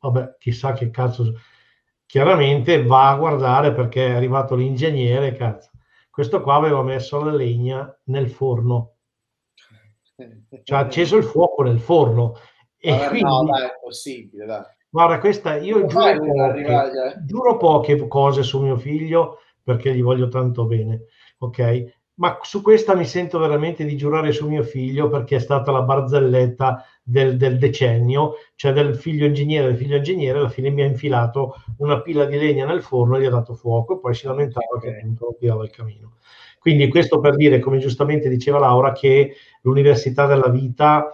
Vabbè, 0.00 0.36
chissà 0.38 0.72
che 0.72 0.90
cazzo. 0.90 1.34
Chiaramente 2.06 2.84
va 2.84 3.10
a 3.10 3.16
guardare 3.16 3.72
perché 3.72 4.06
è 4.06 4.14
arrivato 4.14 4.54
l'ingegnere, 4.54 5.34
cazzo. 5.34 5.70
Questo 6.08 6.40
qua 6.40 6.54
aveva 6.54 6.82
messo 6.82 7.22
la 7.22 7.32
legna 7.32 7.94
nel 8.04 8.30
forno. 8.30 8.94
Cioè 10.62 10.78
ha 10.78 10.80
acceso 10.80 11.16
il 11.16 11.24
fuoco 11.24 11.62
nel 11.62 11.80
forno. 11.80 12.34
E 12.78 12.90
Vabbè, 12.90 13.08
quindi, 13.08 13.28
no, 13.28 13.44
dai, 13.44 13.66
è 13.66 13.78
possibile, 13.82 14.46
dai. 14.46 14.64
Guarda, 14.88 15.18
questa 15.18 15.56
io 15.56 15.84
giuro 15.86 16.18
poche, 16.18 17.22
giuro 17.24 17.56
poche, 17.56 18.06
cose 18.08 18.42
su 18.42 18.60
mio 18.62 18.76
figlio 18.76 19.40
perché 19.62 19.94
gli 19.94 20.02
voglio 20.02 20.28
tanto 20.28 20.64
bene, 20.64 21.06
ok? 21.38 21.94
Ma 22.18 22.38
su 22.40 22.62
questa 22.62 22.94
mi 22.94 23.04
sento 23.04 23.38
veramente 23.38 23.84
di 23.84 23.94
giurare 23.94 24.32
su 24.32 24.48
mio 24.48 24.62
figlio 24.62 25.08
perché 25.08 25.36
è 25.36 25.38
stata 25.38 25.70
la 25.70 25.82
barzelletta 25.82 26.82
del, 27.02 27.36
del 27.36 27.58
decennio, 27.58 28.36
cioè 28.54 28.72
del 28.72 28.94
figlio 28.94 29.26
ingegnere, 29.26 29.66
del 29.66 29.76
figlio 29.76 29.96
ingegnere, 29.96 30.38
alla 30.38 30.48
fine 30.48 30.70
mi 30.70 30.80
ha 30.80 30.86
infilato 30.86 31.56
una 31.78 32.00
pila 32.00 32.24
di 32.24 32.38
legna 32.38 32.64
nel 32.64 32.80
forno 32.80 33.16
e 33.16 33.20
gli 33.20 33.26
ha 33.26 33.30
dato 33.30 33.54
fuoco 33.54 33.96
e 33.96 34.00
poi 34.00 34.14
si 34.14 34.26
lamentava 34.26 34.66
okay. 34.76 34.92
che 34.94 35.02
non 35.02 35.16
tirava 35.38 35.62
il 35.64 35.70
camino. 35.70 36.14
Quindi 36.58 36.88
questo 36.88 37.20
per 37.20 37.36
dire, 37.36 37.58
come 37.58 37.78
giustamente 37.78 38.30
diceva 38.30 38.58
Laura, 38.58 38.92
che 38.92 39.34
l'università 39.60 40.26
della 40.26 40.48
vita 40.48 41.10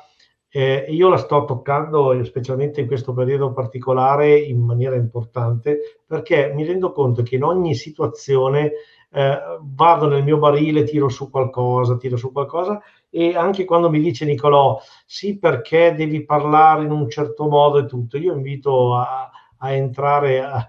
eh, 0.54 0.84
io 0.88 1.08
la 1.08 1.16
sto 1.16 1.46
toccando, 1.46 2.22
specialmente 2.24 2.82
in 2.82 2.86
questo 2.86 3.14
periodo 3.14 3.54
particolare, 3.54 4.38
in 4.38 4.60
maniera 4.60 4.96
importante, 4.96 6.00
perché 6.06 6.52
mi 6.54 6.62
rendo 6.64 6.92
conto 6.92 7.22
che 7.22 7.36
in 7.36 7.42
ogni 7.42 7.74
situazione 7.74 8.72
eh, 9.10 9.38
vado 9.62 10.08
nel 10.08 10.22
mio 10.22 10.36
barile, 10.36 10.84
tiro 10.84 11.08
su 11.08 11.30
qualcosa, 11.30 11.96
tiro 11.96 12.18
su 12.18 12.32
qualcosa, 12.32 12.82
e 13.08 13.34
anche 13.34 13.64
quando 13.64 13.88
mi 13.88 13.98
dice 13.98 14.26
Nicolò, 14.26 14.78
sì, 15.06 15.38
perché 15.38 15.94
devi 15.96 16.22
parlare 16.26 16.84
in 16.84 16.90
un 16.90 17.08
certo 17.08 17.48
modo 17.48 17.78
e 17.78 17.86
tutto, 17.86 18.18
io 18.18 18.34
invito 18.34 18.94
a, 18.94 19.30
a 19.56 19.72
entrare 19.72 20.42
a, 20.42 20.68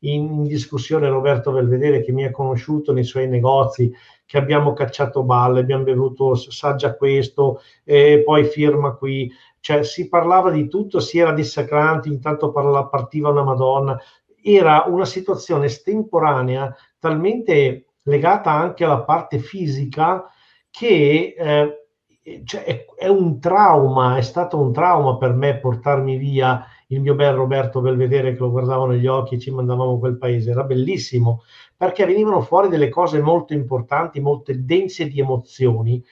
in 0.00 0.42
discussione 0.42 1.08
Roberto 1.08 1.52
Belvedere 1.52 2.02
che 2.02 2.10
mi 2.10 2.24
ha 2.24 2.32
conosciuto 2.32 2.92
nei 2.92 3.04
suoi 3.04 3.28
negozi 3.28 3.92
che 4.32 4.38
abbiamo 4.38 4.72
cacciato 4.72 5.24
balle, 5.24 5.60
abbiamo 5.60 5.82
bevuto 5.82 6.34
saggia 6.34 6.96
questo, 6.96 7.60
e 7.84 8.22
poi 8.24 8.44
firma 8.44 8.94
qui. 8.94 9.30
Cioè 9.60 9.82
si 9.82 10.08
parlava 10.08 10.50
di 10.50 10.68
tutto, 10.68 11.00
si 11.00 11.18
era 11.18 11.34
dissacranti, 11.34 12.08
intanto 12.08 12.50
parla, 12.50 12.86
partiva 12.86 13.28
una 13.28 13.42
Madonna. 13.42 14.00
Era 14.42 14.84
una 14.86 15.04
situazione 15.04 15.66
estemporanea 15.66 16.74
talmente 16.98 17.88
legata 18.04 18.52
anche 18.52 18.84
alla 18.84 19.02
parte 19.02 19.38
fisica 19.38 20.24
che 20.70 21.34
eh, 21.36 22.42
cioè, 22.44 22.64
è, 22.64 22.86
è, 22.96 23.08
un 23.08 23.38
trauma, 23.38 24.16
è 24.16 24.22
stato 24.22 24.58
un 24.58 24.72
trauma 24.72 25.18
per 25.18 25.34
me 25.34 25.58
portarmi 25.58 26.16
via 26.16 26.64
il 26.94 27.00
mio 27.00 27.14
bel 27.14 27.34
Roberto 27.34 27.80
Belvedere 27.80 28.32
che 28.32 28.38
lo 28.38 28.50
guardavo 28.50 28.86
negli 28.86 29.06
occhi 29.06 29.34
e 29.34 29.38
ci 29.38 29.50
mandavamo 29.50 29.98
quel 29.98 30.18
paese, 30.18 30.50
era 30.50 30.64
bellissimo, 30.64 31.42
perché 31.76 32.04
venivano 32.04 32.40
fuori 32.40 32.68
delle 32.68 32.88
cose 32.88 33.20
molto 33.20 33.52
importanti, 33.52 34.20
molto 34.20 34.52
dense 34.54 35.08
di 35.08 35.20
emozioni 35.20 36.02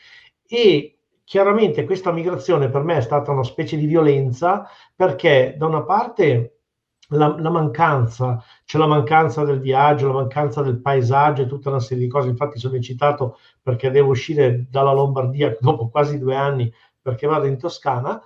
e 0.47 0.97
chiaramente 1.25 1.85
questa 1.85 2.11
migrazione 2.11 2.71
per 2.71 2.83
me 2.83 2.97
è 2.97 3.03
stata 3.03 3.31
una 3.31 3.45
specie 3.45 3.77
di 3.77 3.87
violenza 3.87 4.67
perché 4.97 5.55
da 5.57 5.67
una 5.67 5.85
parte 5.85 6.57
la, 7.11 7.37
la, 7.39 7.51
mancanza, 7.51 8.43
c'è 8.65 8.79
la 8.79 8.87
mancanza 8.87 9.45
del 9.45 9.61
viaggio, 9.61 10.09
la 10.09 10.15
mancanza 10.15 10.63
del 10.63 10.81
paesaggio 10.81 11.43
e 11.43 11.47
tutta 11.47 11.69
una 11.69 11.81
serie 11.81 12.05
di 12.05 12.11
cose. 12.11 12.29
Infatti 12.29 12.59
sono 12.59 12.77
eccitato 12.77 13.39
perché 13.63 13.91
devo 13.91 14.11
uscire 14.11 14.67
dalla 14.69 14.93
Lombardia 14.93 15.57
dopo 15.61 15.89
quasi 15.89 16.19
due 16.19 16.35
anni 16.35 16.73
perché 17.01 17.27
vado 17.27 17.47
in 17.47 17.59
Toscana, 17.59 18.21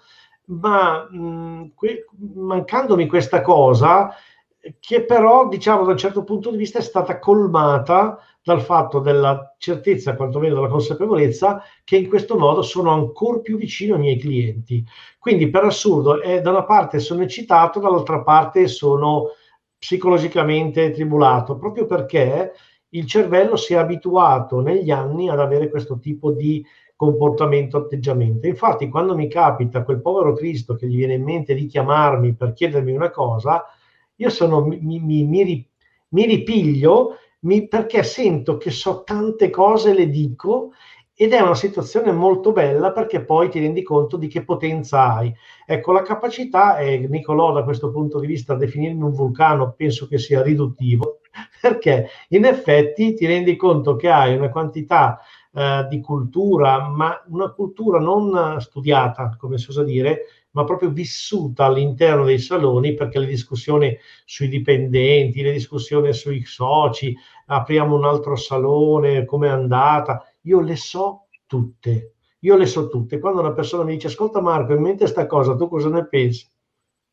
ma 0.47 1.09
mh, 1.11 1.73
que- 1.75 2.07
mancandomi 2.35 3.07
questa 3.07 3.41
cosa, 3.41 4.15
che 4.81 5.05
però, 5.05 5.49
diciamo, 5.49 5.85
da 5.85 5.93
un 5.93 5.99
certo 5.99 6.25
punto 6.25 6.51
di 6.51 6.57
vista 6.57 6.79
è 6.79 6.83
stata 6.83 7.19
colmata 7.19 8.19
dal 8.43 8.61
fatto 8.63 8.99
della 8.99 9.55
certezza, 9.59 10.17
quantomeno 10.17 10.55
della 10.55 10.69
consapevolezza, 10.69 11.63
che 11.83 11.97
in 11.97 12.09
questo 12.09 12.37
modo 12.39 12.63
sono 12.63 12.91
ancora 12.93 13.39
più 13.41 13.57
vicino 13.57 13.95
ai 13.95 14.01
miei 14.01 14.19
clienti. 14.19 14.85
Quindi, 15.19 15.51
per 15.51 15.65
assurdo, 15.65 16.21
eh, 16.23 16.41
da 16.41 16.51
una 16.51 16.65
parte 16.65 16.99
sono 16.99 17.23
eccitato, 17.23 17.79
dall'altra 17.81 18.23
parte 18.23 18.67
sono 18.69 19.29
psicologicamente 19.79 20.91
tribulato, 20.91 21.57
proprio 21.57 21.87
perché 21.87 22.53
il 22.91 23.07
cervello 23.07 23.57
si 23.57 23.75
è 23.75 23.77
abituato 23.77 24.61
negli 24.61 24.91
anni 24.91 25.29
ad 25.29 25.41
avere 25.41 25.69
questo 25.69 25.99
tipo 25.99 26.31
di 26.33 26.65
comportamento, 26.97 27.77
atteggiamento. 27.77 28.47
Infatti, 28.47 28.89
quando 28.89 29.15
mi 29.15 29.29
capita 29.29 29.83
quel 29.83 30.01
povero 30.01 30.35
Cristo 30.35 30.75
che 30.75 30.87
gli 30.87 30.97
viene 30.97 31.15
in 31.15 31.23
mente 31.23 31.55
di 31.55 31.67
chiamarmi 31.67 32.35
per 32.35 32.53
chiedermi 32.53 32.93
una 32.93 33.11
cosa, 33.11 33.65
io 34.17 34.31
sono, 34.31 34.65
mi, 34.65 34.79
mi, 34.81 35.25
mi, 35.25 35.69
mi 36.09 36.27
ripiglio 36.27 37.17
perché 37.69 38.03
sento 38.03 38.57
che 38.57 38.71
so 38.71 39.03
tante 39.05 39.51
cose, 39.51 39.93
le 39.93 40.09
dico 40.09 40.71
ed 41.17 41.33
è 41.33 41.41
una 41.41 41.55
situazione 41.55 42.11
molto 42.11 42.51
bella 42.51 42.91
perché 42.91 43.25
poi 43.25 43.49
ti 43.49 43.61
rendi 43.61 43.83
conto 43.83 44.17
di 44.17 44.27
che 44.27 44.43
potenza 44.45 45.15
hai. 45.15 45.33
Ecco, 45.65 45.93
la 45.93 46.03
capacità, 46.03 46.79
e 46.79 47.07
Nicolò 47.09 47.53
da 47.53 47.63
questo 47.63 47.93
punto 47.93 48.19
di 48.19 48.27
vista 48.27 48.55
definirmi 48.55 49.03
un 49.03 49.13
vulcano 49.13 49.75
penso 49.77 50.09
che 50.09 50.19
sia 50.19 50.43
riduttivo, 50.43 51.21
perché 51.61 52.09
in 52.31 52.45
effetti 52.45 53.15
ti 53.15 53.27
rendi 53.27 53.55
conto 53.55 53.95
che 53.95 54.09
hai 54.09 54.35
una 54.35 54.51
quantità 54.51 55.21
eh, 55.55 55.87
di 55.89 56.01
cultura, 56.01 56.89
ma 56.89 57.23
una 57.29 57.51
cultura 57.51 57.99
non 57.99 58.61
studiata, 58.61 59.37
come 59.39 59.57
si 59.59 59.71
usa 59.71 59.85
dire, 59.85 60.23
ma 60.51 60.65
proprio 60.65 60.91
vissuta 60.91 61.65
all'interno 61.65 62.25
dei 62.25 62.39
saloni, 62.39 62.95
perché 62.95 63.19
le 63.19 63.27
discussioni 63.27 63.97
sui 64.25 64.49
dipendenti, 64.49 65.43
le 65.43 65.53
discussioni 65.53 66.13
sui 66.13 66.45
soci, 66.45 67.17
apriamo 67.47 67.97
un 67.97 68.05
altro 68.05 68.37
salone, 68.37 69.25
come 69.25 69.49
è 69.49 69.51
andata, 69.51 70.25
io 70.43 70.61
le 70.61 70.77
so 70.77 71.27
tutte. 71.47 72.15
Io 72.41 72.57
le 72.57 72.67
so 72.67 72.89
tutte. 72.89 73.19
Quando 73.19 73.41
una 73.41 73.53
persona 73.53 73.85
mi 73.85 73.95
dice, 73.95 74.09
ascolta 74.09 74.41
Marco, 74.41 74.75
in 74.75 74.83
mente 74.83 75.07
sta 75.07 75.27
cosa, 75.27 75.57
tu 75.57 75.69
cosa 75.69 75.89
ne 75.89 76.07
pensi? 76.07 76.47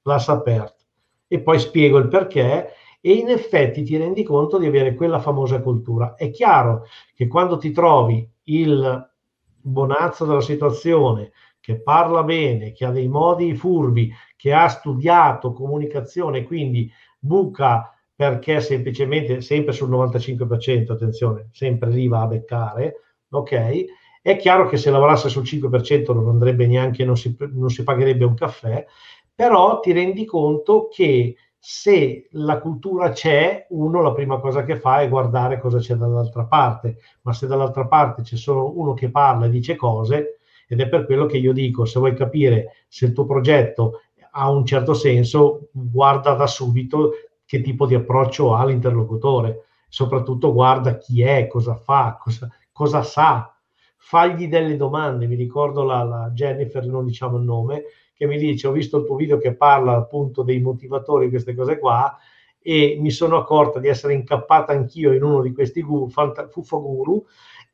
Lascia 0.04 0.34
aperto. 0.34 0.84
E 1.28 1.40
poi 1.40 1.60
spiego 1.60 1.98
il 1.98 2.10
perché 2.10 2.74
e 3.02 3.14
in 3.14 3.30
effetti 3.30 3.84
ti 3.84 3.98
rendi 3.98 4.24
conto 4.24 4.60
di 4.60 4.68
avere 4.68 4.94
quella 4.94 5.20
famosa 5.20 5.62
cultura. 5.62 6.14
È 6.14 6.30
chiaro 6.30 6.86
che 7.16 7.28
quando 7.28 7.58
ti 7.58 7.72
trovi 7.72 8.28
il 8.44 9.10
bonazzo 9.62 10.26
della 10.26 10.42
situazione, 10.42 11.32
che 11.60 11.82
parla 11.82 12.24
bene, 12.24 12.72
che 12.72 12.86
ha 12.86 12.92
dei 12.92 13.08
modi 13.08 13.56
furbi, 13.56 14.12
che 14.36 14.54
ha 14.54 14.68
studiato 14.68 15.54
comunicazione, 15.54 16.44
quindi 16.44 16.92
buca 17.20 17.96
perché 18.16 18.62
semplicemente, 18.62 19.42
sempre 19.42 19.74
sul 19.74 19.90
95%, 19.90 20.92
attenzione, 20.92 21.50
sempre 21.52 21.90
lì 21.90 22.08
va 22.08 22.22
a 22.22 22.28
beccare, 22.28 22.96
ok? 23.30 23.86
È 24.22 24.38
chiaro 24.38 24.68
che 24.68 24.78
se 24.78 24.92
lavorasse 24.92 25.30
sul 25.30 25.44
5% 25.44 26.14
non 26.14 26.28
andrebbe 26.28 26.68
neanche, 26.68 27.04
non 27.04 27.18
si, 27.18 27.36
non 27.54 27.70
si 27.70 27.84
pagherebbe 27.84 28.26
un 28.26 28.36
caffè, 28.36 28.86
però 29.34 29.80
ti 29.80 29.92
rendi 29.92 30.26
conto 30.26 30.88
che 30.88 31.36
se 31.64 32.28
la 32.32 32.60
cultura 32.60 33.12
c'è, 33.12 33.68
uno 33.70 34.02
la 34.02 34.14
prima 34.14 34.40
cosa 34.40 34.64
che 34.64 34.80
fa 34.80 35.02
è 35.02 35.08
guardare 35.08 35.60
cosa 35.60 35.78
c'è 35.78 35.94
dall'altra 35.94 36.46
parte, 36.46 36.98
ma 37.22 37.34
se 37.34 37.46
dall'altra 37.46 37.86
parte 37.86 38.24
c'è 38.24 38.36
solo 38.36 38.76
uno 38.80 38.96
che 38.96 39.12
parla 39.12 39.46
e 39.46 39.52
dice 39.52 39.76
cose, 39.76 40.40
ed 40.68 40.80
è 40.80 40.90
per 40.90 41.06
quello 41.06 41.28
che 41.28 41.38
io 41.38 41.54
dico, 41.54 41.86
se 41.86 42.00
vuoi 42.00 42.16
capire 42.16 42.86
se 42.88 43.06
il 43.06 43.14
tuo 43.14 43.28
progetto 43.28 44.02
ha 44.32 44.50
un 44.50 44.66
certo 44.66 44.96
senso, 44.96 45.70
guarda 45.72 46.34
da 46.34 46.48
subito 46.48 47.12
che 47.46 47.62
tipo 47.62 47.86
di 47.86 47.94
approccio 47.94 48.56
ha 48.56 48.66
l'interlocutore, 48.66 49.66
soprattutto 49.88 50.54
guarda 50.54 50.98
chi 50.98 51.22
è, 51.22 51.46
cosa 51.46 51.76
fa, 51.76 52.18
cosa, 52.20 52.50
cosa 52.72 53.04
sa, 53.04 53.56
fagli 53.98 54.48
delle 54.48 54.78
domande, 54.78 55.28
mi 55.28 55.36
ricordo 55.36 55.84
la, 55.84 56.02
la 56.02 56.32
Jennifer, 56.34 56.84
non 56.88 57.06
diciamo 57.06 57.38
il 57.38 57.44
nome, 57.44 57.84
che 58.22 58.28
mi 58.28 58.38
dice 58.38 58.68
ho 58.68 58.72
visto 58.72 59.00
il 59.00 59.06
tuo 59.06 59.16
video 59.16 59.40
che 59.40 59.56
parla 59.56 59.96
appunto 59.96 60.44
dei 60.44 60.62
motivatori, 60.62 61.30
queste 61.30 61.56
cose 61.56 61.80
qua, 61.80 62.16
e 62.62 62.96
mi 63.00 63.10
sono 63.10 63.36
accorta 63.36 63.80
di 63.80 63.88
essere 63.88 64.14
incappata 64.14 64.74
anch'io 64.74 65.12
in 65.12 65.24
uno 65.24 65.42
di 65.42 65.52
questi 65.52 65.82
guru, 65.82 66.08
fanta, 66.08 66.48
guru, 66.54 67.26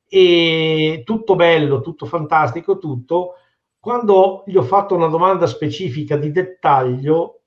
e 0.07 1.01
tutto 1.03 1.35
bello, 1.35 1.81
tutto 1.81 2.05
fantastico, 2.05 2.77
tutto. 2.77 3.33
Quando 3.77 4.45
gli 4.47 4.55
ho 4.55 4.61
fatto 4.61 4.95
una 4.95 5.07
domanda 5.07 5.47
specifica 5.47 6.15
di 6.15 6.31
dettaglio, 6.31 7.41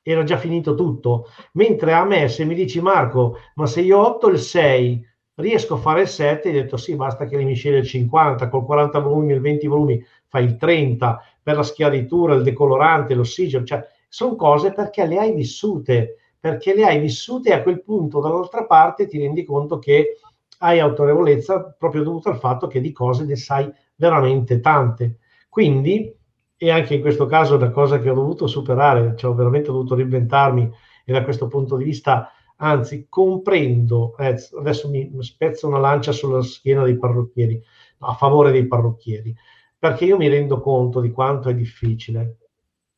era 0.00 0.22
già 0.22 0.38
finito 0.38 0.74
tutto. 0.74 1.26
Mentre 1.52 1.92
a 1.92 2.06
me, 2.06 2.28
se 2.28 2.46
mi 2.46 2.54
dici 2.54 2.80
Marco, 2.80 3.36
ma 3.56 3.66
se 3.66 3.82
io 3.82 3.98
ho 3.98 4.06
8 4.06 4.28
il 4.30 4.38
6, 4.38 5.06
riesco 5.34 5.74
a 5.74 5.78
fare 5.78 6.00
il 6.00 6.08
7, 6.08 6.48
hai 6.48 6.54
detto 6.54 6.78
sì, 6.78 6.96
basta 6.96 7.26
che 7.26 7.36
le 7.36 7.44
misceli 7.44 7.76
il 7.76 7.86
50, 7.86 8.48
col 8.48 8.64
40 8.64 9.00
volumi, 9.00 9.34
il 9.34 9.40
20 9.42 9.66
volumi, 9.66 10.02
fai 10.32 10.44
il 10.44 10.56
30, 10.56 11.22
per 11.42 11.56
la 11.56 11.62
schiaritura, 11.62 12.32
il 12.34 12.42
decolorante, 12.42 13.12
l'ossigeno, 13.12 13.66
cioè 13.66 13.86
sono 14.08 14.34
cose 14.34 14.72
perché 14.72 15.04
le 15.04 15.18
hai 15.18 15.34
vissute, 15.34 16.16
perché 16.40 16.74
le 16.74 16.86
hai 16.86 16.98
vissute 16.98 17.50
e 17.50 17.52
a 17.52 17.62
quel 17.62 17.82
punto 17.82 18.18
dall'altra 18.18 18.64
parte 18.64 19.06
ti 19.06 19.18
rendi 19.18 19.44
conto 19.44 19.78
che 19.78 20.16
hai 20.60 20.80
autorevolezza 20.80 21.76
proprio 21.78 22.02
dovuto 22.02 22.30
al 22.30 22.38
fatto 22.38 22.66
che 22.66 22.80
di 22.80 22.92
cose 22.92 23.26
ne 23.26 23.36
sai 23.36 23.70
veramente 23.94 24.60
tante. 24.60 25.18
Quindi, 25.50 26.10
e 26.56 26.70
anche 26.70 26.94
in 26.94 27.02
questo 27.02 27.26
caso 27.26 27.54
è 27.54 27.56
una 27.58 27.70
cosa 27.70 27.98
che 27.98 28.08
ho 28.08 28.14
dovuto 28.14 28.46
superare, 28.46 29.14
cioè 29.16 29.32
ho 29.32 29.34
veramente 29.34 29.70
dovuto 29.70 29.94
reinventarmi 29.94 30.70
e 31.04 31.12
da 31.12 31.24
questo 31.24 31.46
punto 31.46 31.76
di 31.76 31.84
vista, 31.84 32.30
anzi, 32.56 33.04
comprendo, 33.06 34.16
eh, 34.16 34.36
adesso 34.58 34.88
mi 34.88 35.10
spezzo 35.20 35.66
una 35.66 35.78
lancia 35.78 36.12
sulla 36.12 36.40
schiena 36.40 36.84
dei 36.84 36.96
parrucchieri, 36.96 37.62
a 37.98 38.14
favore 38.14 38.50
dei 38.50 38.66
parrucchieri 38.66 39.36
perché 39.82 40.04
io 40.04 40.16
mi 40.16 40.28
rendo 40.28 40.60
conto 40.60 41.00
di 41.00 41.10
quanto 41.10 41.48
è 41.48 41.54
difficile, 41.56 42.36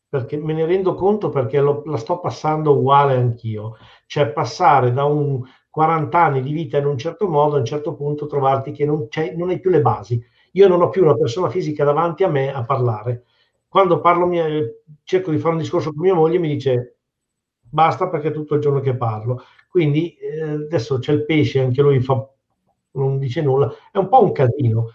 perché 0.06 0.36
me 0.36 0.52
ne 0.52 0.66
rendo 0.66 0.92
conto 0.92 1.30
perché 1.30 1.58
lo, 1.58 1.82
la 1.86 1.96
sto 1.96 2.20
passando 2.20 2.76
uguale 2.76 3.14
anch'io, 3.14 3.78
cioè 4.04 4.30
passare 4.30 4.92
da 4.92 5.04
un 5.04 5.40
40 5.70 6.22
anni 6.22 6.42
di 6.42 6.52
vita 6.52 6.76
in 6.76 6.84
un 6.84 6.98
certo 6.98 7.26
modo, 7.26 7.56
a 7.56 7.60
un 7.60 7.64
certo 7.64 7.94
punto 7.94 8.26
trovarti 8.26 8.70
che 8.72 8.84
non, 8.84 9.08
non 9.34 9.48
hai 9.48 9.60
più 9.60 9.70
le 9.70 9.80
basi. 9.80 10.22
Io 10.52 10.68
non 10.68 10.82
ho 10.82 10.90
più 10.90 11.02
una 11.02 11.16
persona 11.16 11.48
fisica 11.48 11.84
davanti 11.84 12.22
a 12.22 12.28
me 12.28 12.52
a 12.52 12.62
parlare. 12.66 13.24
Quando 13.66 14.00
parlo, 14.00 14.26
mia, 14.26 14.46
cerco 15.04 15.30
di 15.30 15.38
fare 15.38 15.54
un 15.54 15.60
discorso 15.60 15.90
con 15.90 16.02
mia 16.02 16.14
moglie, 16.14 16.38
mi 16.38 16.48
dice 16.48 16.98
basta 17.60 18.10
perché 18.10 18.28
è 18.28 18.32
tutto 18.32 18.56
il 18.56 18.60
giorno 18.60 18.80
che 18.80 18.94
parlo. 18.94 19.40
Quindi 19.70 20.14
eh, 20.16 20.42
adesso 20.42 20.98
c'è 20.98 21.12
il 21.14 21.24
pesce, 21.24 21.60
anche 21.60 21.80
lui 21.80 21.98
fa, 22.00 22.28
non 22.92 23.18
dice 23.18 23.40
nulla, 23.40 23.72
è 23.90 23.96
un 23.96 24.08
po' 24.10 24.22
un 24.22 24.32
casino. 24.32 24.90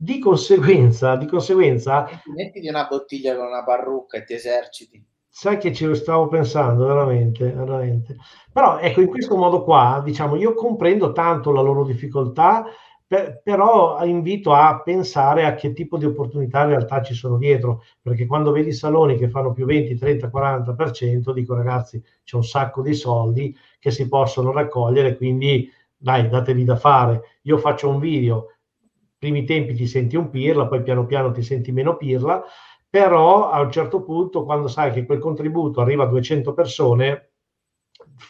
Di 0.00 0.20
conseguenza, 0.20 1.16
di 1.16 1.26
conseguenza... 1.26 2.08
Mettiti 2.32 2.68
una 2.68 2.86
bottiglia 2.88 3.34
con 3.34 3.46
una 3.46 3.64
parrucca 3.64 4.18
e 4.18 4.24
ti 4.24 4.34
eserciti. 4.34 5.04
Sai 5.28 5.58
che 5.58 5.72
ci 5.72 5.92
stavo 5.96 6.28
pensando, 6.28 6.86
veramente, 6.86 7.50
veramente. 7.50 8.16
Però 8.52 8.78
ecco, 8.78 9.00
in 9.00 9.08
questo 9.08 9.36
modo 9.36 9.64
qua, 9.64 10.00
diciamo, 10.04 10.36
io 10.36 10.54
comprendo 10.54 11.10
tanto 11.10 11.50
la 11.50 11.62
loro 11.62 11.84
difficoltà, 11.84 12.64
per, 13.08 13.40
però 13.42 14.04
invito 14.04 14.52
a 14.52 14.80
pensare 14.82 15.46
a 15.46 15.54
che 15.54 15.72
tipo 15.72 15.98
di 15.98 16.04
opportunità 16.04 16.62
in 16.62 16.68
realtà 16.68 17.02
ci 17.02 17.14
sono 17.14 17.36
dietro, 17.36 17.82
perché 18.00 18.26
quando 18.26 18.52
vedi 18.52 18.70
saloni 18.70 19.16
che 19.16 19.28
fanno 19.28 19.52
più 19.52 19.64
20, 19.64 19.96
30, 19.96 20.28
40%, 20.28 21.32
dico 21.32 21.54
ragazzi, 21.54 22.00
c'è 22.22 22.36
un 22.36 22.44
sacco 22.44 22.82
di 22.82 22.94
soldi 22.94 23.56
che 23.80 23.90
si 23.90 24.06
possono 24.06 24.52
raccogliere, 24.52 25.16
quindi 25.16 25.68
dai, 25.96 26.28
datevi 26.28 26.64
da 26.64 26.76
fare. 26.76 27.38
Io 27.42 27.58
faccio 27.58 27.88
un 27.88 27.98
video 27.98 28.57
primi 29.18 29.44
tempi 29.44 29.74
ti 29.74 29.86
senti 29.86 30.16
un 30.16 30.30
pirla, 30.30 30.66
poi 30.68 30.82
piano 30.82 31.04
piano 31.06 31.32
ti 31.32 31.42
senti 31.42 31.72
meno 31.72 31.96
pirla, 31.96 32.42
però 32.88 33.50
a 33.50 33.60
un 33.60 33.70
certo 33.70 34.02
punto 34.02 34.44
quando 34.44 34.68
sai 34.68 34.92
che 34.92 35.04
quel 35.04 35.18
contributo 35.18 35.80
arriva 35.80 36.04
a 36.04 36.06
200 36.06 36.54
persone, 36.54 37.32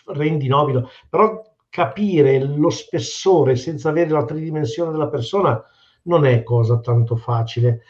rendi 0.07 0.49
nobile, 0.49 0.86
però 1.09 1.43
capire 1.68 2.43
lo 2.43 2.70
spessore 2.70 3.55
senza 3.57 3.91
avere 3.91 4.11
la 4.11 4.24
tridimensione 4.24 4.91
della 4.91 5.09
persona 5.09 5.62
non 6.05 6.24
è 6.24 6.43
cosa 6.43 6.80
tanto 6.80 7.16
facile. 7.16 7.82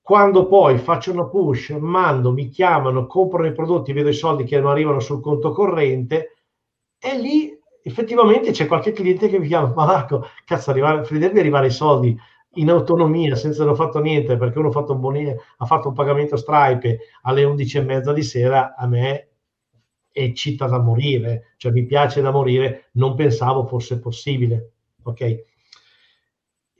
Quando 0.00 0.46
poi 0.46 0.78
faccio 0.78 1.12
una 1.12 1.26
push, 1.26 1.70
mando, 1.78 2.32
mi 2.32 2.48
chiamano, 2.48 3.06
comprano 3.06 3.48
i 3.48 3.52
prodotti, 3.52 3.92
vedo 3.92 4.08
i 4.08 4.14
soldi 4.14 4.44
che 4.44 4.58
non 4.58 4.70
arrivano 4.70 5.00
sul 5.00 5.20
conto 5.20 5.50
corrente, 5.50 6.36
e 6.98 7.18
lì 7.18 7.57
effettivamente 7.88 8.50
c'è 8.50 8.66
qualche 8.66 8.92
cliente 8.92 9.28
che 9.28 9.38
mi 9.38 9.46
chiama, 9.46 9.72
ma 9.74 9.86
Marco, 9.86 10.26
cazzo, 10.44 10.70
arrivare, 10.70 11.06
vedervi 11.08 11.40
arrivare 11.40 11.66
i 11.66 11.70
soldi 11.70 12.16
in 12.54 12.70
autonomia 12.70 13.34
senza 13.34 13.62
aver 13.62 13.76
fatto 13.76 14.00
niente 14.00 14.36
perché 14.36 14.58
uno 14.58 14.68
ha 14.68 14.72
fatto 14.72 14.92
un, 14.92 15.00
boni, 15.00 15.28
ha 15.30 15.66
fatto 15.66 15.88
un 15.88 15.94
pagamento 15.94 16.36
Stripe 16.36 16.98
alle 17.22 17.44
11 17.44 17.78
e 17.78 17.82
mezza 17.82 18.12
di 18.12 18.22
sera, 18.22 18.74
a 18.76 18.86
me 18.86 19.28
eccita 20.10 20.66
da 20.66 20.80
morire, 20.80 21.54
cioè 21.56 21.72
mi 21.72 21.86
piace 21.86 22.20
da 22.20 22.30
morire, 22.30 22.90
non 22.92 23.14
pensavo 23.14 23.66
fosse 23.66 24.00
possibile. 24.00 24.72
Ok? 25.04 25.44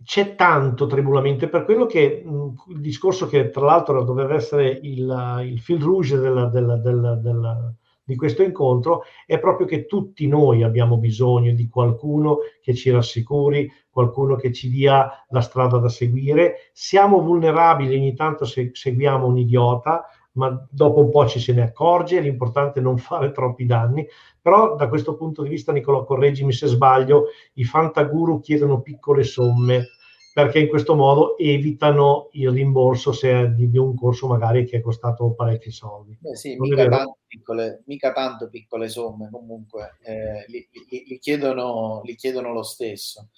C'è 0.02 0.34
tanto 0.34 0.86
tribulamento, 0.86 1.48
per 1.48 1.64
quello 1.64 1.86
che 1.86 2.22
mh, 2.24 2.54
il 2.70 2.80
discorso 2.80 3.26
che 3.26 3.50
tra 3.50 3.64
l'altro 3.64 4.02
doveva 4.04 4.34
essere 4.34 4.68
il, 4.82 5.42
il 5.44 5.60
fil 5.60 5.80
rouge 5.80 6.18
della, 6.18 6.46
della, 6.46 6.76
della, 6.76 7.14
della 7.14 7.74
di 8.08 8.16
questo 8.16 8.42
incontro 8.42 9.02
è 9.26 9.38
proprio 9.38 9.66
che 9.66 9.84
tutti 9.84 10.26
noi 10.26 10.62
abbiamo 10.62 10.96
bisogno 10.96 11.52
di 11.52 11.68
qualcuno 11.68 12.38
che 12.62 12.72
ci 12.72 12.90
rassicuri, 12.90 13.70
qualcuno 13.90 14.34
che 14.36 14.50
ci 14.50 14.70
dia 14.70 15.26
la 15.28 15.42
strada 15.42 15.76
da 15.76 15.90
seguire. 15.90 16.70
Siamo 16.72 17.20
vulnerabili, 17.20 17.94
ogni 17.94 18.14
tanto 18.14 18.46
se 18.46 18.70
seguiamo 18.72 19.26
un 19.26 19.36
idiota, 19.36 20.06
ma 20.32 20.66
dopo 20.70 21.00
un 21.00 21.10
po' 21.10 21.26
ci 21.26 21.38
se 21.38 21.52
ne 21.52 21.60
accorge, 21.60 22.20
l'importante 22.20 22.80
è 22.80 22.82
non 22.82 22.96
fare 22.96 23.30
troppi 23.30 23.66
danni. 23.66 24.06
Però 24.40 24.74
da 24.74 24.88
questo 24.88 25.14
punto 25.14 25.42
di 25.42 25.50
vista, 25.50 25.70
Nicolò, 25.72 26.04
correggimi 26.04 26.54
se 26.54 26.66
sbaglio, 26.66 27.24
i 27.54 27.64
fantaguru 27.64 28.40
chiedono 28.40 28.80
piccole 28.80 29.22
somme 29.22 29.84
perché 30.44 30.60
in 30.60 30.68
questo 30.68 30.94
modo 30.94 31.36
evitano 31.36 32.28
il 32.34 32.52
rimborso 32.52 33.10
se 33.10 33.52
di, 33.54 33.68
di 33.68 33.76
un 33.76 33.96
corso 33.96 34.28
magari 34.28 34.64
che 34.64 34.76
è 34.76 34.80
costato 34.80 35.32
parecchi 35.32 35.72
soldi. 35.72 36.16
Beh 36.20 36.36
sì, 36.36 36.54
mica, 36.56 36.86
tanto 36.86 37.18
piccole, 37.26 37.82
mica 37.86 38.12
tanto 38.12 38.48
piccole 38.48 38.88
somme 38.88 39.30
comunque, 39.32 39.96
eh, 40.00 40.44
li, 40.46 40.68
li, 40.90 41.04
li, 41.08 41.18
chiedono, 41.18 42.02
li, 42.04 42.14
chiedono, 42.14 42.52
lo 42.52 42.62
stesso. 42.62 43.30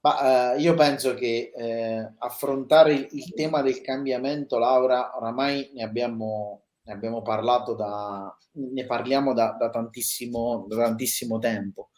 Ma 0.00 0.56
eh, 0.56 0.60
io 0.62 0.74
penso 0.74 1.14
che 1.14 1.52
eh, 1.54 2.12
affrontare 2.18 2.94
il, 2.94 3.06
il, 3.12 3.32
tema 3.32 3.62
del 3.62 3.80
cambiamento, 3.80 4.58
Laura, 4.58 5.16
oramai 5.16 5.70
ne 5.74 5.84
abbiamo, 5.84 6.64
ne 6.82 6.92
abbiamo 6.92 7.22
parlato 7.22 7.76
da, 7.76 8.36
ne 8.54 8.84
parliamo 8.84 9.32
da, 9.32 9.54
da, 9.56 9.70
tantissimo, 9.70 10.66
da 10.68 10.74
tantissimo 10.74 11.38
tempo 11.38 11.90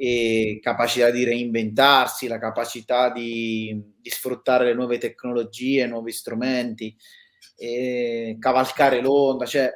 e 0.00 0.60
capacità 0.62 1.10
di 1.10 1.24
reinventarsi, 1.24 2.28
la 2.28 2.38
capacità 2.38 3.10
di, 3.10 3.82
di 4.00 4.10
sfruttare 4.10 4.66
le 4.66 4.74
nuove 4.74 4.96
tecnologie, 4.96 5.88
nuovi 5.88 6.12
strumenti, 6.12 6.96
cavalcare 8.38 9.00
l'onda, 9.00 9.44
cioè 9.44 9.72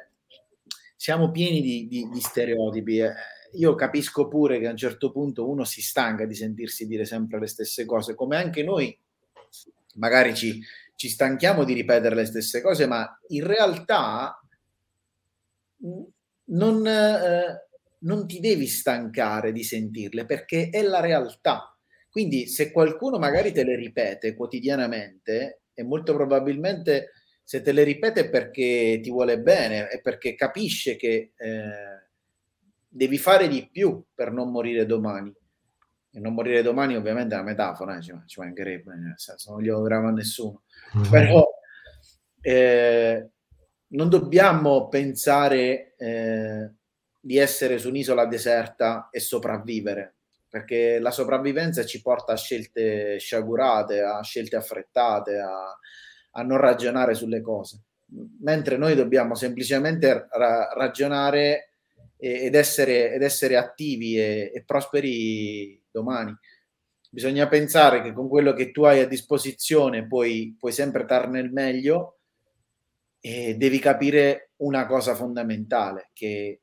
siamo 0.95 1.29
pieni 1.29 1.59
di, 1.59 1.87
di, 1.87 2.07
di 2.07 2.21
stereotipi. 2.21 2.99
Eh. 2.99 3.11
Io 3.55 3.75
capisco 3.75 4.29
pure 4.29 4.59
che 4.59 4.67
a 4.67 4.71
un 4.71 4.77
certo 4.77 5.11
punto 5.11 5.49
uno 5.49 5.65
si 5.65 5.81
stanca 5.81 6.25
di 6.25 6.35
sentirsi 6.35 6.87
dire 6.87 7.03
sempre 7.03 7.41
le 7.41 7.47
stesse 7.47 7.83
cose, 7.83 8.15
come 8.15 8.37
anche 8.37 8.63
noi 8.63 8.97
magari 9.95 10.33
ci, 10.33 10.63
ci 10.95 11.09
stanchiamo 11.09 11.65
di 11.65 11.73
ripetere 11.73 12.15
le 12.15 12.25
stesse 12.25 12.61
cose, 12.61 12.87
ma 12.87 13.19
in 13.27 13.45
realtà 13.45 14.41
non, 16.45 16.87
eh, 16.87 17.67
non 18.03 18.27
ti 18.27 18.39
devi 18.39 18.67
stancare 18.67 19.51
di 19.51 19.63
sentirle 19.63 20.25
perché 20.25 20.69
è 20.69 20.81
la 20.81 20.99
realtà. 20.99 21.77
Quindi 22.09 22.47
se 22.47 22.71
qualcuno 22.71 23.17
magari 23.17 23.51
te 23.51 23.63
le 23.63 23.75
ripete 23.75 24.35
quotidianamente 24.35 25.63
e 25.73 25.83
molto 25.83 26.13
probabilmente 26.13 27.11
se 27.43 27.61
te 27.61 27.71
le 27.71 27.83
ripete 27.83 28.21
è 28.21 28.29
perché 28.29 28.99
ti 29.01 29.09
vuole 29.09 29.39
bene, 29.39 29.87
è 29.87 29.99
perché 29.99 30.35
capisce 30.35 30.95
che 30.95 31.33
eh, 31.35 32.07
devi 32.87 33.17
fare 33.17 33.47
di 33.47 33.67
più 33.69 34.03
per 34.13 34.31
non 34.31 34.51
morire 34.51 34.85
domani. 34.85 35.33
E 36.15 36.19
non 36.19 36.35
morire 36.35 36.61
domani 36.61 36.95
ovviamente 36.95 37.33
è 37.33 37.39
una 37.39 37.47
metafora, 37.47 37.97
eh, 37.97 38.01
ci, 38.01 38.13
ci 38.27 38.39
mancherebbe, 38.39 38.93
nel 38.95 39.15
senso 39.17 39.51
non 39.51 39.61
gli 39.61 39.69
auguriamo 39.69 40.07
a 40.07 40.11
nessuno. 40.11 40.61
Mm-hmm. 40.95 41.09
Però 41.09 41.45
eh, 42.41 43.29
non 43.87 44.09
dobbiamo 44.09 44.87
pensare 44.87 45.95
eh, 45.97 46.71
di 47.25 47.37
essere 47.37 47.77
su 47.77 47.87
un'isola 47.87 48.25
deserta 48.25 49.07
e 49.09 49.21
sopravvivere, 49.21 50.15
perché 50.49 50.99
la 50.99 51.09
sopravvivenza 51.09 51.85
ci 51.85 52.01
porta 52.01 52.33
a 52.33 52.37
scelte 52.37 53.17
sciagurate, 53.17 54.01
a 54.01 54.21
scelte 54.21 54.57
affrettate, 54.57 55.39
a, 55.39 55.73
a 56.31 56.41
non 56.43 56.57
ragionare 56.57 57.13
sulle 57.13 57.39
cose, 57.39 57.79
mentre 58.41 58.75
noi 58.75 58.93
dobbiamo 58.95 59.35
semplicemente 59.35 60.27
ra- 60.31 60.67
ragionare 60.73 61.69
ed 62.17 62.55
essere, 62.55 63.13
ed 63.13 63.21
essere 63.21 63.55
attivi 63.55 64.19
e, 64.19 64.51
e 64.53 64.63
prosperi 64.65 65.81
domani. 65.89 66.35
Bisogna 67.09 67.47
pensare 67.47 68.01
che 68.01 68.11
con 68.11 68.27
quello 68.27 68.51
che 68.51 68.71
tu 68.71 68.83
hai 68.83 68.99
a 68.99 69.07
disposizione 69.07 70.07
puoi, 70.07 70.57
puoi 70.59 70.73
sempre 70.73 71.05
darne 71.05 71.39
il 71.39 71.53
meglio 71.53 72.17
e 73.21 73.55
devi 73.55 73.79
capire 73.79 74.49
una 74.57 74.85
cosa 74.85 75.15
fondamentale, 75.15 76.09
che 76.11 76.62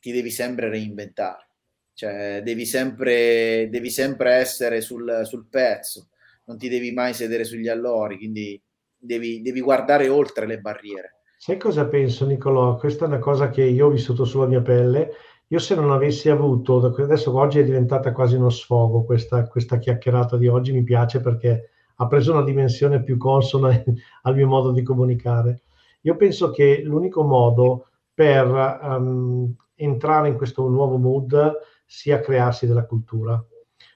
ti 0.00 0.12
devi 0.12 0.30
sempre 0.30 0.68
reinventare, 0.68 1.48
cioè 1.94 2.42
devi 2.44 2.64
sempre, 2.64 3.68
devi 3.70 3.90
sempre 3.90 4.34
essere 4.34 4.80
sul, 4.80 5.22
sul 5.24 5.46
pezzo, 5.48 6.08
non 6.44 6.58
ti 6.58 6.68
devi 6.68 6.92
mai 6.92 7.14
sedere 7.14 7.44
sugli 7.44 7.68
allori, 7.68 8.16
quindi 8.16 8.60
devi, 8.96 9.42
devi 9.42 9.60
guardare 9.60 10.08
oltre 10.08 10.46
le 10.46 10.60
barriere. 10.60 11.20
Sai 11.36 11.56
cosa 11.56 11.86
penso, 11.86 12.26
Nicolò? 12.26 12.76
Questa 12.76 13.04
è 13.04 13.08
una 13.08 13.20
cosa 13.20 13.48
che 13.50 13.62
io 13.62 13.86
ho 13.86 13.90
vissuto 13.90 14.24
sulla 14.24 14.46
mia 14.46 14.60
pelle. 14.60 15.10
Io 15.48 15.58
se 15.60 15.74
non 15.74 15.92
avessi 15.92 16.28
avuto, 16.28 16.84
adesso 16.84 17.34
oggi 17.36 17.60
è 17.60 17.64
diventata 17.64 18.12
quasi 18.12 18.34
uno 18.34 18.50
sfogo 18.50 19.04
questa, 19.04 19.46
questa 19.46 19.78
chiacchierata 19.78 20.36
di 20.36 20.48
oggi, 20.48 20.72
mi 20.72 20.82
piace 20.82 21.20
perché 21.20 21.70
ha 21.94 22.06
preso 22.06 22.32
una 22.32 22.42
dimensione 22.42 23.02
più 23.02 23.16
consona 23.16 23.70
al 24.22 24.34
mio 24.34 24.46
modo 24.46 24.72
di 24.72 24.82
comunicare. 24.82 25.62
Io 26.02 26.16
penso 26.16 26.50
che 26.50 26.82
l'unico 26.82 27.22
modo 27.22 27.88
per 28.12 28.46
um, 28.82 29.54
entrare 29.78 30.28
in 30.28 30.36
questo 30.36 30.68
nuovo 30.68 30.98
mood 30.98 31.56
sia 31.86 32.20
crearsi 32.20 32.66
della 32.66 32.84
cultura. 32.84 33.42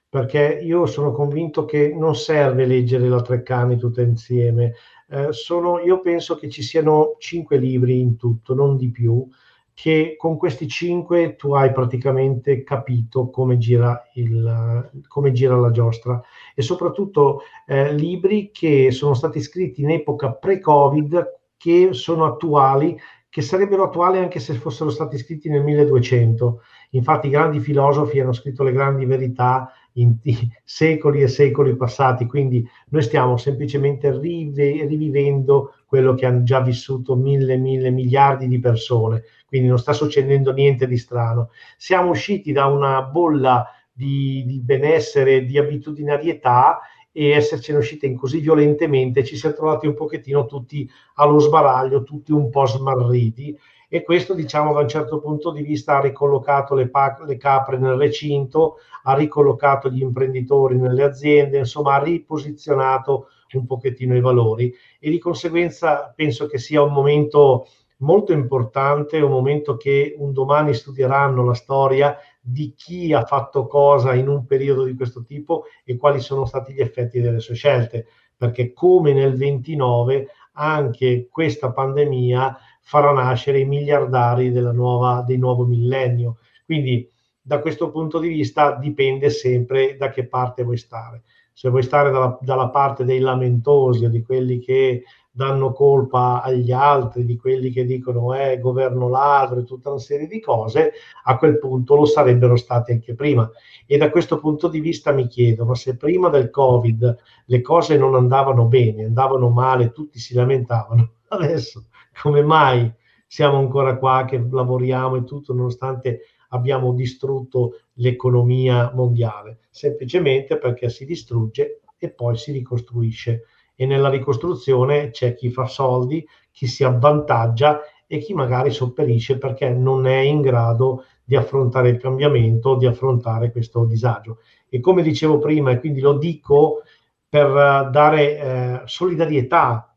Perché 0.09 0.61
io 0.63 0.87
sono 0.87 1.13
convinto 1.13 1.65
che 1.65 1.95
non 1.95 2.15
serve 2.15 2.67
leggere 2.67 3.09
la 3.09 3.23
Treccani 3.23 3.77
tutte 3.77 4.03
insieme. 4.03 4.75
Eh, 5.09 5.33
sono, 5.33 5.79
io 5.81 6.01
penso 6.01 6.37
che 6.37 6.49
ci 6.49 6.63
siano 6.63 7.17
cinque 7.19 7.57
libri 7.57 7.99
in 7.99 8.17
tutto, 8.17 8.55
non 8.55 8.77
di 8.77 8.91
più, 8.91 9.27
che 9.75 10.17
con 10.19 10.37
questi 10.37 10.69
cinque 10.69 11.35
tu 11.37 11.55
hai 11.55 11.73
praticamente 11.73 12.63
capito 12.63 13.31
come 13.31 13.57
gira, 13.57 14.03
il, 14.15 15.03
come 15.09 15.33
gira 15.33 15.57
la 15.57 15.71
giostra 15.71 16.21
e 16.55 16.63
soprattutto 16.63 17.43
eh, 17.67 17.93
libri 17.95 18.51
che 18.53 18.91
sono 18.91 19.15
stati 19.15 19.41
scritti 19.41 19.83
in 19.83 19.91
epoca 19.91 20.33
pre-Covid 20.33 21.41
che 21.57 21.91
sono 21.93 22.27
attuali 22.27 22.99
che 23.33 23.41
sarebbero 23.41 23.85
attuali 23.85 24.19
anche 24.19 24.41
se 24.41 24.53
fossero 24.53 24.91
stati 24.91 25.17
scritti 25.17 25.49
nel 25.49 25.63
1200. 25.63 26.61
Infatti 26.91 27.29
i 27.29 27.31
grandi 27.31 27.61
filosofi 27.61 28.21
hanno 28.21 28.35
scritto 28.35 28.63
le 28.63 28.73
grandi 28.73 29.07
verità 29.07 29.73
in 29.95 30.17
secoli 30.63 31.23
e 31.23 31.29
secoli 31.29 31.75
passati, 31.75 32.27
quindi 32.27 32.63
noi 32.91 33.01
stiamo 33.01 33.39
semplicemente 33.39 34.11
rivivendo 34.11 35.77
quello 35.87 36.13
che 36.13 36.27
hanno 36.27 36.43
già 36.43 36.61
vissuto 36.61 37.17
mille, 37.17 37.57
mille 37.57 37.89
miliardi 37.89 38.47
di 38.49 38.61
persone, 38.61 39.23
quindi 39.47 39.69
non 39.69 39.79
sta 39.79 39.95
succedendo 39.95 40.53
niente 40.53 40.87
di 40.87 40.99
strano. 40.99 41.49
Siamo 41.79 42.11
usciti 42.11 42.53
da 42.53 42.67
una 42.67 43.01
bolla 43.01 43.67
di, 43.91 44.45
di 44.47 44.61
benessere, 44.61 45.47
di 45.47 45.57
abitudinarietà 45.57 46.81
e 47.13 47.31
essercene 47.31 47.79
uscite 47.79 48.07
in 48.07 48.17
così 48.17 48.41
violentemente 48.41 49.23
ci 49.23 49.37
si 49.37 49.47
è 49.47 49.53
trovati 49.55 49.87
un 49.87 49.95
pochettino 49.95 50.47
tutti 50.47 50.91
allo 51.17 51.39
sbaraglio, 51.39 52.03
tutti 52.03 52.33
un 52.33 52.49
po' 52.51 52.67
smarriti. 52.67 53.57
E 53.89 54.03
questo 54.03 54.33
diciamo 54.33 54.73
da 54.73 54.81
un 54.81 54.89
certo 54.89 55.21
punto 55.21 55.53
di 55.53 55.61
vista 55.61 55.99
ha 55.99 56.01
ricollocato 56.01 56.75
le, 56.75 56.89
pa- 56.89 57.19
le 57.27 57.37
capre 57.37 57.77
nel 57.77 57.97
recinto, 57.97 58.77
ha 59.03 59.15
ricollocato 59.15 59.91
gli 59.91 60.01
imprenditori 60.01 60.79
nelle 60.79 61.03
aziende, 61.03 61.59
insomma 61.59 61.97
ha 61.97 62.03
riposizionato 62.03 63.27
un 63.53 63.67
pochettino 63.67 64.17
i 64.17 64.21
valori. 64.21 64.75
E 64.99 65.11
di 65.11 65.19
conseguenza 65.19 66.11
penso 66.17 66.47
che 66.47 66.57
sia 66.57 66.81
un 66.81 66.93
momento 66.93 67.67
molto 67.99 68.33
importante, 68.33 69.21
un 69.21 69.31
momento 69.31 69.77
che 69.77 70.15
un 70.17 70.33
domani 70.33 70.73
studieranno 70.75 71.45
la 71.45 71.55
storia 71.55 72.17
di 72.45 72.75
chi 72.77 73.13
ha 73.13 73.25
fatto 73.25 73.69
cosa 73.69 74.15
in 74.15 74.27
un 74.27 74.45
periodo 74.47 74.83
di 74.83 74.97
questo 74.97 75.23
tipo 75.23 75.65
e 75.85 75.97
quali 75.97 76.19
sono 76.19 76.45
stati 76.45 76.73
gli 76.73 76.81
effetti 76.81 77.21
delle 77.21 77.39
sue 77.39 77.55
scelte, 77.55 78.07
perché 78.37 78.73
come 78.73 79.13
nel 79.13 79.37
29 79.37 80.27
anche 80.55 81.29
questa 81.31 81.73
pandemia 81.73 82.59
farà 82.81 83.13
nascere 83.13 83.61
i 83.61 83.65
miliardari 83.65 84.51
nuova, 84.51 85.23
del 85.25 85.39
nuovo 85.39 85.65
millennio. 85.65 86.39
Quindi 86.65 87.09
da 87.41 87.61
questo 87.61 87.91
punto 87.91 88.19
di 88.19 88.29
vista 88.29 88.75
dipende 88.75 89.31
sempre 89.31 89.97
da 89.97 90.11
che 90.11 90.27
parte 90.27 90.65
vuoi 90.65 90.77
stare. 90.77 91.23
se 91.55 91.69
vuoi 91.69 91.83
stare 91.83 92.11
dalla, 92.11 92.39
dalla 92.41 92.71
parte 92.71 93.05
dei 93.05 93.21
lamentosi 93.21 94.05
o 94.05 94.09
di 94.09 94.23
quelli 94.23 94.59
che 94.59 95.05
danno 95.35 95.73
colpa 95.73 96.43
agli 96.43 96.71
altri, 96.73 97.25
di 97.25 97.37
quelli 97.37 97.71
che 97.71 97.87
dicono 97.87 98.35
eh, 98.35 98.59
governo 98.59 99.09
ladro 99.09 99.61
e 99.61 99.65
tutta 99.65 99.89
una 99.89 99.99
serie 99.99 100.27
di 100.27 100.41
cose, 100.41 100.93
a 101.25 101.39
quel 101.39 101.59
punto 101.59 101.95
lo 101.95 102.05
sarebbero 102.05 102.55
stati 102.57 102.93
anche 102.93 103.15
prima. 103.15 103.51
E 103.87 103.97
da 103.97 104.11
questo 104.11 104.39
punto 104.39 104.69
di 104.69 104.81
vista 104.81 105.11
mi 105.11 105.27
chiedo, 105.27 105.65
ma 105.65 105.75
se 105.75 105.97
prima 105.97 106.29
del 106.29 106.51
Covid 106.51 107.17
le 107.47 107.61
cose 107.63 107.97
non 107.97 108.15
andavano 108.15 108.67
bene, 108.67 109.05
andavano 109.05 109.49
male, 109.49 109.91
tutti 109.91 110.19
si 110.19 110.35
lamentavano, 110.35 111.13
adesso 111.29 111.87
come 112.21 112.43
mai 112.43 112.93
siamo 113.27 113.57
ancora 113.57 113.97
qua 113.97 114.27
che 114.29 114.39
lavoriamo 114.39 115.17
e 115.17 115.25
tutto 115.25 115.55
nonostante 115.55 116.21
abbiamo 116.49 116.93
distrutto 116.93 117.81
l'economia 117.95 118.93
mondiale? 118.95 119.61
Semplicemente 119.71 120.59
perché 120.59 120.91
si 120.91 121.07
distrugge 121.07 121.81
e 121.97 122.11
poi 122.11 122.37
si 122.37 122.53
ricostruisce 122.53 123.45
e 123.83 123.87
nella 123.87 124.09
ricostruzione 124.09 125.11
c'è 125.11 125.35
chi 125.35 125.51
fa 125.51 125.67
soldi, 125.67 126.25
chi 126.53 126.69
si 126.69 126.85
avvantaggia 126.85 127.81
e 128.07 128.19
chi 128.19 128.33
magari 128.33 128.71
sopperisce 128.71 129.39
perché 129.39 129.71
non 129.71 130.07
è 130.07 130.19
in 130.19 130.41
grado 130.41 131.05
di 131.25 131.35
affrontare 131.35 131.89
il 131.89 131.97
cambiamento, 131.99 132.77
di 132.77 132.87
affrontare 132.87 133.51
questo 133.51 133.85
disagio. 133.85 134.39
E 134.69 134.79
come 134.79 135.03
dicevo 135.03 135.41
prima, 135.41 135.73
e 135.73 135.81
quindi 135.81 135.99
lo 135.99 136.13
dico 136.17 136.83
per 137.29 137.47
eh, 137.47 137.91
dare 137.91 138.39
eh, 138.39 138.81
solidarietà 138.85 139.93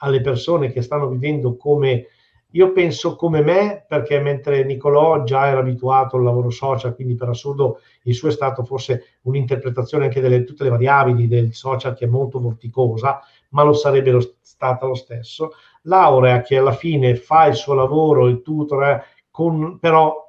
alle 0.00 0.20
persone 0.20 0.70
che 0.70 0.82
stanno 0.82 1.08
vivendo 1.08 1.56
come 1.56 2.08
io 2.52 2.72
penso 2.72 3.14
come 3.14 3.42
me, 3.42 3.84
perché 3.86 4.20
mentre 4.20 4.64
Nicolò 4.64 5.22
già 5.22 5.46
era 5.46 5.60
abituato 5.60 6.16
al 6.16 6.24
lavoro 6.24 6.50
social, 6.50 6.94
quindi 6.94 7.14
per 7.14 7.28
assurdo 7.28 7.80
il 8.04 8.14
suo 8.14 8.28
è 8.28 8.32
stato 8.32 8.64
forse 8.64 9.18
un'interpretazione 9.22 10.06
anche 10.06 10.20
delle 10.20 10.44
tutte 10.44 10.64
le 10.64 10.70
variabili 10.70 11.28
del 11.28 11.54
social 11.54 11.94
che 11.94 12.06
è 12.06 12.08
molto 12.08 12.40
vorticosa, 12.40 13.20
ma 13.50 13.62
lo 13.62 13.72
sarebbe 13.72 14.10
lo, 14.10 14.34
stata 14.40 14.86
lo 14.86 14.94
stesso. 14.94 15.52
Laurea 15.82 16.42
che 16.42 16.58
alla 16.58 16.72
fine 16.72 17.14
fa 17.14 17.46
il 17.46 17.54
suo 17.54 17.74
lavoro, 17.74 18.26
il 18.26 18.42
tutor, 18.42 18.84
eh, 18.84 19.02
con, 19.30 19.78
però 19.78 20.28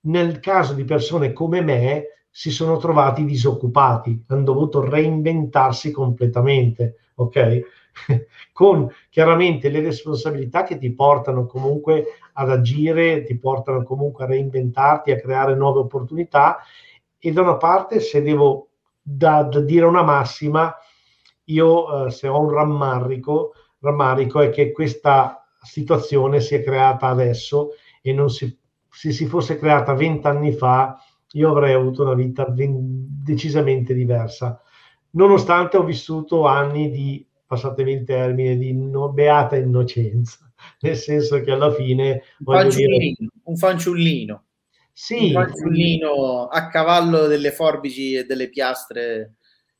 nel 0.00 0.40
caso 0.40 0.74
di 0.74 0.84
persone 0.84 1.32
come 1.32 1.62
me 1.62 2.04
si 2.38 2.52
sono 2.52 2.76
trovati 2.76 3.24
disoccupati, 3.24 4.22
hanno 4.28 4.44
dovuto 4.44 4.80
reinventarsi 4.88 5.90
completamente, 5.90 6.98
ok? 7.16 7.60
con 8.54 8.88
chiaramente 9.10 9.68
le 9.68 9.80
responsabilità 9.80 10.62
che 10.62 10.78
ti 10.78 10.92
portano 10.92 11.46
comunque 11.46 12.04
ad 12.34 12.48
agire, 12.48 13.24
ti 13.24 13.36
portano 13.36 13.82
comunque 13.82 14.22
a 14.22 14.28
reinventarti, 14.28 15.10
a 15.10 15.18
creare 15.18 15.56
nuove 15.56 15.80
opportunità 15.80 16.58
e 17.18 17.32
da 17.32 17.42
una 17.42 17.56
parte 17.56 17.98
se 17.98 18.22
devo 18.22 18.68
da, 19.02 19.42
da 19.42 19.58
dire 19.58 19.86
una 19.86 20.04
massima, 20.04 20.72
io 21.46 22.06
eh, 22.06 22.10
se 22.12 22.28
ho 22.28 22.38
un 22.38 22.50
rammarico, 22.50 23.54
rammarico 23.80 24.38
è 24.38 24.50
che 24.50 24.70
questa 24.70 25.44
situazione 25.60 26.38
si 26.38 26.54
è 26.54 26.62
creata 26.62 27.08
adesso 27.08 27.70
e 28.00 28.12
non 28.12 28.30
si, 28.30 28.56
se 28.88 29.10
si 29.10 29.26
fosse 29.26 29.58
creata 29.58 29.92
vent'anni 29.92 30.52
fa 30.52 30.96
io 31.32 31.50
avrei 31.50 31.74
avuto 31.74 32.02
una 32.02 32.14
vita 32.14 32.44
ben, 32.46 33.06
decisamente 33.22 33.94
diversa 33.94 34.60
nonostante 35.10 35.76
ho 35.76 35.84
vissuto 35.84 36.46
anni 36.46 36.90
di 36.90 37.26
passatemi 37.46 37.92
il 37.92 38.04
termine, 38.04 38.56
di 38.56 38.74
no, 38.74 39.10
beata 39.10 39.56
innocenza, 39.56 40.50
nel 40.80 40.96
senso 40.96 41.40
che 41.40 41.50
alla 41.50 41.72
fine... 41.72 42.22
Un 42.44 42.54
fanciullino, 42.54 43.14
dire, 43.18 43.30
un 43.44 43.56
fanciullino. 43.56 44.44
Sì, 44.92 45.26
un 45.26 45.44
fanciullino 45.44 46.48
a 46.48 46.68
cavallo 46.68 47.26
delle 47.26 47.52
forbici 47.52 48.14
e 48.14 48.24
delle 48.24 48.48
piastre 48.48 49.36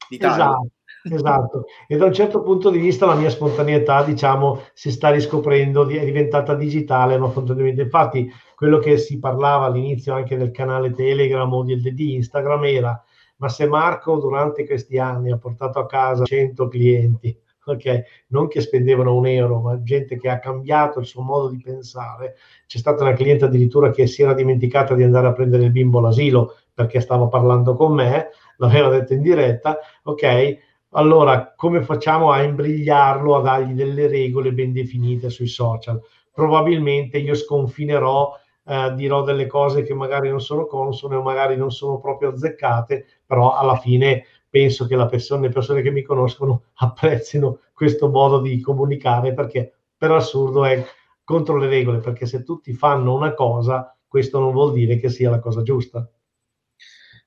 d'Italia. 0.09 0.45
Esatto. 0.45 0.71
Esatto, 1.05 1.65
e 1.87 1.97
da 1.97 2.07
un 2.07 2.13
certo 2.13 2.43
punto 2.43 2.71
di 2.71 2.79
vista 2.79 3.07
la 3.07 3.15
mia 3.15 3.31
spontaneità, 3.31 4.03
diciamo, 4.03 4.61
si 4.75 4.91
sta 4.91 5.11
riscoprendo, 5.11 5.89
è 5.89 6.05
diventata 6.05 6.55
digitale, 6.55 7.17
ma 7.19 7.29
fondamentalmente, 7.29 7.83
infatti, 7.83 8.31
quello 8.57 8.79
che 8.79 8.99
si 8.99 9.19
parlava 9.19 9.67
all'inizio 9.67 10.13
anche 10.13 10.37
del 10.37 10.51
canale 10.51 10.93
Telegram 10.93 11.51
o 11.53 11.63
di, 11.63 11.81
di 11.95 12.15
Instagram 12.17 12.65
era, 12.65 13.03
ma 13.37 13.49
se 13.49 13.67
Marco 13.69 14.19
durante 14.19 14.67
questi 14.67 14.99
anni 14.99 15.31
ha 15.31 15.39
portato 15.39 15.79
a 15.79 15.87
casa 15.87 16.25
100 16.25 16.67
clienti, 16.69 17.35
ok? 17.65 18.03
Non 18.29 18.49
che 18.49 18.61
spendevano 18.61 19.15
un 19.15 19.27
euro, 19.27 19.61
ma 19.61 19.81
gente 19.83 20.19
che 20.19 20.29
ha 20.29 20.41
cambiato 20.41 20.99
il 20.99 21.07
suo 21.07 21.23
modo 21.23 21.49
di 21.49 21.61
pensare. 21.63 22.35
C'è 22.67 22.79
stata 22.79 23.05
una 23.05 23.13
cliente 23.15 23.45
addirittura 23.45 23.91
che 23.91 24.07
si 24.09 24.23
era 24.23 24.35
dimenticata 24.35 24.95
di 24.95 25.05
andare 25.05 25.29
a 25.29 25.33
prendere 25.33 25.65
il 25.65 25.71
bimbo 25.71 25.99
all'asilo 26.01 26.57
perché 26.75 27.01
stava 27.01 27.29
parlando 27.29 27.75
con 27.75 27.93
me, 27.95 28.29
l'aveva 28.59 28.89
detto 28.89 29.13
in 29.15 29.23
diretta, 29.23 29.79
ok? 30.03 30.59
Allora, 30.93 31.53
come 31.55 31.83
facciamo 31.83 32.31
a 32.31 32.43
imbrigliarlo, 32.43 33.37
a 33.37 33.43
dargli 33.43 33.75
delle 33.75 34.07
regole 34.07 34.53
ben 34.53 34.73
definite 34.73 35.29
sui 35.31 35.47
social? 35.47 36.01
Probabilmente 36.33 37.19
io 37.19 37.35
sconfinerò 37.35 38.33
eh, 38.69 38.93
dirò 38.95 39.23
delle 39.23 39.47
cose 39.47 39.83
che 39.83 39.95
magari 39.95 40.29
non 40.29 40.41
sono 40.41 40.67
consone 40.67 41.17
o 41.17 41.23
magari 41.23 41.57
non 41.57 41.71
sono 41.71 41.99
proprio 41.99 42.29
azzeccate, 42.29 43.07
però 43.25 43.57
alla 43.57 43.77
fine 43.77 44.25
penso 44.51 44.87
che 44.87 44.95
persona, 45.07 45.43
le 45.43 45.49
persone 45.49 45.81
che 45.81 45.91
mi 45.91 46.03
conoscono 46.03 46.65
apprezzino 46.77 47.61
questo 47.73 48.11
modo 48.11 48.41
di 48.41 48.61
comunicare 48.61 49.33
perché 49.33 49.73
per 49.97 50.11
assurdo 50.11 50.65
è 50.65 50.85
contro 51.25 51.57
le 51.57 51.69
regole, 51.69 51.99
perché 51.99 52.27
se 52.27 52.43
tutti 52.43 52.73
fanno 52.73 53.15
una 53.15 53.33
cosa, 53.35 53.97
questo 54.07 54.39
non 54.39 54.53
vuol 54.53 54.73
dire 54.73 54.99
che 54.99 55.09
sia 55.09 55.31
la 55.31 55.41
cosa 55.41 55.63
giusta. 55.63 56.07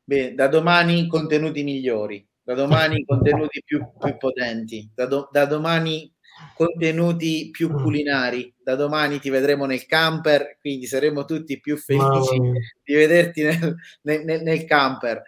Beh, 0.03 0.33
da 0.33 0.47
domani 0.47 1.07
contenuti 1.07 1.63
migliori, 1.63 2.27
da 2.53 2.61
domani 2.61 3.05
contenuti 3.05 3.61
più, 3.63 3.85
più 3.97 4.17
potenti, 4.17 4.89
da, 4.93 5.05
do, 5.05 5.29
da, 5.31 5.45
domani 5.45 6.13
contenuti 6.55 7.49
più 7.51 7.71
mm. 7.71 7.81
culinari, 7.81 8.53
da 8.61 8.75
domani 8.75 9.19
ti 9.19 9.29
vedremo 9.29 9.65
nel 9.65 9.85
camper, 9.85 10.57
quindi 10.59 10.85
saremo 10.85 11.25
tutti 11.25 11.59
più 11.59 11.77
felici 11.77 12.39
di 12.83 12.93
vederti 12.93 13.43
nel, 13.43 13.75
nel, 14.01 14.41
nel 14.41 14.65
camper. 14.65 15.21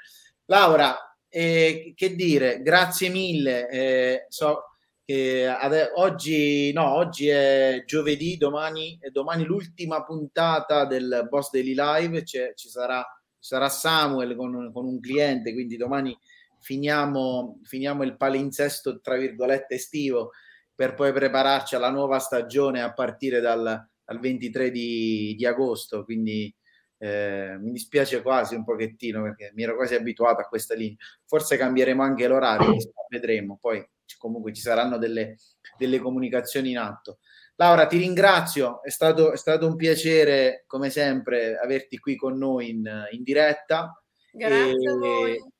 Laura, 0.45 0.95
eh, 1.29 1.93
che 1.95 2.15
dire, 2.15 2.61
grazie 2.61 3.09
mille. 3.09 3.69
Eh, 3.69 4.25
so 4.27 4.65
che 5.05 5.47
ade- 5.47 5.91
oggi, 5.95 6.71
no, 6.73 6.93
oggi 6.93 7.27
è 7.27 7.83
giovedì, 7.85 8.37
domani, 8.37 8.97
è 9.01 9.09
domani 9.09 9.43
l'ultima 9.43 10.03
puntata 10.03 10.85
del 10.85 11.27
Boss 11.29 11.51
Daily 11.51 11.73
Live. 11.75 12.23
C'è, 12.23 12.53
ci, 12.55 12.69
sarà, 12.69 13.01
ci 13.39 13.49
sarà 13.49 13.67
Samuel 13.69 14.35
con, 14.35 14.71
con, 14.71 14.85
un 14.85 14.99
cliente, 14.99 15.53
quindi 15.53 15.75
domani 15.75 16.17
finiamo, 16.63 17.59
finiamo 17.63 18.03
il 18.03 18.17
palinsesto, 18.17 19.01
tra 19.01 19.17
virgolette, 19.17 19.75
estivo 19.75 20.31
per 20.73 20.95
poi 20.95 21.13
prepararci 21.13 21.75
alla 21.75 21.91
nuova 21.91 22.17
stagione 22.17 22.81
a 22.81 22.93
partire 22.93 23.39
dal, 23.39 23.87
dal 24.03 24.19
23 24.19 24.71
di, 24.71 25.35
di 25.37 25.45
agosto. 25.45 26.03
Quindi 26.03 26.53
eh, 26.97 27.57
mi 27.59 27.71
dispiace 27.71 28.21
quasi 28.21 28.55
un 28.55 28.63
pochettino 28.63 29.21
perché 29.21 29.51
mi 29.53 29.63
ero 29.63 29.75
quasi 29.75 29.93
abituato 29.93 30.41
a 30.41 30.47
questa 30.47 30.73
linea. 30.73 30.95
Forse 31.25 31.57
cambieremo 31.57 32.01
anche 32.01 32.27
l'orario, 32.27 32.75
vedremo. 33.09 33.57
Poi 33.61 33.85
comunque 34.17 34.53
ci 34.53 34.61
saranno 34.61 34.97
delle, 34.97 35.37
delle 35.77 35.99
comunicazioni 35.99 36.71
in 36.71 36.77
atto. 36.77 37.19
Laura, 37.55 37.85
ti 37.85 37.97
ringrazio, 37.97 38.81
è 38.81 38.89
stato, 38.89 39.31
è 39.31 39.37
stato, 39.37 39.67
un 39.67 39.75
piacere 39.75 40.63
come 40.65 40.89
sempre 40.89 41.55
averti 41.55 41.99
qui 41.99 42.15
con 42.15 42.35
noi 42.37 42.69
in, 42.71 43.07
in 43.11 43.21
diretta. 43.21 44.01
Grazie 44.31 44.89
a 44.89 44.95
voi. 44.95 45.52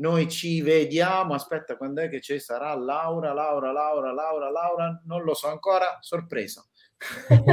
Noi 0.00 0.30
ci 0.30 0.62
vediamo, 0.62 1.34
aspetta, 1.34 1.76
quando 1.76 2.00
è 2.00 2.08
che 2.08 2.22
ci 2.22 2.40
sarà 2.40 2.74
Laura, 2.74 3.34
Laura, 3.34 3.70
Laura, 3.70 4.12
Laura, 4.12 4.50
Laura? 4.50 5.02
Non 5.04 5.22
lo 5.22 5.34
so 5.34 5.48
ancora, 5.48 5.98
sorpresa. 6.00 6.64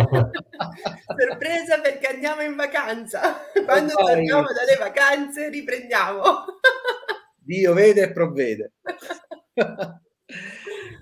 Sorpresa 1.18 1.80
perché 1.82 2.08
andiamo 2.08 2.41
in 2.41 2.56
vacanza. 2.56 3.38
Quando 3.66 3.93
poi... 3.93 4.06
torniamo 4.06 4.48
dalle 4.54 4.76
vacanze 4.78 5.50
riprendiamo. 5.50 6.22
Dio 7.36 7.74
vede 7.74 8.04
e 8.04 8.12
provvede. 8.12 8.74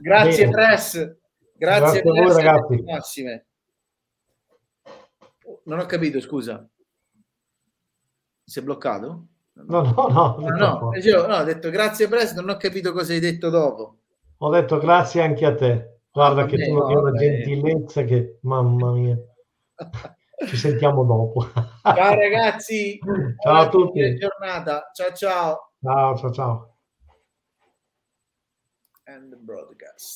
Grazie 0.01 0.49
Press. 0.49 1.15
Grazie, 1.57 1.57
Grazie 1.57 1.99
a 1.99 2.03
voi 2.03 2.43
ragazzi. 2.43 2.81
Massime. 2.83 3.45
Non 5.65 5.79
ho 5.79 5.85
capito, 5.85 6.19
scusa. 6.19 6.67
Si 8.43 8.59
è 8.59 8.61
bloccato? 8.61 9.27
No, 9.55 9.81
no, 9.81 10.07
no. 10.09 10.37
No, 10.37 10.49
no, 10.49 11.27
no, 11.27 11.35
ho 11.37 11.43
detto 11.43 11.69
grazie 11.69 12.07
Press, 12.07 12.33
non 12.35 12.49
ho 12.49 12.57
capito 12.57 12.91
cosa 12.91 13.13
hai 13.13 13.19
detto 13.19 13.49
dopo. 13.49 13.99
Ho 14.37 14.49
detto 14.49 14.77
grazie 14.77 15.21
anche 15.21 15.45
a 15.45 15.55
te. 15.55 15.99
Guarda 16.11 16.41
ah, 16.41 16.45
che 16.45 16.57
tu 16.57 16.75
hai 16.75 16.95
una 16.95 17.11
gentilezza 17.11 18.03
che, 18.03 18.39
mamma 18.41 18.91
mia. 18.91 19.17
Ci 20.47 20.57
sentiamo 20.57 21.05
dopo. 21.05 21.47
Ciao 21.81 22.15
ragazzi. 22.15 22.99
Ciao 23.41 23.61
a 23.61 23.69
tutti. 23.69 23.99
Buona 23.99 24.15
giornata. 24.15 24.91
Ciao 24.93 25.13
ciao. 25.13 25.71
Ciao 25.81 26.17
ciao 26.17 26.31
ciao. 26.31 26.77
And 29.05 29.35
broadcast. 29.37 30.13